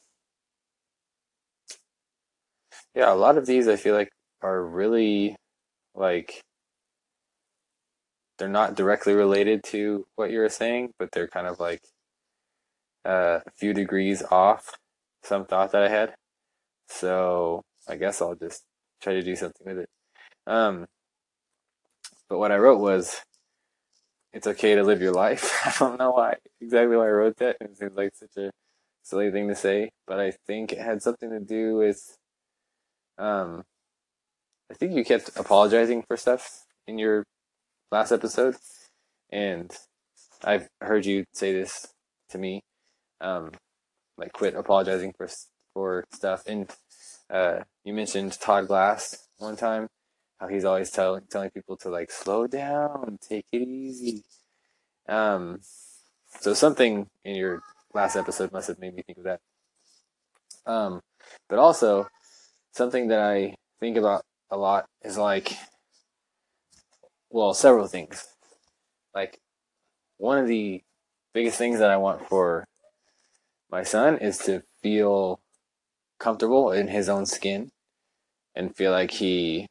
yeah, 2.94 3.12
a 3.12 3.14
lot 3.14 3.38
of 3.38 3.46
these 3.46 3.68
I 3.68 3.76
feel 3.76 3.94
like 3.94 4.10
are 4.42 4.62
really 4.64 5.36
like 5.94 6.42
they're 8.38 8.48
not 8.48 8.74
directly 8.74 9.14
related 9.14 9.62
to 9.64 10.06
what 10.16 10.30
you 10.30 10.38
were 10.38 10.48
saying, 10.48 10.92
but 10.98 11.12
they're 11.12 11.28
kind 11.28 11.46
of 11.46 11.60
like 11.60 11.82
uh, 13.04 13.40
a 13.46 13.50
few 13.56 13.72
degrees 13.74 14.22
off 14.30 14.76
some 15.22 15.44
thought 15.46 15.72
that 15.72 15.82
I 15.82 15.88
had. 15.88 16.14
So 16.88 17.62
I 17.88 17.96
guess 17.96 18.22
I'll 18.22 18.34
just 18.34 18.62
try 19.02 19.14
to 19.14 19.22
do 19.22 19.36
something 19.36 19.66
with 19.66 19.78
it. 19.78 19.88
Um, 20.46 20.86
but 22.30 22.38
what 22.38 22.52
I 22.52 22.56
wrote 22.56 22.80
was, 22.80 23.20
it's 24.32 24.46
okay 24.46 24.76
to 24.76 24.84
live 24.84 25.02
your 25.02 25.12
life. 25.12 25.60
I 25.66 25.74
don't 25.78 25.98
know 25.98 26.12
why 26.12 26.36
exactly 26.60 26.96
why 26.96 27.06
I 27.06 27.10
wrote 27.10 27.36
that. 27.38 27.56
It 27.60 27.76
seems 27.76 27.96
like 27.96 28.14
such 28.14 28.36
a 28.38 28.50
silly 29.02 29.32
thing 29.32 29.48
to 29.48 29.56
say, 29.56 29.90
but 30.06 30.20
I 30.20 30.30
think 30.46 30.72
it 30.72 30.78
had 30.78 31.02
something 31.02 31.28
to 31.28 31.40
do 31.40 31.76
with, 31.76 32.16
um, 33.18 33.64
I 34.70 34.74
think 34.74 34.92
you 34.92 35.04
kept 35.04 35.36
apologizing 35.36 36.04
for 36.06 36.16
stuff 36.16 36.64
in 36.86 36.96
your 36.96 37.24
last 37.90 38.12
episode, 38.12 38.54
and 39.30 39.76
I've 40.44 40.68
heard 40.80 41.06
you 41.06 41.24
say 41.34 41.52
this 41.52 41.88
to 42.28 42.38
me, 42.38 42.62
um, 43.20 43.50
like 44.16 44.32
quit 44.32 44.54
apologizing 44.54 45.12
for 45.16 45.28
for 45.74 46.04
stuff. 46.12 46.44
And 46.46 46.70
uh, 47.28 47.60
you 47.84 47.92
mentioned 47.92 48.38
Todd 48.40 48.68
Glass 48.68 49.26
one 49.38 49.56
time, 49.56 49.88
how 50.40 50.48
he's 50.48 50.64
always 50.64 50.90
telling 50.90 51.22
telling 51.30 51.50
people 51.50 51.76
to 51.78 51.90
like 51.90 52.10
slow 52.10 52.46
down, 52.46 53.18
take 53.20 53.44
it 53.52 53.62
easy. 53.62 54.24
Um, 55.08 55.60
so 56.40 56.54
something 56.54 57.06
in 57.24 57.36
your 57.36 57.62
last 57.94 58.16
episode 58.16 58.52
must 58.52 58.68
have 58.68 58.78
made 58.78 58.94
me 58.94 59.02
think 59.02 59.18
of 59.18 59.24
that. 59.24 59.40
Um, 60.66 61.02
but 61.48 61.58
also 61.58 62.08
something 62.72 63.08
that 63.08 63.20
I 63.20 63.54
think 63.80 63.96
about 63.96 64.22
a 64.50 64.56
lot 64.56 64.86
is 65.02 65.18
like 65.18 65.56
well, 67.30 67.54
several 67.54 67.86
things. 67.86 68.26
Like, 69.14 69.38
one 70.18 70.38
of 70.38 70.48
the 70.48 70.82
biggest 71.32 71.58
things 71.58 71.78
that 71.78 71.90
I 71.90 71.96
want 71.96 72.28
for 72.28 72.66
my 73.70 73.84
son 73.84 74.18
is 74.18 74.38
to 74.38 74.62
feel 74.82 75.40
comfortable 76.18 76.72
in 76.72 76.88
his 76.88 77.08
own 77.08 77.24
skin 77.24 77.70
and 78.54 78.74
feel 78.76 78.90
like 78.90 79.12
he 79.12 79.68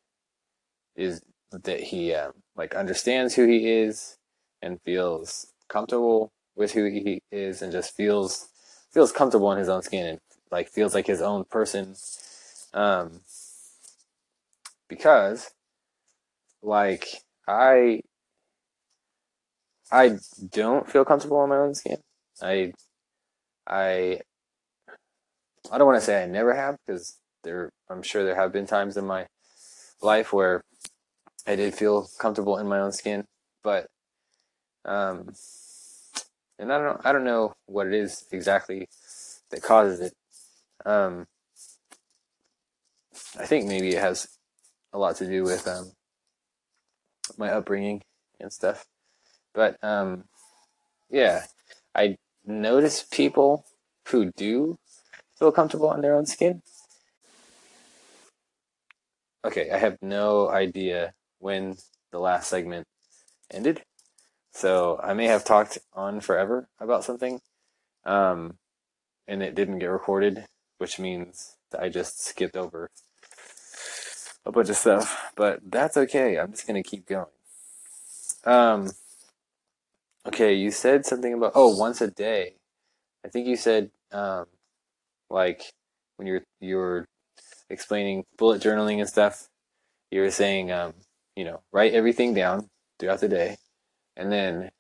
is 1.00 1.22
that 1.52 1.80
he 1.80 2.14
um, 2.14 2.34
like 2.56 2.76
understands 2.76 3.36
who 3.36 3.47
he 3.47 3.72
is 3.72 4.18
and 4.62 4.80
feels 4.86 5.54
comfortable 5.68 6.32
with 6.56 6.74
who 6.74 6.86
he 6.86 7.22
is 7.32 7.62
and 7.62 7.72
just 7.72 7.95
feels 7.95 8.50
feels 8.91 9.12
comfortable 9.12 9.52
in 9.52 9.58
his 9.58 9.70
own 9.70 9.82
skin 9.82 10.06
and 10.06 10.20
like 10.52 10.68
feels 10.68 10.93
like 10.93 11.08
his 11.08 11.22
own 11.22 11.45
person 11.45 11.95
um 12.74 13.22
because 14.88 15.52
like 16.62 17.06
I 17.47 18.02
I 19.91 20.18
don't 20.52 20.89
feel 20.89 21.06
comfortable 21.06 21.43
in 21.43 21.50
my 21.50 21.58
own 21.58 21.74
skin. 21.74 21.97
I 22.41 22.74
I 23.66 24.20
I 25.72 25.78
don't 25.78 25.88
want 25.88 26.00
to 26.00 26.06
say 26.06 26.24
I 26.24 26.26
never 26.26 26.54
have 26.54 26.78
because 26.86 27.18
there 27.43 27.72
I'm 27.89 28.02
sure 28.04 28.24
there 28.24 28.36
have 28.36 28.52
been 28.52 28.68
times 28.68 28.97
in 28.97 29.06
my 29.06 29.28
life 30.02 30.34
where 30.34 30.62
I 31.50 31.56
did 31.56 31.74
feel 31.74 32.08
comfortable 32.20 32.60
in 32.60 32.68
my 32.68 32.80
own 32.80 32.91
skin, 32.91 33.26
but 33.64 33.88
um 34.86 35.34
and 36.60 36.72
I 36.72 36.78
don't 36.78 37.04
I 37.04 37.12
don't 37.12 37.24
know 37.24 37.54
what 37.66 37.88
it 37.88 37.95
is 37.95 38.28
exactly 38.32 38.88
that 39.50 39.64
causes 39.64 40.00
it. 40.00 40.14
Um 40.86 41.26
I 43.39 43.47
think 43.47 43.68
maybe 43.68 43.89
it 43.89 44.00
has 44.00 44.28
a 44.93 45.00
lot 45.00 45.16
to 45.16 45.26
do 45.26 45.43
with 45.43 45.68
um 45.68 45.91
my 47.36 47.50
upbringing 47.50 48.04
and 48.39 48.54
stuff. 48.54 48.86
But 49.54 49.84
um, 49.84 50.26
yeah, 51.10 51.45
I 51.95 52.18
notice 52.45 53.04
people 53.04 53.66
who 54.10 54.32
do 54.38 54.78
feel 55.38 55.52
comfortable 55.52 55.91
in 55.93 56.02
their 56.02 56.16
own 56.16 56.28
skin. 56.28 56.62
Okay, 59.43 59.72
I 59.72 59.78
have 59.78 59.97
no 60.02 60.50
idea 60.50 61.14
when 61.40 61.78
the 62.12 62.20
last 62.20 62.50
segment 62.50 62.86
ended, 63.52 63.84
so 64.52 65.00
I 65.02 65.14
may 65.14 65.26
have 65.28 65.44
talked 65.44 65.78
on 65.94 66.22
forever 66.22 66.68
about 66.80 67.04
something, 67.04 67.40
um, 68.06 68.58
and 69.28 69.44
it 69.44 69.56
didn't 69.56 69.80
get 69.80 69.88
recorded, 69.88 70.46
which 70.78 71.00
means 71.00 71.56
I 71.78 71.90
just 71.90 72.26
skipped 72.26 72.58
over 72.58 72.90
a 74.46 74.52
bunch 74.52 74.70
of 74.70 74.76
stuff, 74.76 75.32
but 75.36 75.60
that's 75.70 75.98
okay. 75.98 76.38
I'm 76.38 76.52
just 76.52 76.68
gonna 76.68 76.84
keep 76.84 77.06
going. 77.08 77.28
Um, 78.44 78.92
okay, 80.26 80.54
you 80.54 80.72
said 80.72 81.06
something 81.06 81.34
about 81.34 81.52
oh, 81.56 81.76
once 81.78 82.02
a 82.02 82.10
day. 82.10 82.56
I 83.24 83.30
think 83.30 83.48
you 83.48 83.56
said 83.56 83.92
um, 84.12 84.46
like 85.30 85.72
when 86.18 86.28
you're 86.28 86.44
you're 86.60 87.06
explaining 87.70 88.26
bullet 88.38 88.62
journaling 88.62 89.00
and 89.00 89.08
stuff. 89.08 89.48
You 90.12 90.22
were 90.22 90.32
saying 90.32 90.72
um, 90.72 90.94
you 91.40 91.46
know, 91.46 91.62
write 91.72 91.94
everything 91.94 92.34
down 92.34 92.68
throughout 93.00 93.22
the 93.22 93.30
day, 93.30 93.56
and 94.18 94.30
then 94.30 94.72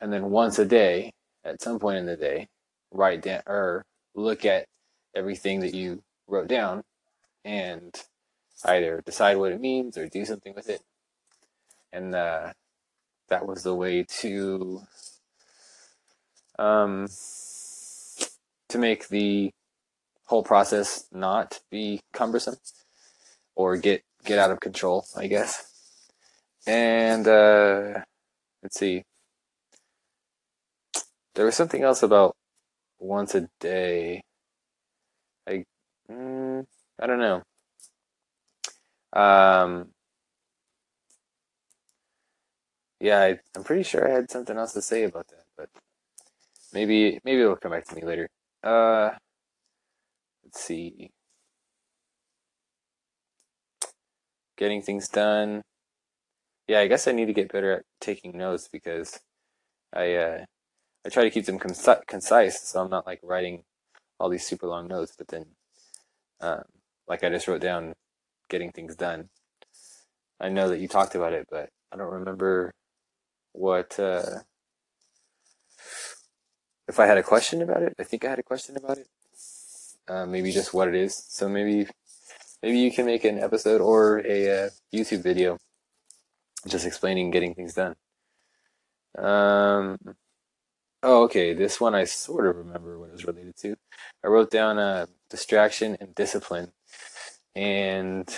and 0.00 0.12
then 0.12 0.30
once 0.30 0.60
a 0.60 0.64
day, 0.64 1.12
at 1.44 1.60
some 1.60 1.80
point 1.80 1.98
in 1.98 2.06
the 2.06 2.16
day, 2.16 2.46
write 2.92 3.22
down 3.22 3.42
or 3.48 3.84
look 4.14 4.44
at 4.44 4.66
everything 5.16 5.58
that 5.58 5.74
you 5.74 6.04
wrote 6.28 6.46
down 6.46 6.84
and 7.44 8.04
either 8.64 9.02
decide 9.04 9.38
what 9.38 9.50
it 9.50 9.60
means 9.60 9.98
or 9.98 10.06
do 10.06 10.24
something 10.24 10.54
with 10.54 10.68
it. 10.68 10.82
And 11.92 12.14
uh, 12.14 12.52
that 13.28 13.44
was 13.44 13.64
the 13.64 13.74
way 13.74 14.04
to 14.20 14.82
um, 16.60 17.08
to 18.68 18.78
make 18.78 19.08
the 19.08 19.50
whole 20.26 20.44
process 20.44 21.06
not 21.10 21.58
be 21.72 22.02
cumbersome 22.12 22.58
or 23.56 23.76
get 23.76 24.04
get 24.24 24.38
out 24.38 24.50
of 24.50 24.60
control, 24.60 25.06
I 25.16 25.26
guess. 25.26 25.66
And 26.66 27.26
uh, 27.26 28.00
let's 28.62 28.78
see. 28.78 29.04
There 31.34 31.44
was 31.44 31.54
something 31.54 31.82
else 31.82 32.02
about 32.02 32.36
once 32.98 33.34
a 33.34 33.48
day. 33.60 34.22
I 35.48 35.64
mm, 36.10 36.66
I 37.00 37.06
don't 37.06 37.18
know. 37.18 37.42
Um, 39.12 39.88
yeah, 43.00 43.20
I, 43.20 43.38
I'm 43.56 43.64
pretty 43.64 43.82
sure 43.82 44.06
I 44.06 44.12
had 44.12 44.30
something 44.30 44.56
else 44.56 44.72
to 44.74 44.82
say 44.82 45.04
about 45.04 45.28
that, 45.28 45.44
but 45.56 45.68
maybe 46.72 47.20
maybe 47.24 47.40
it'll 47.40 47.56
come 47.56 47.72
back 47.72 47.86
to 47.86 47.94
me 47.94 48.02
later. 48.04 48.28
Uh, 48.62 49.10
let's 50.44 50.60
see. 50.60 51.10
Getting 54.60 54.82
things 54.82 55.08
done. 55.08 55.62
Yeah, 56.68 56.80
I 56.80 56.86
guess 56.86 57.08
I 57.08 57.12
need 57.12 57.26
to 57.26 57.32
get 57.32 57.50
better 57.50 57.72
at 57.72 57.84
taking 57.98 58.36
notes 58.36 58.68
because 58.70 59.18
I 59.92 60.14
uh, 60.14 60.44
I 61.04 61.08
try 61.08 61.24
to 61.24 61.30
keep 61.30 61.46
them 61.46 61.58
concise, 61.58 62.60
so 62.60 62.82
I'm 62.82 62.90
not 62.90 63.06
like 63.06 63.20
writing 63.22 63.64
all 64.18 64.28
these 64.28 64.46
super 64.46 64.66
long 64.66 64.86
notes, 64.86 65.14
but 65.16 65.28
then 65.28 65.46
um, 66.42 66.64
like 67.08 67.24
I 67.24 67.30
just 67.30 67.48
wrote 67.48 67.62
down 67.62 67.94
getting 68.50 68.70
things 68.70 68.94
done. 68.94 69.30
I 70.38 70.50
know 70.50 70.68
that 70.68 70.78
you 70.78 70.88
talked 70.88 71.14
about 71.14 71.32
it, 71.32 71.46
but 71.50 71.70
I 71.90 71.96
don't 71.96 72.12
remember 72.12 72.70
what 73.52 73.98
uh, 73.98 74.40
if 76.86 77.00
I 77.00 77.06
had 77.06 77.16
a 77.16 77.22
question 77.22 77.62
about 77.62 77.82
it. 77.82 77.94
I 77.98 78.02
think 78.02 78.26
I 78.26 78.30
had 78.30 78.38
a 78.38 78.42
question 78.42 78.76
about 78.76 78.98
it. 78.98 79.08
Uh, 80.06 80.26
maybe 80.26 80.52
just 80.52 80.74
what 80.74 80.88
it 80.88 80.94
is. 80.94 81.14
So 81.28 81.48
maybe 81.48 81.88
maybe 82.62 82.78
you 82.78 82.92
can 82.92 83.06
make 83.06 83.24
an 83.24 83.38
episode 83.38 83.80
or 83.80 84.18
a 84.26 84.66
uh, 84.66 84.68
YouTube 84.92 85.22
video 85.22 85.58
just 86.68 86.86
explaining 86.86 87.30
getting 87.30 87.54
things 87.54 87.74
done. 87.74 87.96
Um, 89.16 89.98
oh, 91.02 91.24
okay. 91.24 91.54
This 91.54 91.80
one 91.80 91.94
I 91.94 92.04
sort 92.04 92.46
of 92.46 92.56
remember 92.56 92.98
what 92.98 93.08
it 93.08 93.12
was 93.12 93.26
related 93.26 93.56
to. 93.58 93.76
I 94.24 94.28
wrote 94.28 94.50
down 94.50 94.78
uh, 94.78 95.06
distraction 95.28 95.96
and 96.00 96.14
discipline, 96.14 96.72
and 97.54 98.28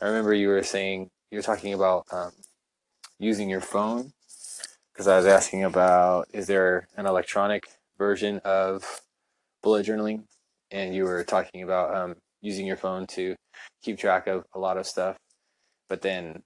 I 0.00 0.06
remember 0.06 0.34
you 0.34 0.48
were 0.48 0.62
saying 0.62 1.10
you're 1.30 1.42
talking 1.42 1.74
about 1.74 2.06
um, 2.12 2.32
using 3.18 3.50
your 3.50 3.60
phone 3.60 4.12
because 4.92 5.08
I 5.08 5.16
was 5.16 5.26
asking 5.26 5.64
about 5.64 6.28
is 6.32 6.46
there 6.46 6.88
an 6.96 7.06
electronic 7.06 7.64
version 7.98 8.40
of 8.44 9.00
bullet 9.62 9.86
journaling, 9.86 10.24
and 10.70 10.94
you 10.94 11.04
were 11.04 11.24
talking 11.24 11.62
about 11.62 11.94
um, 11.94 12.16
using 12.44 12.66
your 12.66 12.76
phone 12.76 13.06
to 13.06 13.34
keep 13.82 13.98
track 13.98 14.26
of 14.26 14.44
a 14.54 14.58
lot 14.58 14.76
of 14.76 14.86
stuff, 14.86 15.16
but 15.88 16.02
then 16.02 16.42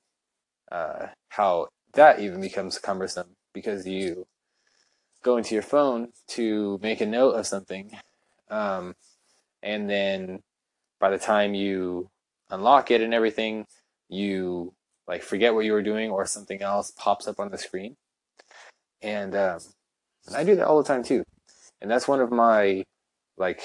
uh, 0.70 1.06
how 1.30 1.68
that 1.94 2.20
even 2.20 2.40
becomes 2.40 2.78
cumbersome 2.78 3.34
because 3.52 3.86
you 3.86 4.26
go 5.24 5.36
into 5.36 5.54
your 5.54 5.62
phone 5.62 6.08
to 6.28 6.78
make 6.82 7.00
a 7.00 7.06
note 7.06 7.32
of 7.32 7.46
something, 7.46 7.90
um, 8.48 8.94
and 9.62 9.90
then 9.90 10.40
by 11.00 11.10
the 11.10 11.18
time 11.18 11.54
you 11.54 12.08
unlock 12.50 12.90
it 12.90 13.00
and 13.00 13.12
everything, 13.12 13.66
you 14.08 14.72
like 15.08 15.22
forget 15.22 15.54
what 15.54 15.64
you 15.64 15.72
were 15.72 15.82
doing 15.82 16.10
or 16.10 16.26
something 16.26 16.62
else 16.62 16.92
pops 16.96 17.26
up 17.26 17.40
on 17.40 17.50
the 17.50 17.58
screen. 17.58 17.96
And, 19.02 19.34
um, 19.34 19.58
and 20.26 20.36
I 20.36 20.44
do 20.44 20.56
that 20.56 20.66
all 20.66 20.78
the 20.78 20.86
time 20.86 21.02
too. 21.02 21.24
And 21.80 21.90
that's 21.90 22.08
one 22.08 22.20
of 22.20 22.30
my 22.30 22.84
like 23.36 23.60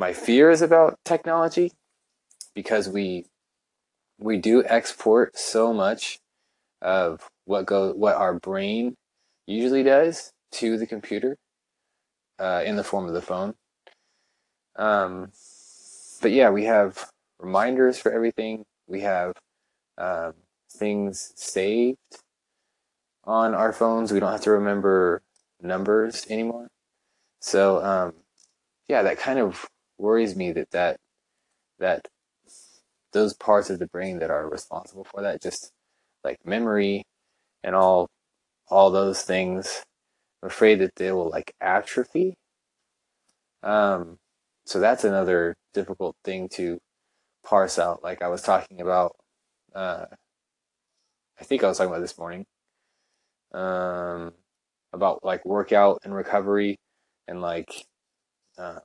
my 0.00 0.14
fears 0.14 0.62
about 0.62 0.98
technology 1.04 1.70
because 2.54 2.88
we 2.88 3.26
we 4.18 4.38
do 4.38 4.64
export 4.64 5.36
so 5.38 5.74
much 5.74 6.18
of 6.80 7.28
what 7.44 7.66
go 7.66 7.92
what 7.92 8.16
our 8.16 8.32
brain 8.32 8.94
usually 9.46 9.82
does 9.82 10.32
to 10.52 10.78
the 10.78 10.86
computer 10.86 11.36
uh, 12.38 12.62
in 12.64 12.76
the 12.76 12.82
form 12.82 13.06
of 13.06 13.12
the 13.12 13.20
phone. 13.20 13.54
Um, 14.76 15.32
but 16.22 16.30
yeah, 16.30 16.48
we 16.48 16.64
have 16.64 17.10
reminders 17.38 17.98
for 17.98 18.10
everything. 18.10 18.64
We 18.88 19.02
have 19.02 19.34
um, 19.98 20.32
things 20.72 21.34
saved 21.36 21.98
on 23.24 23.54
our 23.54 23.72
phones. 23.72 24.12
We 24.12 24.20
don't 24.20 24.32
have 24.32 24.40
to 24.42 24.50
remember 24.52 25.20
numbers 25.60 26.26
anymore. 26.30 26.68
So 27.40 27.84
um, 27.84 28.14
yeah, 28.88 29.02
that 29.02 29.18
kind 29.18 29.38
of 29.38 29.68
worries 30.00 30.36
me 30.36 30.52
that 30.52 30.70
that 30.72 30.98
that 31.80 32.08
those 33.12 33.34
parts 33.34 33.70
of 33.70 33.78
the 33.78 33.86
brain 33.88 34.18
that 34.20 34.30
are 34.30 34.48
responsible 34.48 35.04
for 35.04 35.22
that, 35.22 35.42
just 35.42 35.72
like 36.24 36.38
memory 36.44 37.04
and 37.64 37.74
all 37.76 38.08
all 38.68 38.90
those 38.90 39.22
things, 39.22 39.84
I'm 40.42 40.48
afraid 40.48 40.80
that 40.80 40.96
they 40.96 41.12
will 41.12 41.30
like 41.30 41.52
atrophy. 41.60 42.34
Um, 43.62 44.18
so 44.64 44.80
that's 44.80 45.04
another 45.04 45.54
difficult 45.74 46.16
thing 46.24 46.48
to 46.50 46.78
parse 47.44 47.78
out. 47.78 48.02
Like 48.04 48.22
I 48.22 48.28
was 48.28 48.42
talking 48.42 48.80
about, 48.80 49.16
uh, 49.74 50.06
I 51.40 51.44
think 51.44 51.64
I 51.64 51.68
was 51.68 51.78
talking 51.78 51.90
about 51.92 52.02
this 52.02 52.18
morning, 52.18 52.44
um, 53.52 54.32
about 54.92 55.24
like 55.24 55.44
workout 55.44 56.00
and 56.04 56.14
recovery 56.14 56.78
and 57.28 57.40
like 57.40 57.86
um, 58.58 58.80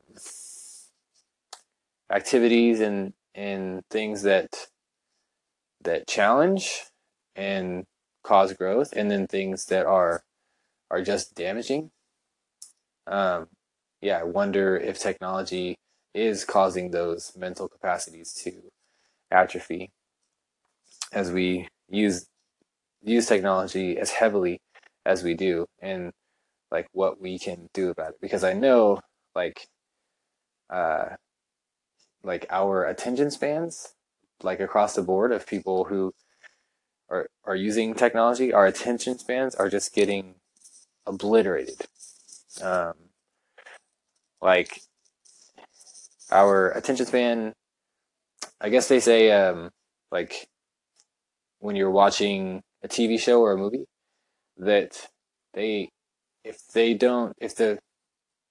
activities 2.11 2.79
and 2.81 3.13
and 3.35 3.83
things 3.89 4.23
that 4.23 4.67
that 5.83 6.07
challenge 6.07 6.83
and 7.35 7.85
cause 8.23 8.53
growth, 8.53 8.93
and 8.95 9.11
then 9.11 9.27
things 9.27 9.65
that 9.67 9.85
are 9.85 10.23
are 10.91 11.01
just 11.01 11.35
damaging. 11.35 11.91
Um, 13.07 13.47
yeah, 14.01 14.19
I 14.19 14.23
wonder 14.23 14.77
if 14.77 14.99
technology 14.99 15.77
is 16.13 16.45
causing 16.45 16.91
those 16.91 17.33
mental 17.37 17.67
capacities 17.69 18.33
to 18.33 18.53
atrophy 19.31 19.91
as 21.13 21.31
we 21.31 21.67
use 21.89 22.27
use 23.03 23.27
technology 23.27 23.97
as 23.97 24.11
heavily 24.11 24.59
as 25.05 25.23
we 25.23 25.33
do 25.33 25.65
and 25.81 26.11
like 26.71 26.87
what 26.93 27.21
we 27.21 27.39
can 27.39 27.69
do 27.73 27.89
about 27.89 28.11
it 28.11 28.21
because 28.21 28.43
i 28.43 28.53
know 28.53 28.99
like 29.35 29.67
uh 30.71 31.07
like 32.25 32.45
our 32.49 32.85
attention 32.85 33.29
spans 33.31 33.93
like 34.41 34.59
across 34.59 34.95
the 34.95 35.01
board 35.01 35.31
of 35.31 35.47
people 35.47 35.85
who 35.85 36.13
are 37.09 37.27
are 37.45 37.55
using 37.55 37.93
technology 37.93 38.51
our 38.51 38.65
attention 38.65 39.17
spans 39.17 39.55
are 39.55 39.69
just 39.69 39.93
getting 39.93 40.35
obliterated. 41.05 41.81
Um 42.61 42.93
like 44.41 44.81
our 46.31 46.71
attention 46.71 47.05
span 47.05 47.53
i 48.59 48.69
guess 48.69 48.87
they 48.87 48.99
say 48.99 49.31
um 49.31 49.69
like 50.11 50.47
when 51.59 51.75
you're 51.75 51.91
watching 51.91 52.61
a 52.83 52.87
tv 52.87 53.19
show 53.19 53.41
or 53.41 53.51
a 53.53 53.57
movie 53.57 53.85
that 54.57 55.07
they 55.53 55.89
if 56.43 56.67
they 56.73 56.93
don't 56.93 57.33
if 57.39 57.55
the 57.55 57.77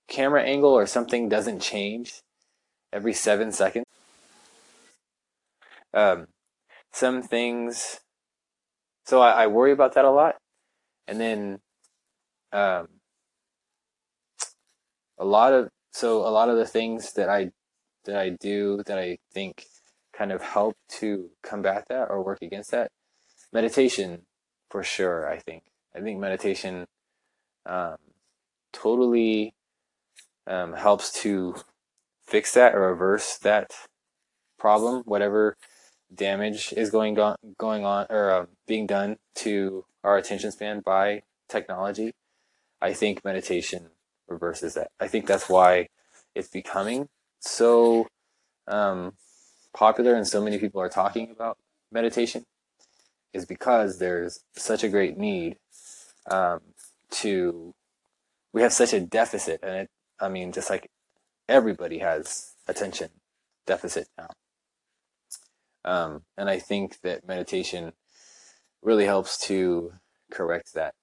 camera 0.08 0.42
angle 0.42 0.72
or 0.72 0.86
something 0.86 1.28
doesn't 1.28 1.60
change 1.60 2.20
every 2.94 3.12
seven 3.12 3.52
seconds. 3.52 3.84
Um 5.92 6.28
some 6.92 7.22
things 7.22 8.00
so 9.04 9.20
I, 9.20 9.44
I 9.44 9.46
worry 9.48 9.72
about 9.72 9.94
that 9.94 10.06
a 10.06 10.10
lot. 10.10 10.36
And 11.06 11.20
then 11.20 11.58
um 12.52 12.88
a 15.18 15.24
lot 15.24 15.52
of 15.52 15.68
so 15.92 16.26
a 16.26 16.30
lot 16.30 16.48
of 16.48 16.56
the 16.56 16.66
things 16.66 17.12
that 17.12 17.28
i 17.28 17.50
that 18.04 18.16
i 18.16 18.30
do 18.30 18.82
that 18.86 18.98
i 18.98 19.18
think 19.32 19.64
kind 20.12 20.32
of 20.32 20.42
help 20.42 20.74
to 20.88 21.30
combat 21.42 21.84
that 21.88 22.10
or 22.10 22.22
work 22.22 22.38
against 22.42 22.70
that 22.72 22.90
meditation 23.52 24.22
for 24.70 24.82
sure 24.82 25.28
i 25.28 25.38
think. 25.38 25.62
I 25.96 26.00
think 26.00 26.18
meditation 26.18 26.86
um, 27.66 27.96
totally 28.72 29.54
um, 30.46 30.72
helps 30.72 31.12
to 31.22 31.54
fix 32.26 32.52
that 32.54 32.74
or 32.74 32.88
reverse 32.88 33.38
that 33.38 33.72
problem 34.58 35.02
whatever 35.04 35.56
damage 36.14 36.72
is 36.76 36.90
going 36.90 37.18
on 37.18 37.36
going 37.58 37.84
on 37.84 38.06
or 38.10 38.32
um, 38.32 38.48
being 38.66 38.86
done 38.86 39.16
to 39.34 39.84
our 40.02 40.16
attention 40.16 40.50
span 40.50 40.80
by 40.80 41.22
technology 41.48 42.12
i 42.80 42.92
think 42.92 43.24
meditation 43.24 43.90
reverses 44.28 44.74
that. 44.74 44.90
I 45.00 45.08
think 45.08 45.26
that's 45.26 45.48
why 45.48 45.88
it's 46.34 46.48
becoming 46.48 47.08
so 47.40 48.08
um, 48.66 49.12
popular 49.74 50.14
and 50.14 50.26
so 50.26 50.42
many 50.42 50.58
people 50.58 50.80
are 50.80 50.88
talking 50.88 51.30
about 51.30 51.58
meditation 51.92 52.44
is 53.32 53.44
because 53.44 53.98
there's 53.98 54.40
such 54.56 54.82
a 54.84 54.88
great 54.88 55.18
need 55.18 55.56
um, 56.30 56.60
to 57.10 57.74
we 58.52 58.62
have 58.62 58.72
such 58.72 58.92
a 58.92 59.00
deficit 59.00 59.60
and 59.62 59.74
it 59.76 59.90
i 60.20 60.28
mean 60.28 60.52
just 60.52 60.70
like 60.70 60.88
everybody 61.48 61.98
has 61.98 62.54
attention 62.66 63.10
deficit 63.66 64.08
now. 64.18 64.28
Um, 65.84 66.22
and 66.38 66.48
i 66.48 66.58
think 66.58 67.00
that 67.02 67.26
meditation 67.28 67.92
really 68.82 69.04
helps 69.04 69.38
to 69.46 69.92
correct 70.30 70.74
that. 70.74 70.94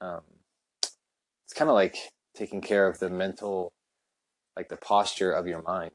Um, 0.00 0.22
it's 0.82 1.54
kind 1.54 1.68
of 1.68 1.74
like 1.74 1.96
taking 2.34 2.60
care 2.60 2.86
of 2.86 2.98
the 2.98 3.10
mental 3.10 3.72
like 4.56 4.68
the 4.68 4.76
posture 4.76 5.32
of 5.32 5.46
your 5.46 5.62
mind. 5.62 5.92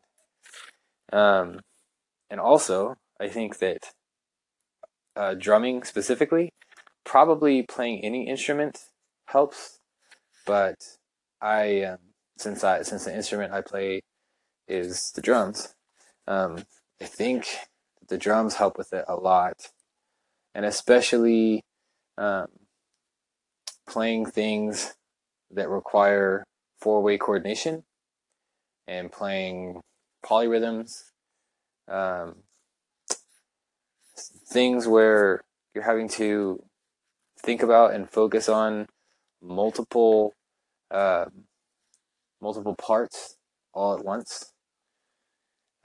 Um, 1.12 1.60
and 2.30 2.40
also 2.40 2.96
i 3.20 3.28
think 3.28 3.60
that 3.60 3.92
uh, 5.16 5.34
drumming 5.34 5.84
specifically 5.84 6.50
probably 7.04 7.64
playing 7.64 8.04
any 8.04 8.28
instrument 8.28 8.80
helps 9.28 9.80
but 10.46 10.76
i 11.42 11.82
um, 11.82 12.00
since 12.38 12.64
i 12.64 12.82
since 12.82 13.06
the 13.06 13.16
instrument 13.16 13.54
i 13.54 13.62
play 13.62 14.02
is 14.68 15.12
the 15.12 15.22
drums. 15.22 15.76
Um, 16.28 16.66
i 17.02 17.06
think 17.06 17.48
the 18.08 18.18
drums 18.18 18.56
help 18.56 18.78
with 18.78 18.94
it 18.94 19.06
a 19.08 19.16
lot. 19.16 19.72
And 20.54 20.66
especially 20.66 21.64
um, 22.18 22.48
playing 23.88 24.28
things 24.28 24.94
that 25.52 25.70
require 25.70 26.46
four-way 26.80 27.18
coordination 27.18 27.84
and 28.88 29.12
playing 29.12 29.82
polyrhythms 30.24 31.12
um, 31.88 32.36
things 34.48 34.88
where 34.88 35.44
you're 35.74 35.84
having 35.84 36.08
to 36.08 36.64
think 37.40 37.62
about 37.62 37.94
and 37.94 38.10
focus 38.10 38.50
on 38.50 38.88
multiple 39.42 40.34
uh, 40.92 41.26
multiple 42.46 42.76
parts 42.76 43.38
all 43.74 43.98
at 43.98 44.06
once. 44.06 44.54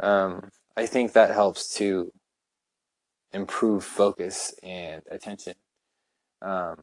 Um, 0.01 0.51
I 0.77 0.87
think 0.87 1.15
that 1.15 1.31
helps 1.31 1.75
to 1.77 2.13
improve 3.33 3.83
focus 3.85 4.55
and 4.63 5.03
attention 5.11 5.55
um, 6.43 6.77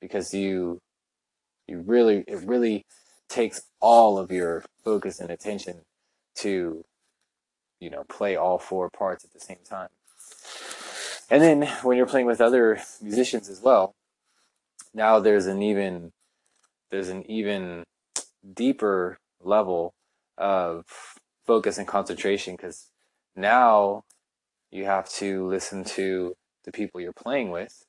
because 0.00 0.32
you 0.34 0.78
you 1.66 1.80
really 1.80 2.24
it 2.28 2.40
really 2.44 2.84
takes 3.28 3.62
all 3.80 4.18
of 4.18 4.30
your 4.30 4.64
focus 4.84 5.20
and 5.20 5.30
attention 5.30 5.80
to 6.36 6.84
you 7.80 7.90
know 7.90 8.04
play 8.08 8.36
all 8.36 8.58
four 8.58 8.90
parts 8.90 9.24
at 9.24 9.32
the 9.32 9.40
same 9.40 9.64
time 9.68 9.88
And 11.30 11.42
then 11.42 11.62
when 11.82 11.96
you're 11.96 12.06
playing 12.06 12.26
with 12.26 12.40
other 12.40 12.80
musicians 13.02 13.48
as 13.48 13.60
well, 13.62 13.94
now 14.94 15.20
there's 15.20 15.46
an 15.46 15.62
even 15.62 16.12
there's 16.90 17.08
an 17.08 17.28
even 17.30 17.84
deeper 18.54 19.18
level 19.42 19.94
of 20.38 20.84
focus 21.46 21.78
and 21.78 21.86
concentration 21.86 22.56
because 22.56 22.90
now 23.36 24.04
you 24.70 24.84
have 24.84 25.08
to 25.08 25.46
listen 25.46 25.84
to 25.84 26.34
the 26.64 26.72
people 26.72 27.00
you're 27.00 27.12
playing 27.12 27.50
with, 27.50 27.84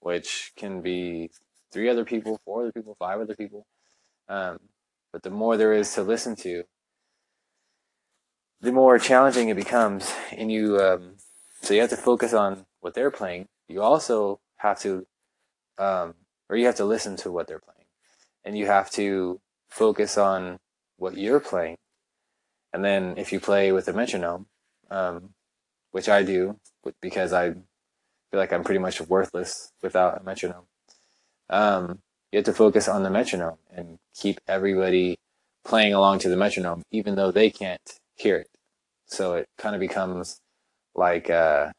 which 0.00 0.52
can 0.56 0.80
be 0.80 1.30
three 1.72 1.88
other 1.88 2.04
people, 2.04 2.40
four 2.44 2.62
other 2.62 2.72
people, 2.72 2.96
five 2.98 3.20
other 3.20 3.34
people. 3.34 3.66
Um, 4.28 4.58
but 5.12 5.22
the 5.22 5.30
more 5.30 5.56
there 5.56 5.72
is 5.72 5.92
to 5.94 6.02
listen 6.02 6.36
to, 6.36 6.64
the 8.60 8.72
more 8.72 8.98
challenging 8.98 9.48
it 9.48 9.56
becomes. 9.56 10.12
And 10.32 10.50
you, 10.50 10.78
um, 10.78 11.16
so 11.62 11.74
you 11.74 11.80
have 11.80 11.90
to 11.90 11.96
focus 11.96 12.32
on 12.32 12.66
what 12.80 12.94
they're 12.94 13.10
playing. 13.10 13.48
You 13.68 13.82
also 13.82 14.40
have 14.58 14.78
to, 14.80 15.06
um, 15.78 16.14
or 16.48 16.56
you 16.56 16.66
have 16.66 16.76
to 16.76 16.84
listen 16.84 17.16
to 17.16 17.32
what 17.32 17.46
they're 17.46 17.58
playing, 17.60 17.86
and 18.44 18.56
you 18.56 18.66
have 18.66 18.90
to 18.92 19.40
focus 19.70 20.18
on 20.18 20.58
what 20.96 21.16
you're 21.16 21.40
playing. 21.40 21.76
And 22.72 22.84
then 22.84 23.14
if 23.16 23.32
you 23.32 23.40
play 23.40 23.72
with 23.72 23.88
a 23.88 23.92
metronome, 23.92 24.46
um, 24.90 25.30
which 25.92 26.08
I 26.08 26.22
do 26.22 26.58
because 27.00 27.32
I 27.32 27.50
feel 27.50 28.40
like 28.40 28.52
I'm 28.52 28.64
pretty 28.64 28.80
much 28.80 29.00
worthless 29.00 29.72
without 29.82 30.20
a 30.20 30.24
metronome. 30.24 30.66
Um, 31.48 32.00
you 32.32 32.38
have 32.38 32.44
to 32.46 32.52
focus 32.52 32.88
on 32.88 33.02
the 33.02 33.10
metronome 33.10 33.58
and 33.74 33.98
keep 34.14 34.40
everybody 34.46 35.16
playing 35.64 35.94
along 35.94 36.18
to 36.20 36.28
the 36.28 36.36
metronome, 36.36 36.82
even 36.90 37.14
though 37.14 37.30
they 37.30 37.50
can't 37.50 37.80
hear 38.14 38.36
it. 38.36 38.48
So 39.06 39.34
it 39.34 39.46
kind 39.58 39.74
of 39.74 39.80
becomes 39.80 40.38
like, 40.94 41.30
uh, 41.30 41.70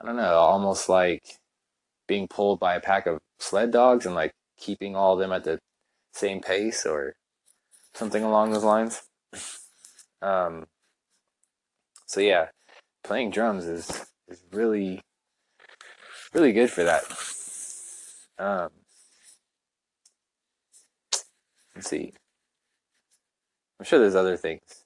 I 0.00 0.06
don't 0.06 0.16
know, 0.16 0.36
almost 0.36 0.88
like 0.88 1.22
being 2.06 2.28
pulled 2.28 2.60
by 2.60 2.74
a 2.74 2.80
pack 2.80 3.06
of 3.06 3.18
sled 3.38 3.70
dogs 3.70 4.06
and 4.06 4.14
like 4.14 4.32
keeping 4.58 4.94
all 4.94 5.14
of 5.14 5.18
them 5.20 5.32
at 5.32 5.44
the 5.44 5.58
same 6.12 6.40
pace 6.40 6.84
or 6.86 7.14
something 7.94 8.22
along 8.22 8.52
those 8.52 8.64
lines. 8.64 9.02
Um, 10.20 10.66
so 12.06 12.20
yeah, 12.20 12.48
playing 13.04 13.30
drums 13.30 13.66
is 13.66 14.06
is 14.28 14.42
really 14.52 15.00
really 16.34 16.52
good 16.52 16.70
for 16.70 16.84
that. 16.84 17.04
Um, 18.38 18.70
let's 21.74 21.88
see. 21.88 22.12
I'm 23.78 23.84
sure 23.84 23.98
there's 23.98 24.16
other 24.16 24.36
things, 24.36 24.84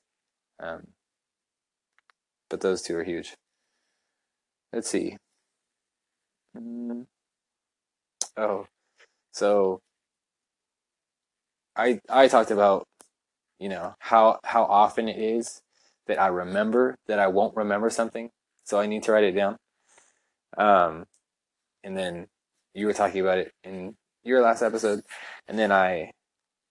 um, 0.61 0.89
but 2.51 2.61
those 2.61 2.83
two 2.83 2.97
are 2.97 3.05
huge. 3.05 3.35
Let's 4.73 4.91
see. 4.91 5.17
Mm. 6.57 7.07
Oh, 8.37 8.67
so 9.33 9.81
I 11.77 12.01
I 12.09 12.29
talked 12.29 12.51
about 12.51 12.87
you 13.59 13.69
know 13.69 13.95
how 14.01 14.39
how 14.45 14.65
often 14.65 15.09
it 15.09 15.19
is 15.19 15.63
that 16.07 16.21
I 16.21 16.29
remember 16.29 16.97
that 17.07 17.19
I 17.19 17.29
won't 17.29 17.57
remember 17.57 17.91
something, 17.91 18.31
so 18.65 18.79
I 18.81 18.87
need 18.87 19.03
to 19.05 19.13
write 19.13 19.25
it 19.25 19.33
down. 19.33 19.57
Um, 20.59 21.07
and 21.85 21.97
then 21.97 22.27
you 22.75 22.87
were 22.87 22.93
talking 22.93 23.21
about 23.21 23.39
it 23.39 23.53
in 23.65 23.97
your 24.25 24.43
last 24.43 24.63
episode, 24.63 25.03
and 25.49 25.59
then 25.59 25.73
I 25.73 26.13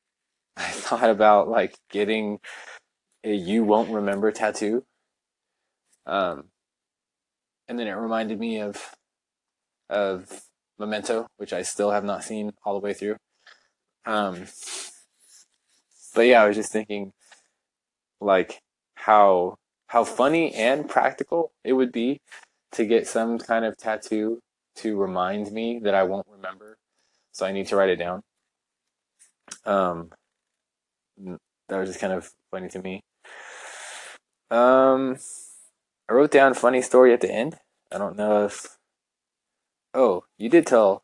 I 0.58 0.70
thought 0.72 1.10
about 1.10 1.50
like 1.50 1.76
getting 1.90 2.40
a 3.24 3.34
"you 3.34 3.64
won't 3.64 3.92
remember" 3.92 4.32
tattoo. 4.32 4.84
Um, 6.06 6.46
and 7.68 7.80
then 7.80 7.88
it 7.88 7.92
reminded 7.94 8.40
me 8.40 8.60
of 8.62 8.96
of 9.90 10.44
Memento, 10.80 11.28
which 11.38 11.54
I 11.54 11.62
still 11.64 11.92
have 11.92 12.04
not 12.04 12.24
seen 12.24 12.52
all 12.66 12.74
the 12.74 12.80
way 12.86 12.94
through. 12.94 13.18
Um, 14.06 14.46
but 16.16 16.22
yeah, 16.22 16.44
I 16.44 16.48
was 16.48 16.56
just 16.56 16.72
thinking, 16.72 17.14
like 18.20 18.62
how 18.96 19.58
how 19.88 20.04
funny 20.04 20.54
and 20.54 20.88
practical 20.88 21.52
it 21.64 21.74
would 21.74 21.92
be 21.92 22.22
to 22.72 22.86
get 22.86 23.08
some 23.08 23.38
kind 23.38 23.66
of 23.66 23.78
tattoo 23.78 24.40
to 24.76 24.96
remind 24.96 25.52
me 25.52 25.80
that 25.84 25.94
I 25.94 26.04
won't 26.04 26.28
remember. 26.30 26.78
So 27.34 27.46
I 27.46 27.52
need 27.52 27.68
to 27.68 27.76
write 27.76 27.90
it 27.90 27.98
down. 27.98 28.24
Um, 29.66 30.12
that 31.18 31.78
was 31.78 31.90
just 31.90 32.00
kind 32.00 32.14
of 32.14 32.32
funny 32.52 32.70
to 32.70 32.82
me. 32.82 33.02
Um, 34.50 35.18
I 36.10 36.14
wrote 36.14 36.32
down 36.32 36.54
funny 36.54 36.82
story 36.82 37.14
at 37.14 37.22
the 37.22 37.32
end. 37.32 37.58
I 37.92 37.98
don't 37.98 38.18
know 38.18 38.46
if. 38.46 38.78
Oh, 39.94 40.24
you 40.38 40.50
did 40.50 40.66
tell 40.68 41.04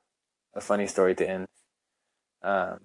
a 0.54 0.62
funny 0.62 0.88
story 0.88 1.12
at 1.12 1.18
the 1.18 1.30
end. 1.30 1.48
Um, 2.44 2.80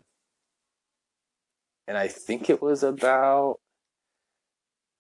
and 1.86 1.96
I 1.96 2.08
think 2.08 2.48
it 2.48 2.62
was 2.62 2.82
about 2.82 3.58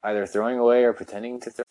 either 0.02 0.26
throwing 0.26 0.58
away 0.58 0.84
or 0.84 0.92
pretending 0.92 1.40
to 1.40 1.50
throw. 1.50 1.64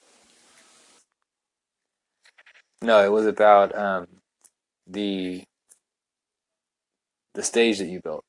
No, 2.82 3.04
it 3.04 3.12
was 3.12 3.26
about 3.28 3.78
um, 3.78 4.08
the 4.88 5.44
the 7.34 7.44
stage 7.44 7.78
that 7.80 7.88
you 7.88 8.02
built. 8.02 8.24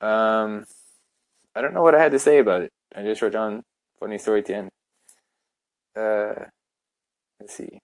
Um, 0.00 0.64
I 1.54 1.60
don't 1.60 1.74
know 1.74 1.82
what 1.82 1.94
I 1.94 2.02
had 2.02 2.12
to 2.12 2.18
say 2.18 2.38
about 2.38 2.62
it. 2.62 2.70
I 2.94 3.02
just 3.02 3.20
wrote 3.20 3.32
down 3.32 3.62
funny 3.98 4.18
story 4.18 4.40
at 4.40 4.46
the 4.46 4.54
end. 4.54 4.70
Uh, 5.96 6.44
let's 7.40 7.54
see. 7.54 7.80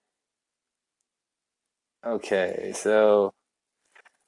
Okay, 2.05 2.71
so 2.73 3.33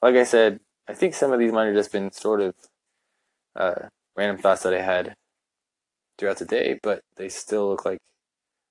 like 0.01 0.15
I 0.15 0.23
said, 0.23 0.59
I 0.87 0.93
think 0.93 1.13
some 1.13 1.33
of 1.33 1.39
these 1.39 1.51
might 1.51 1.65
have 1.65 1.75
just 1.75 1.91
been 1.91 2.11
sort 2.11 2.41
of 2.41 2.55
uh, 3.55 3.89
random 4.15 4.37
thoughts 4.37 4.63
that 4.63 4.73
I 4.73 4.81
had 4.81 5.15
throughout 6.17 6.37
the 6.37 6.45
day, 6.45 6.79
but 6.81 7.01
they 7.17 7.29
still 7.29 7.69
look 7.69 7.85
like 7.85 7.99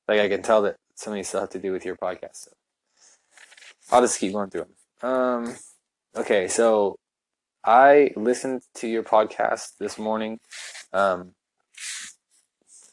like 0.09 0.21
I 0.21 0.29
can 0.29 0.43
tell 0.43 0.63
that 0.63 0.77
some 0.95 1.13
of 1.13 1.17
these 1.17 1.29
still 1.29 1.41
have 1.41 1.51
to 1.51 1.59
do 1.59 1.73
with 1.73 1.85
your 1.85 1.97
podcast. 1.97 2.45
So 2.45 2.51
I'll 3.91 4.01
just 4.01 4.19
keep 4.19 4.33
going 4.33 4.51
through 4.51 4.67
them. 5.03 5.11
Um, 5.11 5.57
okay, 6.17 6.49
so 6.49 6.97
I 7.65 8.13
listened 8.17 8.63
to 8.77 8.89
your 8.89 9.03
podcast 9.03 9.77
this 9.79 9.99
morning 9.99 10.39
um, 10.93 11.33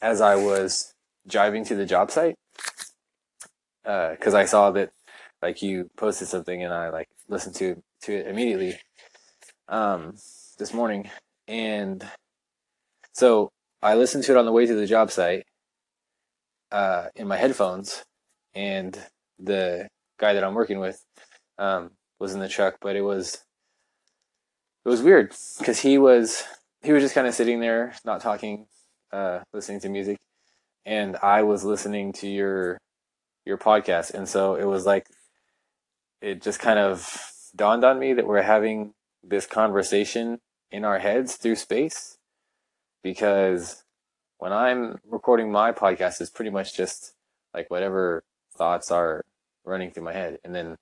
as 0.02 0.20
I 0.20 0.36
was 0.36 0.92
driving 1.26 1.64
to 1.64 1.74
the 1.74 1.86
job 1.86 2.10
site 2.10 2.34
because 3.82 4.34
uh, 4.34 4.38
I 4.38 4.44
saw 4.44 4.70
that 4.72 4.90
like 5.40 5.62
you 5.62 5.90
posted 5.96 6.28
something 6.28 6.62
and 6.62 6.72
I 6.72 6.90
like 6.90 7.08
listened 7.28 7.54
to 7.56 7.82
to 8.02 8.12
it 8.14 8.26
immediately 8.26 8.78
um, 9.68 10.14
this 10.58 10.72
morning. 10.72 11.10
And 11.48 12.06
so 13.12 13.50
I 13.82 13.94
listened 13.94 14.24
to 14.24 14.32
it 14.32 14.38
on 14.38 14.46
the 14.46 14.52
way 14.52 14.66
to 14.66 14.74
the 14.74 14.86
job 14.86 15.10
site 15.10 15.44
uh, 16.72 17.06
in 17.14 17.28
my 17.28 17.36
headphones, 17.36 18.02
and 18.54 18.98
the 19.38 19.88
guy 20.18 20.32
that 20.32 20.42
I'm 20.44 20.54
working 20.54 20.80
with 20.80 21.02
um, 21.58 21.90
was 22.18 22.34
in 22.34 22.40
the 22.40 22.48
truck, 22.48 22.78
but 22.80 22.96
it 22.96 23.02
was 23.02 23.44
it 24.84 24.88
was 24.88 25.02
weird 25.02 25.34
because 25.58 25.80
he 25.80 25.98
was 25.98 26.42
he 26.82 26.92
was 26.92 27.02
just 27.02 27.14
kind 27.14 27.26
of 27.26 27.34
sitting 27.34 27.60
there, 27.60 27.94
not 28.04 28.20
talking, 28.20 28.66
uh, 29.12 29.40
listening 29.52 29.80
to 29.80 29.88
music, 29.88 30.18
and 30.84 31.16
I 31.16 31.42
was 31.42 31.64
listening 31.64 32.12
to 32.14 32.28
your 32.28 32.78
your 33.44 33.58
podcast, 33.58 34.14
and 34.14 34.28
so 34.28 34.56
it 34.56 34.64
was 34.64 34.86
like 34.86 35.06
it 36.20 36.42
just 36.42 36.58
kind 36.58 36.78
of 36.78 37.08
dawned 37.54 37.84
on 37.84 37.98
me 37.98 38.14
that 38.14 38.26
we're 38.26 38.42
having 38.42 38.92
this 39.26 39.46
conversation 39.46 40.38
in 40.70 40.84
our 40.84 40.98
heads 40.98 41.36
through 41.36 41.56
space 41.56 42.18
because 43.02 43.84
when 44.38 44.52
I'm 44.52 44.98
recording 45.08 45.50
my 45.50 45.72
podcast, 45.72 46.20
it's 46.20 46.30
pretty 46.30 46.50
much 46.50 46.76
just 46.76 47.14
like 47.52 47.70
whatever 47.70 48.24
thoughts 48.56 48.90
are 48.90 49.22
running 49.64 49.90
through 49.90 50.04
my 50.04 50.12
head. 50.12 50.38
And 50.44 50.54
then 50.54 50.76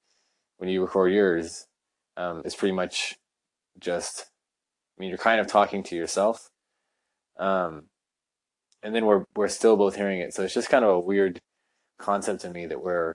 when 0.58 0.68
you 0.68 0.82
record 0.82 1.12
yours, 1.12 1.66
um, 2.16 2.42
it's 2.44 2.54
pretty 2.54 2.74
much 2.74 3.16
just, 3.78 4.26
I 4.96 5.00
mean, 5.00 5.08
you're 5.08 5.18
kind 5.18 5.40
of 5.40 5.46
talking 5.46 5.82
to 5.84 5.96
yourself. 5.96 6.48
Um, 7.38 7.84
and 8.82 8.94
then 8.94 9.06
we're, 9.06 9.24
we're 9.36 9.48
still 9.48 9.76
both 9.76 9.96
hearing 9.96 10.20
it. 10.20 10.34
So 10.34 10.42
it's 10.42 10.54
just 10.54 10.68
kind 10.68 10.84
of 10.84 10.90
a 10.90 11.00
weird 11.00 11.40
concept 11.98 12.40
to 12.42 12.50
me 12.50 12.66
that 12.66 12.82
we're 12.82 13.14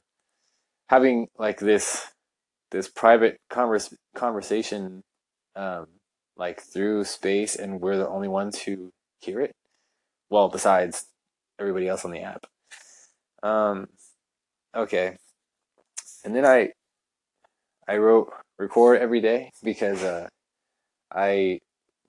having 0.89 1.28
like 1.38 1.59
this, 1.59 2.11
this 2.71 2.89
private 2.89 3.38
converse, 3.49 3.93
conversation, 4.15 5.03
um, 5.58 5.88
like 6.38 6.62
through 6.62 7.03
space 7.03 7.55
and 7.55 7.82
we're 7.82 7.97
the 7.97 8.08
only 8.08 8.28
ones 8.28 8.62
who 8.62 8.91
hear 9.20 9.41
it. 9.41 9.51
Well, 10.30 10.49
besides 10.49 11.08
everybody 11.60 11.88
else 11.88 12.05
on 12.05 12.12
the 12.12 12.22
app. 12.22 12.45
Um, 13.43 13.88
okay. 14.76 15.18
And 16.24 16.36
then 16.36 16.45
I, 16.45 16.70
I 17.88 17.97
wrote 17.97 18.32
record 18.60 19.01
every 19.01 19.22
day 19.22 19.51
because 19.64 20.03
uh, 20.03 20.28
I 21.12 21.60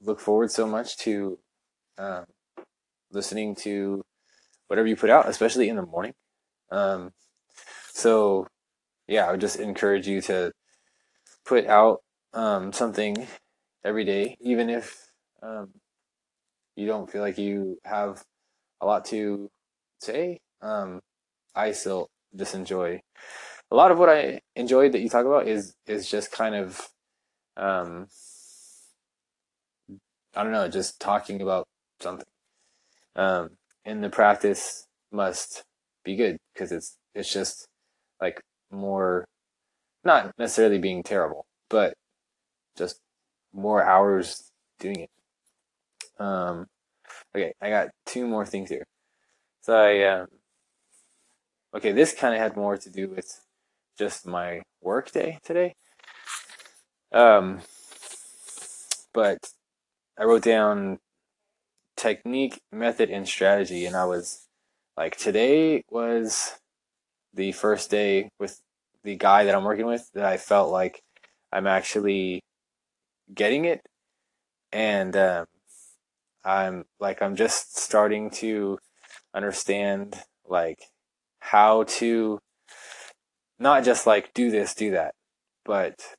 look 0.02 0.20
forward 0.20 0.50
so 0.50 0.66
much 0.66 0.96
to 0.98 1.38
um, 1.98 2.24
listening 3.10 3.54
to 3.56 4.02
whatever 4.66 4.86
you 4.88 4.96
put 4.96 5.10
out, 5.10 5.28
especially 5.28 5.68
in 5.68 5.76
the 5.76 5.86
morning. 5.86 6.12
Um, 6.70 7.12
so 7.92 8.46
yeah, 9.06 9.26
I 9.26 9.30
would 9.30 9.40
just 9.40 9.58
encourage 9.58 10.06
you 10.06 10.20
to 10.22 10.52
put 11.46 11.66
out 11.66 12.00
um, 12.32 12.72
something 12.72 13.26
every 13.84 14.04
day, 14.04 14.36
even 14.40 14.70
if 14.70 15.10
um, 15.42 15.70
you 16.76 16.86
don't 16.86 17.10
feel 17.10 17.22
like 17.22 17.38
you 17.38 17.78
have 17.84 18.22
a 18.80 18.86
lot 18.86 19.04
to 19.06 19.50
say. 20.00 20.40
Um, 20.60 21.00
I 21.54 21.72
still 21.72 22.08
just 22.36 22.54
enjoy 22.54 23.00
a 23.70 23.76
lot 23.76 23.90
of 23.90 23.98
what 23.98 24.08
I 24.08 24.40
enjoyed 24.56 24.92
that 24.92 25.00
you 25.00 25.08
talk 25.08 25.26
about 25.26 25.46
is 25.46 25.74
is 25.86 26.08
just 26.10 26.32
kind 26.32 26.54
of 26.54 26.88
um, 27.56 28.06
I 30.34 30.42
don't 30.42 30.52
know, 30.52 30.68
just 30.68 31.00
talking 31.00 31.42
about 31.42 31.66
something. 32.00 32.26
Um, 33.16 33.50
and 33.84 34.02
the 34.02 34.10
practice 34.10 34.86
must 35.10 35.64
be 36.04 36.16
good 36.16 36.38
because 36.52 36.72
it's 36.72 36.96
it's 37.14 37.32
just 37.32 37.66
like 38.20 38.40
more 38.70 39.24
not 40.04 40.32
necessarily 40.38 40.78
being 40.78 41.02
terrible, 41.02 41.46
but 41.68 41.94
just 42.78 43.00
more 43.52 43.82
hours 43.82 44.50
doing 44.78 45.00
it. 45.00 45.10
Um, 46.18 46.66
okay, 47.34 47.52
I 47.60 47.70
got 47.70 47.88
two 48.06 48.26
more 48.26 48.46
things 48.46 48.70
here. 48.70 48.86
So 49.62 49.76
I 49.76 50.02
um, 50.04 50.28
okay, 51.74 51.92
this 51.92 52.14
kind 52.14 52.34
of 52.34 52.40
had 52.40 52.56
more 52.56 52.76
to 52.76 52.90
do 52.90 53.08
with 53.08 53.44
just 53.98 54.26
my 54.26 54.62
work 54.80 55.10
day 55.10 55.38
today. 55.44 55.74
Um, 57.12 57.60
but 59.12 59.38
I 60.18 60.24
wrote 60.24 60.42
down 60.42 60.98
technique, 61.96 62.60
method, 62.70 63.10
and 63.10 63.26
strategy, 63.26 63.86
and 63.86 63.96
I 63.96 64.04
was 64.04 64.46
like, 64.96 65.16
today 65.16 65.82
was 65.90 66.58
the 67.34 67.52
first 67.52 67.90
day 67.90 68.28
with 68.38 68.60
the 69.04 69.16
guy 69.16 69.44
that 69.44 69.54
I'm 69.54 69.64
working 69.64 69.86
with 69.86 70.08
that 70.14 70.24
I 70.24 70.36
felt 70.36 70.70
like 70.70 71.00
I'm 71.52 71.66
actually 71.66 72.40
getting 73.34 73.64
it, 73.64 73.82
and 74.72 75.16
um, 75.16 75.46
I'm 76.44 76.84
like 77.00 77.22
I'm 77.22 77.36
just 77.36 77.78
starting 77.78 78.30
to 78.30 78.78
understand 79.34 80.22
like 80.46 80.80
how 81.40 81.84
to 81.84 82.40
not 83.58 83.84
just 83.84 84.06
like 84.06 84.32
do 84.34 84.50
this, 84.50 84.74
do 84.74 84.92
that, 84.92 85.14
but 85.64 86.14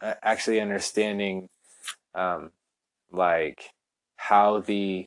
uh, 0.00 0.14
actually 0.22 0.60
understanding 0.60 1.48
um, 2.14 2.50
like 3.12 3.70
how 4.16 4.60
the 4.60 5.06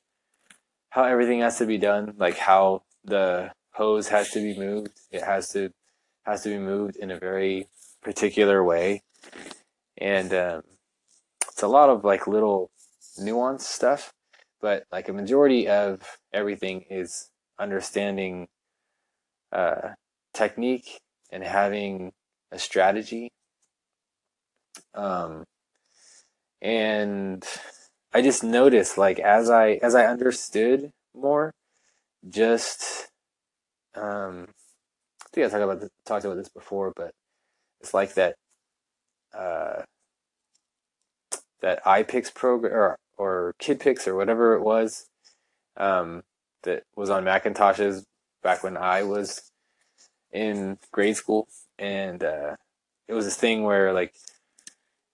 how 0.89 1.03
everything 1.03 1.41
has 1.41 1.57
to 1.57 1.65
be 1.65 1.77
done, 1.77 2.13
like 2.17 2.37
how 2.37 2.83
the 3.03 3.51
hose 3.71 4.07
has 4.09 4.29
to 4.31 4.39
be 4.39 4.57
moved. 4.57 4.99
It 5.11 5.23
has 5.23 5.49
to 5.53 5.71
has 6.25 6.43
to 6.43 6.49
be 6.49 6.59
moved 6.59 6.97
in 6.97 7.11
a 7.11 7.19
very 7.19 7.67
particular 8.01 8.63
way, 8.63 9.01
and 9.97 10.33
um, 10.33 10.63
it's 11.57 11.63
a 11.63 11.67
lot 11.67 11.89
of 11.89 12.03
like 12.03 12.27
little 12.27 12.69
nuanced 13.19 13.61
stuff. 13.61 14.13
But 14.61 14.83
like 14.91 15.09
a 15.09 15.13
majority 15.13 15.67
of 15.67 16.19
everything 16.31 16.85
is 16.87 17.31
understanding 17.57 18.47
uh, 19.51 19.93
technique 20.35 20.99
and 21.31 21.43
having 21.43 22.11
a 22.51 22.59
strategy. 22.59 23.31
Um, 24.93 25.45
and 26.61 27.43
I 28.13 28.21
just 28.21 28.43
noticed 28.43 28.99
like 28.99 29.17
as 29.17 29.49
I 29.49 29.79
as 29.81 29.95
I 29.95 30.05
understood 30.05 30.91
more, 31.15 31.55
just 32.29 33.07
um, 33.95 34.45
I 35.23 35.29
think 35.33 35.47
I 35.47 35.49
talked 35.49 35.63
about 35.63 35.79
this, 35.81 35.89
talked 36.05 36.25
about 36.25 36.37
this 36.37 36.49
before, 36.49 36.93
but 36.95 37.09
it's 37.81 37.95
like 37.95 38.13
that 38.13 38.35
uh, 39.35 39.81
that 41.61 41.83
iPix 41.83 42.33
program 42.33 42.73
or 42.73 42.97
or 43.17 43.55
KidPix 43.59 44.07
or 44.07 44.15
whatever 44.15 44.53
it 44.53 44.61
was 44.61 45.07
um, 45.75 46.23
that 46.63 46.83
was 46.95 47.09
on 47.09 47.23
Macintoshes 47.23 48.03
back 48.43 48.63
when 48.63 48.77
I 48.77 49.03
was 49.03 49.51
in 50.31 50.77
grade 50.91 51.15
school, 51.15 51.47
and 51.79 52.23
uh, 52.23 52.55
it 53.07 53.13
was 53.13 53.25
this 53.25 53.37
thing 53.37 53.63
where 53.63 53.93
like 53.93 54.13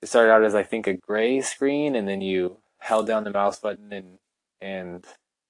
it 0.02 0.08
started 0.08 0.32
out 0.32 0.44
as 0.44 0.56
I 0.56 0.64
think 0.64 0.88
a 0.88 0.94
gray 0.94 1.42
screen, 1.42 1.96
and 1.96 2.08
then 2.08 2.22
you 2.22 2.58
held 2.80 3.08
down 3.08 3.24
the 3.24 3.32
mouse 3.32 3.60
button 3.60 3.94
and 3.94 4.18
and 4.62 5.06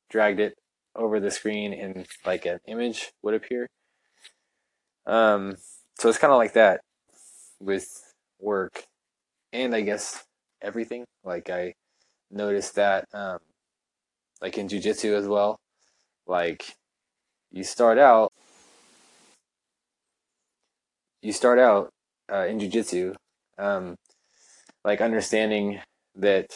dragged 0.10 0.40
it 0.40 0.58
over 0.96 1.20
the 1.20 1.32
screen, 1.32 1.74
and 1.74 2.06
like 2.26 2.46
an 2.46 2.60
image 2.68 3.12
would 3.22 3.34
appear. 3.34 3.68
Um, 5.06 5.58
so 5.98 6.10
it's 6.10 6.18
kind 6.18 6.32
of 6.32 6.38
like 6.38 6.54
that 6.54 6.82
with 7.60 8.14
work, 8.40 8.86
and 9.52 9.74
I 9.74 9.82
guess 9.82 10.24
everything. 10.64 11.06
Like 11.24 11.50
I 11.50 11.74
noticed 12.32 12.76
that, 12.76 13.06
um, 13.14 13.40
like 14.42 14.58
in 14.58 14.68
jujitsu 14.68 15.16
as 15.18 15.28
well. 15.28 15.58
Like 16.26 16.76
you 17.52 17.64
start 17.64 17.98
out 17.98 18.32
you 21.24 21.32
start 21.32 21.58
out 21.58 21.90
uh, 22.32 22.46
in 22.46 22.60
jujitsu, 22.60 23.16
um, 23.58 23.96
like 24.84 25.02
understanding 25.02 25.80
that 26.16 26.48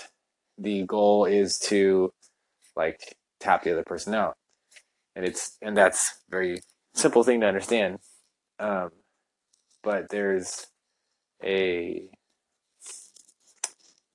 the 0.58 0.84
goal 0.84 1.26
is 1.26 1.58
to 1.58 2.12
like 2.76 3.16
tap 3.39 3.64
the 3.64 3.72
other 3.72 3.84
person 3.84 4.14
out, 4.14 4.36
and 5.16 5.26
it's 5.26 5.58
and 5.62 5.76
that's 5.76 6.20
very 6.30 6.60
simple 6.93 7.24
thing 7.24 7.41
to 7.41 7.47
understand. 7.47 7.97
Um, 8.60 8.89
but 9.84 10.10
there's 10.10 10.68
a 11.43 12.10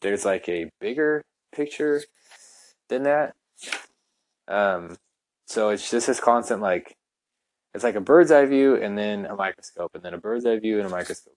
there's 0.03 0.24
like 0.24 0.48
a 0.48 0.70
bigger 0.80 1.22
picture 1.53 2.03
than 2.88 3.05
that. 3.05 3.34
Um, 4.48 4.96
so 5.46 5.70
it's 5.70 5.90
just 5.90 6.07
this 6.07 6.20
constant 6.20 6.61
like 6.61 6.96
it's 7.74 7.84
like 7.84 7.94
a 7.94 8.00
bird's 8.00 8.31
eye 8.31 8.44
view 8.44 8.76
and 8.76 8.98
then 8.98 9.24
a 9.24 9.35
microscope 9.35 9.94
and 9.94 10.02
then 10.02 10.14
a 10.14 10.18
bird's 10.18 10.44
eye 10.44 10.59
view 10.59 10.78
and 10.78 10.86
a 10.86 10.90
microscope. 10.90 11.35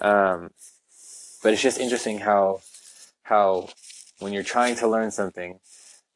Um, 0.00 0.50
but 1.42 1.52
it's 1.52 1.62
just 1.62 1.80
interesting 1.80 2.18
how 2.18 2.60
how 3.24 3.68
when 4.20 4.32
you're 4.32 4.42
trying 4.42 4.76
to 4.76 4.88
learn 4.88 5.10
something, 5.10 5.60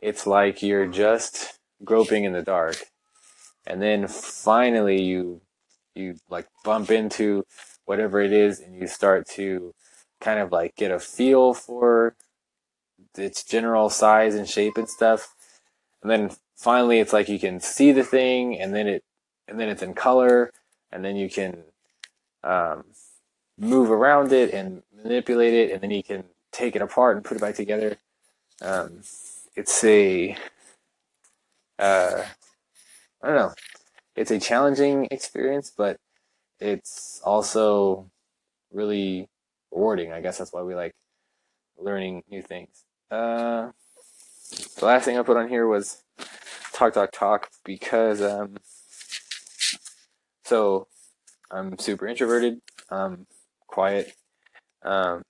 it's 0.01 0.27
like 0.27 0.63
you're 0.63 0.87
just 0.87 1.59
groping 1.85 2.25
in 2.25 2.33
the 2.33 2.43
dark, 2.43 2.77
and 3.67 3.83
then 3.83 4.07
finally 4.07 5.03
you 5.03 5.41
you 5.95 6.17
like 6.31 6.47
bump 6.65 6.91
into 6.91 7.45
whatever 7.85 8.21
it 8.21 8.33
is, 8.33 8.61
and 8.61 8.77
you 8.77 8.87
start 8.87 9.27
to 9.29 9.75
kind 10.23 10.39
of 10.39 10.53
like 10.53 10.77
get 10.77 10.91
a 10.91 10.99
feel 10.99 11.53
for 11.53 12.15
its 13.17 13.45
general 13.45 13.91
size 13.91 14.35
and 14.35 14.49
shape 14.49 14.79
and 14.79 14.89
stuff, 14.89 15.35
and 16.03 16.11
then 16.11 16.31
finally 16.57 17.01
it's 17.01 17.13
like 17.13 17.29
you 17.29 17.39
can 17.39 17.59
see 17.61 17.91
the 17.91 18.05
thing 18.05 18.59
and 18.59 18.73
then 18.73 18.87
it 18.87 19.05
and 19.49 19.59
then 19.59 19.69
it's 19.69 19.83
in 19.83 19.93
color 19.93 20.53
and 20.93 21.05
then 21.05 21.17
you 21.17 21.29
can 21.29 21.65
um, 22.45 22.85
move 23.59 23.91
around 23.91 24.33
it 24.33 24.55
and 24.55 24.83
manipulate 25.03 25.53
it 25.53 25.73
and 25.73 25.81
then 25.81 25.91
you 25.91 26.03
can 26.03 26.23
take 26.53 26.77
it 26.77 26.83
apart 26.83 27.17
and 27.17 27.25
put 27.25 27.37
it 27.37 27.41
back 27.41 27.57
together. 27.57 27.97
Um, 28.61 29.01
it's 29.57 29.83
a 29.83 30.37
uh, 31.79 32.23
i 33.23 33.27
don't 33.27 33.37
know. 33.37 33.53
It's 34.15 34.31
a 34.31 34.39
challenging 34.39 35.09
experience 35.11 35.73
but 35.77 35.97
it's 36.61 37.21
also 37.25 38.09
really 38.73 39.29
rewarding 39.73 40.13
i 40.13 40.21
guess 40.21 40.39
that's 40.39 40.53
why 40.53 40.63
we 40.63 40.75
like 40.75 40.93
learning 41.79 42.23
new 42.31 42.43
things 42.43 42.85
uh, 43.11 43.71
the 44.79 44.85
last 44.85 45.05
thing 45.05 45.19
i 45.19 45.23
put 45.23 45.37
on 45.37 45.49
here 45.49 45.67
was 45.67 46.03
talk 46.73 46.95
talk 46.95 47.11
talk 47.13 47.51
because 47.65 48.23
um 48.23 48.57
so 50.45 50.87
I'm 51.51 51.79
super 51.79 52.07
introverted, 52.07 52.61
um 52.91 53.27
quiet. 53.67 54.13
Um 54.83 55.23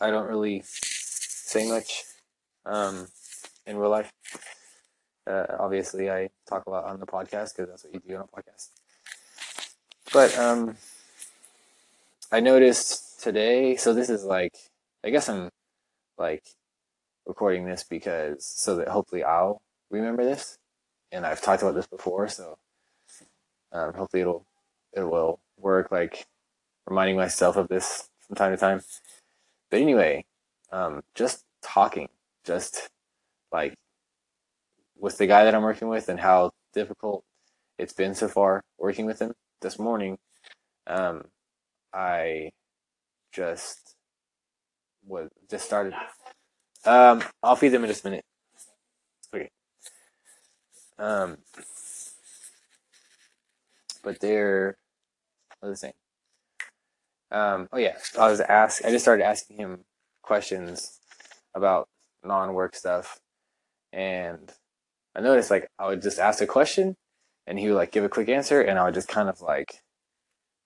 I 0.00 0.10
don't 0.10 0.28
really 0.28 0.62
say 0.64 1.68
much 1.68 2.04
um 2.64 3.08
in 3.66 3.76
real 3.76 3.90
life. 3.90 4.12
Uh, 5.26 5.44
obviously 5.58 6.10
I 6.10 6.30
talk 6.48 6.64
a 6.66 6.70
lot 6.70 6.84
on 6.84 7.00
the 7.00 7.06
podcast 7.06 7.56
because 7.56 7.68
that's 7.68 7.84
what 7.84 7.92
you 7.92 8.00
do 8.08 8.16
on 8.16 8.22
a 8.22 8.40
podcast. 8.40 8.68
But 10.12 10.38
um 10.38 10.76
I 12.30 12.40
noticed 12.40 13.22
today, 13.22 13.76
so 13.76 13.94
this 13.94 14.10
is 14.10 14.24
like 14.24 14.52
I 15.02 15.08
guess 15.10 15.28
I'm 15.30 15.48
like 16.18 16.44
recording 17.26 17.64
this 17.64 17.84
because 17.84 18.44
so 18.44 18.76
that 18.76 18.88
hopefully 18.88 19.24
I'll 19.24 19.62
remember 19.90 20.24
this, 20.24 20.58
and 21.10 21.24
I've 21.24 21.40
talked 21.40 21.62
about 21.62 21.74
this 21.74 21.86
before, 21.86 22.28
so 22.28 22.58
um, 23.72 23.94
hopefully 23.94 24.20
it'll 24.22 24.44
it 24.92 25.02
will 25.02 25.40
work. 25.58 25.90
Like 25.90 26.26
reminding 26.86 27.16
myself 27.16 27.56
of 27.56 27.68
this 27.68 28.10
from 28.26 28.36
time 28.36 28.52
to 28.52 28.58
time. 28.58 28.82
But 29.70 29.80
anyway, 29.80 30.24
um, 30.70 31.02
just 31.14 31.44
talking, 31.62 32.08
just 32.44 32.90
like 33.52 33.74
with 34.98 35.16
the 35.16 35.26
guy 35.26 35.44
that 35.44 35.54
I'm 35.54 35.62
working 35.62 35.88
with, 35.88 36.10
and 36.10 36.20
how 36.20 36.52
difficult 36.74 37.24
it's 37.78 37.94
been 37.94 38.14
so 38.14 38.28
far 38.28 38.62
working 38.78 39.06
with 39.06 39.20
him. 39.20 39.32
This 39.62 39.78
morning, 39.78 40.18
um, 40.86 41.24
I 41.92 42.50
just 43.32 43.96
was 45.06 45.30
just 45.50 45.66
started. 45.66 45.94
Um, 46.84 47.22
I'll 47.42 47.56
feed 47.56 47.68
them 47.68 47.84
in 47.84 47.90
just 47.90 48.04
a 48.04 48.10
minute. 48.10 48.24
Okay. 49.34 49.50
Um, 50.98 51.38
but 54.02 54.20
they're 54.20 54.76
what 55.60 55.70
was 55.70 55.80
I 55.80 55.88
saying? 55.88 55.94
Um, 57.30 57.68
oh 57.72 57.78
yeah, 57.78 57.96
I 58.18 58.30
was 58.30 58.40
asked. 58.40 58.84
I 58.84 58.90
just 58.90 59.04
started 59.04 59.24
asking 59.24 59.58
him 59.58 59.80
questions 60.22 60.98
about 61.54 61.88
non-work 62.24 62.74
stuff, 62.74 63.20
and 63.92 64.52
I 65.14 65.20
noticed 65.20 65.50
like 65.50 65.68
I 65.78 65.88
would 65.88 66.02
just 66.02 66.18
ask 66.18 66.40
a 66.40 66.46
question, 66.46 66.96
and 67.46 67.58
he 67.58 67.68
would 67.68 67.76
like 67.76 67.92
give 67.92 68.04
a 68.04 68.08
quick 68.08 68.28
answer, 68.28 68.60
and 68.60 68.78
I 68.78 68.84
would 68.84 68.94
just 68.94 69.08
kind 69.08 69.28
of 69.28 69.40
like 69.42 69.82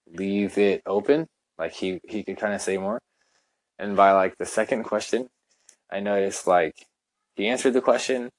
leave 0.07 0.57
it 0.57 0.81
open, 0.85 1.27
like 1.57 1.73
he 1.73 1.99
he 2.07 2.23
could 2.23 2.37
kind 2.37 2.53
of 2.53 2.61
say 2.61 2.77
more. 2.77 2.99
And 3.79 3.95
by 3.95 4.11
like 4.11 4.37
the 4.37 4.45
second 4.45 4.83
question, 4.83 5.27
I 5.91 5.99
noticed 5.99 6.47
like 6.47 6.75
he 7.35 7.47
answered 7.47 7.73
the 7.73 7.81
question, 7.81 8.29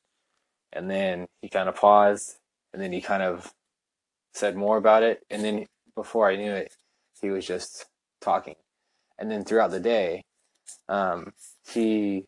and 0.72 0.90
then 0.90 1.26
he 1.40 1.48
kind 1.48 1.68
of 1.68 1.76
paused, 1.76 2.36
and 2.72 2.80
then 2.80 2.92
he 2.92 3.00
kind 3.00 3.22
of 3.22 3.52
said 4.32 4.56
more 4.56 4.76
about 4.76 5.02
it, 5.02 5.22
and 5.30 5.44
then 5.44 5.66
before 5.94 6.28
I 6.28 6.36
knew 6.36 6.52
it, 6.52 6.72
he 7.20 7.30
was 7.30 7.46
just 7.46 7.86
talking. 8.20 8.56
And 9.18 9.30
then 9.30 9.44
throughout 9.44 9.70
the 9.70 9.80
day, 9.80 10.22
um, 10.88 11.32
he 11.72 12.24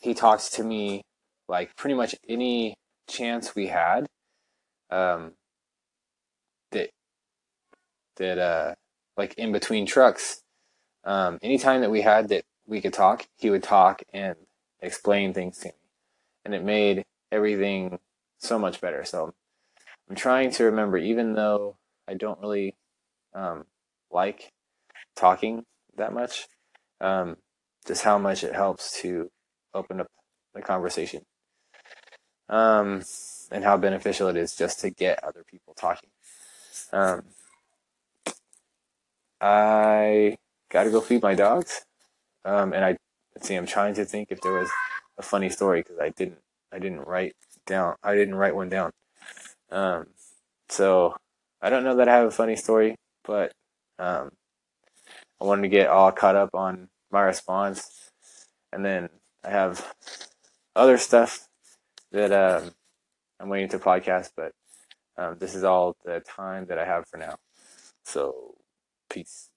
he 0.00 0.14
talks 0.14 0.50
to 0.50 0.64
me 0.64 1.02
like 1.48 1.76
pretty 1.76 1.94
much 1.94 2.14
any 2.28 2.74
chance 3.08 3.54
we 3.54 3.68
had 3.68 4.06
um, 4.90 5.32
that 6.72 6.90
that 8.16 8.38
uh, 8.38 8.74
like 9.16 9.34
in 9.34 9.52
between 9.52 9.86
trucks. 9.86 10.42
Um, 11.04 11.38
anytime 11.42 11.82
that 11.82 11.90
we 11.90 12.02
had 12.02 12.28
that 12.30 12.44
we 12.66 12.80
could 12.80 12.92
talk, 12.92 13.26
he 13.36 13.50
would 13.50 13.62
talk 13.62 14.02
and 14.12 14.34
explain 14.80 15.32
things 15.32 15.58
to 15.58 15.68
me, 15.68 15.74
and 16.44 16.54
it 16.54 16.64
made 16.64 17.04
everything 17.30 17.98
so 18.38 18.58
much 18.58 18.80
better. 18.80 19.04
So 19.04 19.32
I'm 20.08 20.16
trying 20.16 20.50
to 20.52 20.64
remember, 20.64 20.98
even 20.98 21.34
though 21.34 21.76
I 22.08 22.14
don't 22.14 22.40
really 22.40 22.74
um, 23.34 23.66
like 24.10 24.52
talking 25.14 25.64
that 25.96 26.12
much, 26.12 26.48
um, 27.00 27.36
just 27.86 28.02
how 28.02 28.18
much 28.18 28.44
it 28.44 28.54
helps 28.54 29.00
to 29.02 29.30
open 29.74 30.00
up 30.00 30.08
the 30.54 30.62
conversation, 30.62 31.22
um, 32.48 33.02
and 33.50 33.64
how 33.64 33.76
beneficial 33.76 34.28
it 34.28 34.36
is 34.36 34.56
just 34.56 34.80
to 34.80 34.90
get 34.90 35.22
other 35.22 35.44
people 35.48 35.74
talking. 35.74 36.10
Um, 36.92 37.22
I 39.40 40.36
got 40.70 40.84
to 40.84 40.90
go 40.90 41.00
feed 41.00 41.22
my 41.22 41.34
dogs, 41.34 41.84
um, 42.44 42.72
and 42.72 42.84
I 42.84 42.96
see. 43.40 43.54
I'm 43.54 43.66
trying 43.66 43.94
to 43.94 44.04
think 44.04 44.28
if 44.30 44.40
there 44.40 44.52
was 44.52 44.70
a 45.18 45.22
funny 45.22 45.50
story 45.50 45.82
because 45.82 45.98
I 45.98 46.10
didn't. 46.10 46.38
I 46.72 46.78
didn't 46.78 47.06
write 47.06 47.34
down. 47.66 47.94
I 48.02 48.14
didn't 48.14 48.34
write 48.34 48.54
one 48.54 48.68
down. 48.68 48.92
Um, 49.70 50.08
so 50.68 51.16
I 51.62 51.70
don't 51.70 51.84
know 51.84 51.96
that 51.96 52.08
I 52.08 52.16
have 52.16 52.28
a 52.28 52.30
funny 52.32 52.56
story, 52.56 52.96
but 53.24 53.52
um, 53.98 54.30
I 55.40 55.44
wanted 55.44 55.62
to 55.62 55.68
get 55.68 55.88
all 55.88 56.12
caught 56.12 56.36
up 56.36 56.50
on 56.54 56.88
my 57.10 57.22
response, 57.22 58.10
and 58.72 58.84
then 58.84 59.08
I 59.44 59.50
have 59.50 59.94
other 60.74 60.98
stuff 60.98 61.48
that 62.12 62.32
um, 62.32 62.70
I'm 63.40 63.48
waiting 63.48 63.68
to 63.70 63.78
podcast, 63.78 64.30
but 64.36 64.52
um, 65.18 65.36
this 65.38 65.54
is 65.54 65.64
all 65.64 65.96
the 66.04 66.20
time 66.20 66.66
that 66.66 66.78
I 66.78 66.84
have 66.84 67.06
for 67.08 67.16
now. 67.16 67.36
So, 68.04 68.55
peace. 69.16 69.48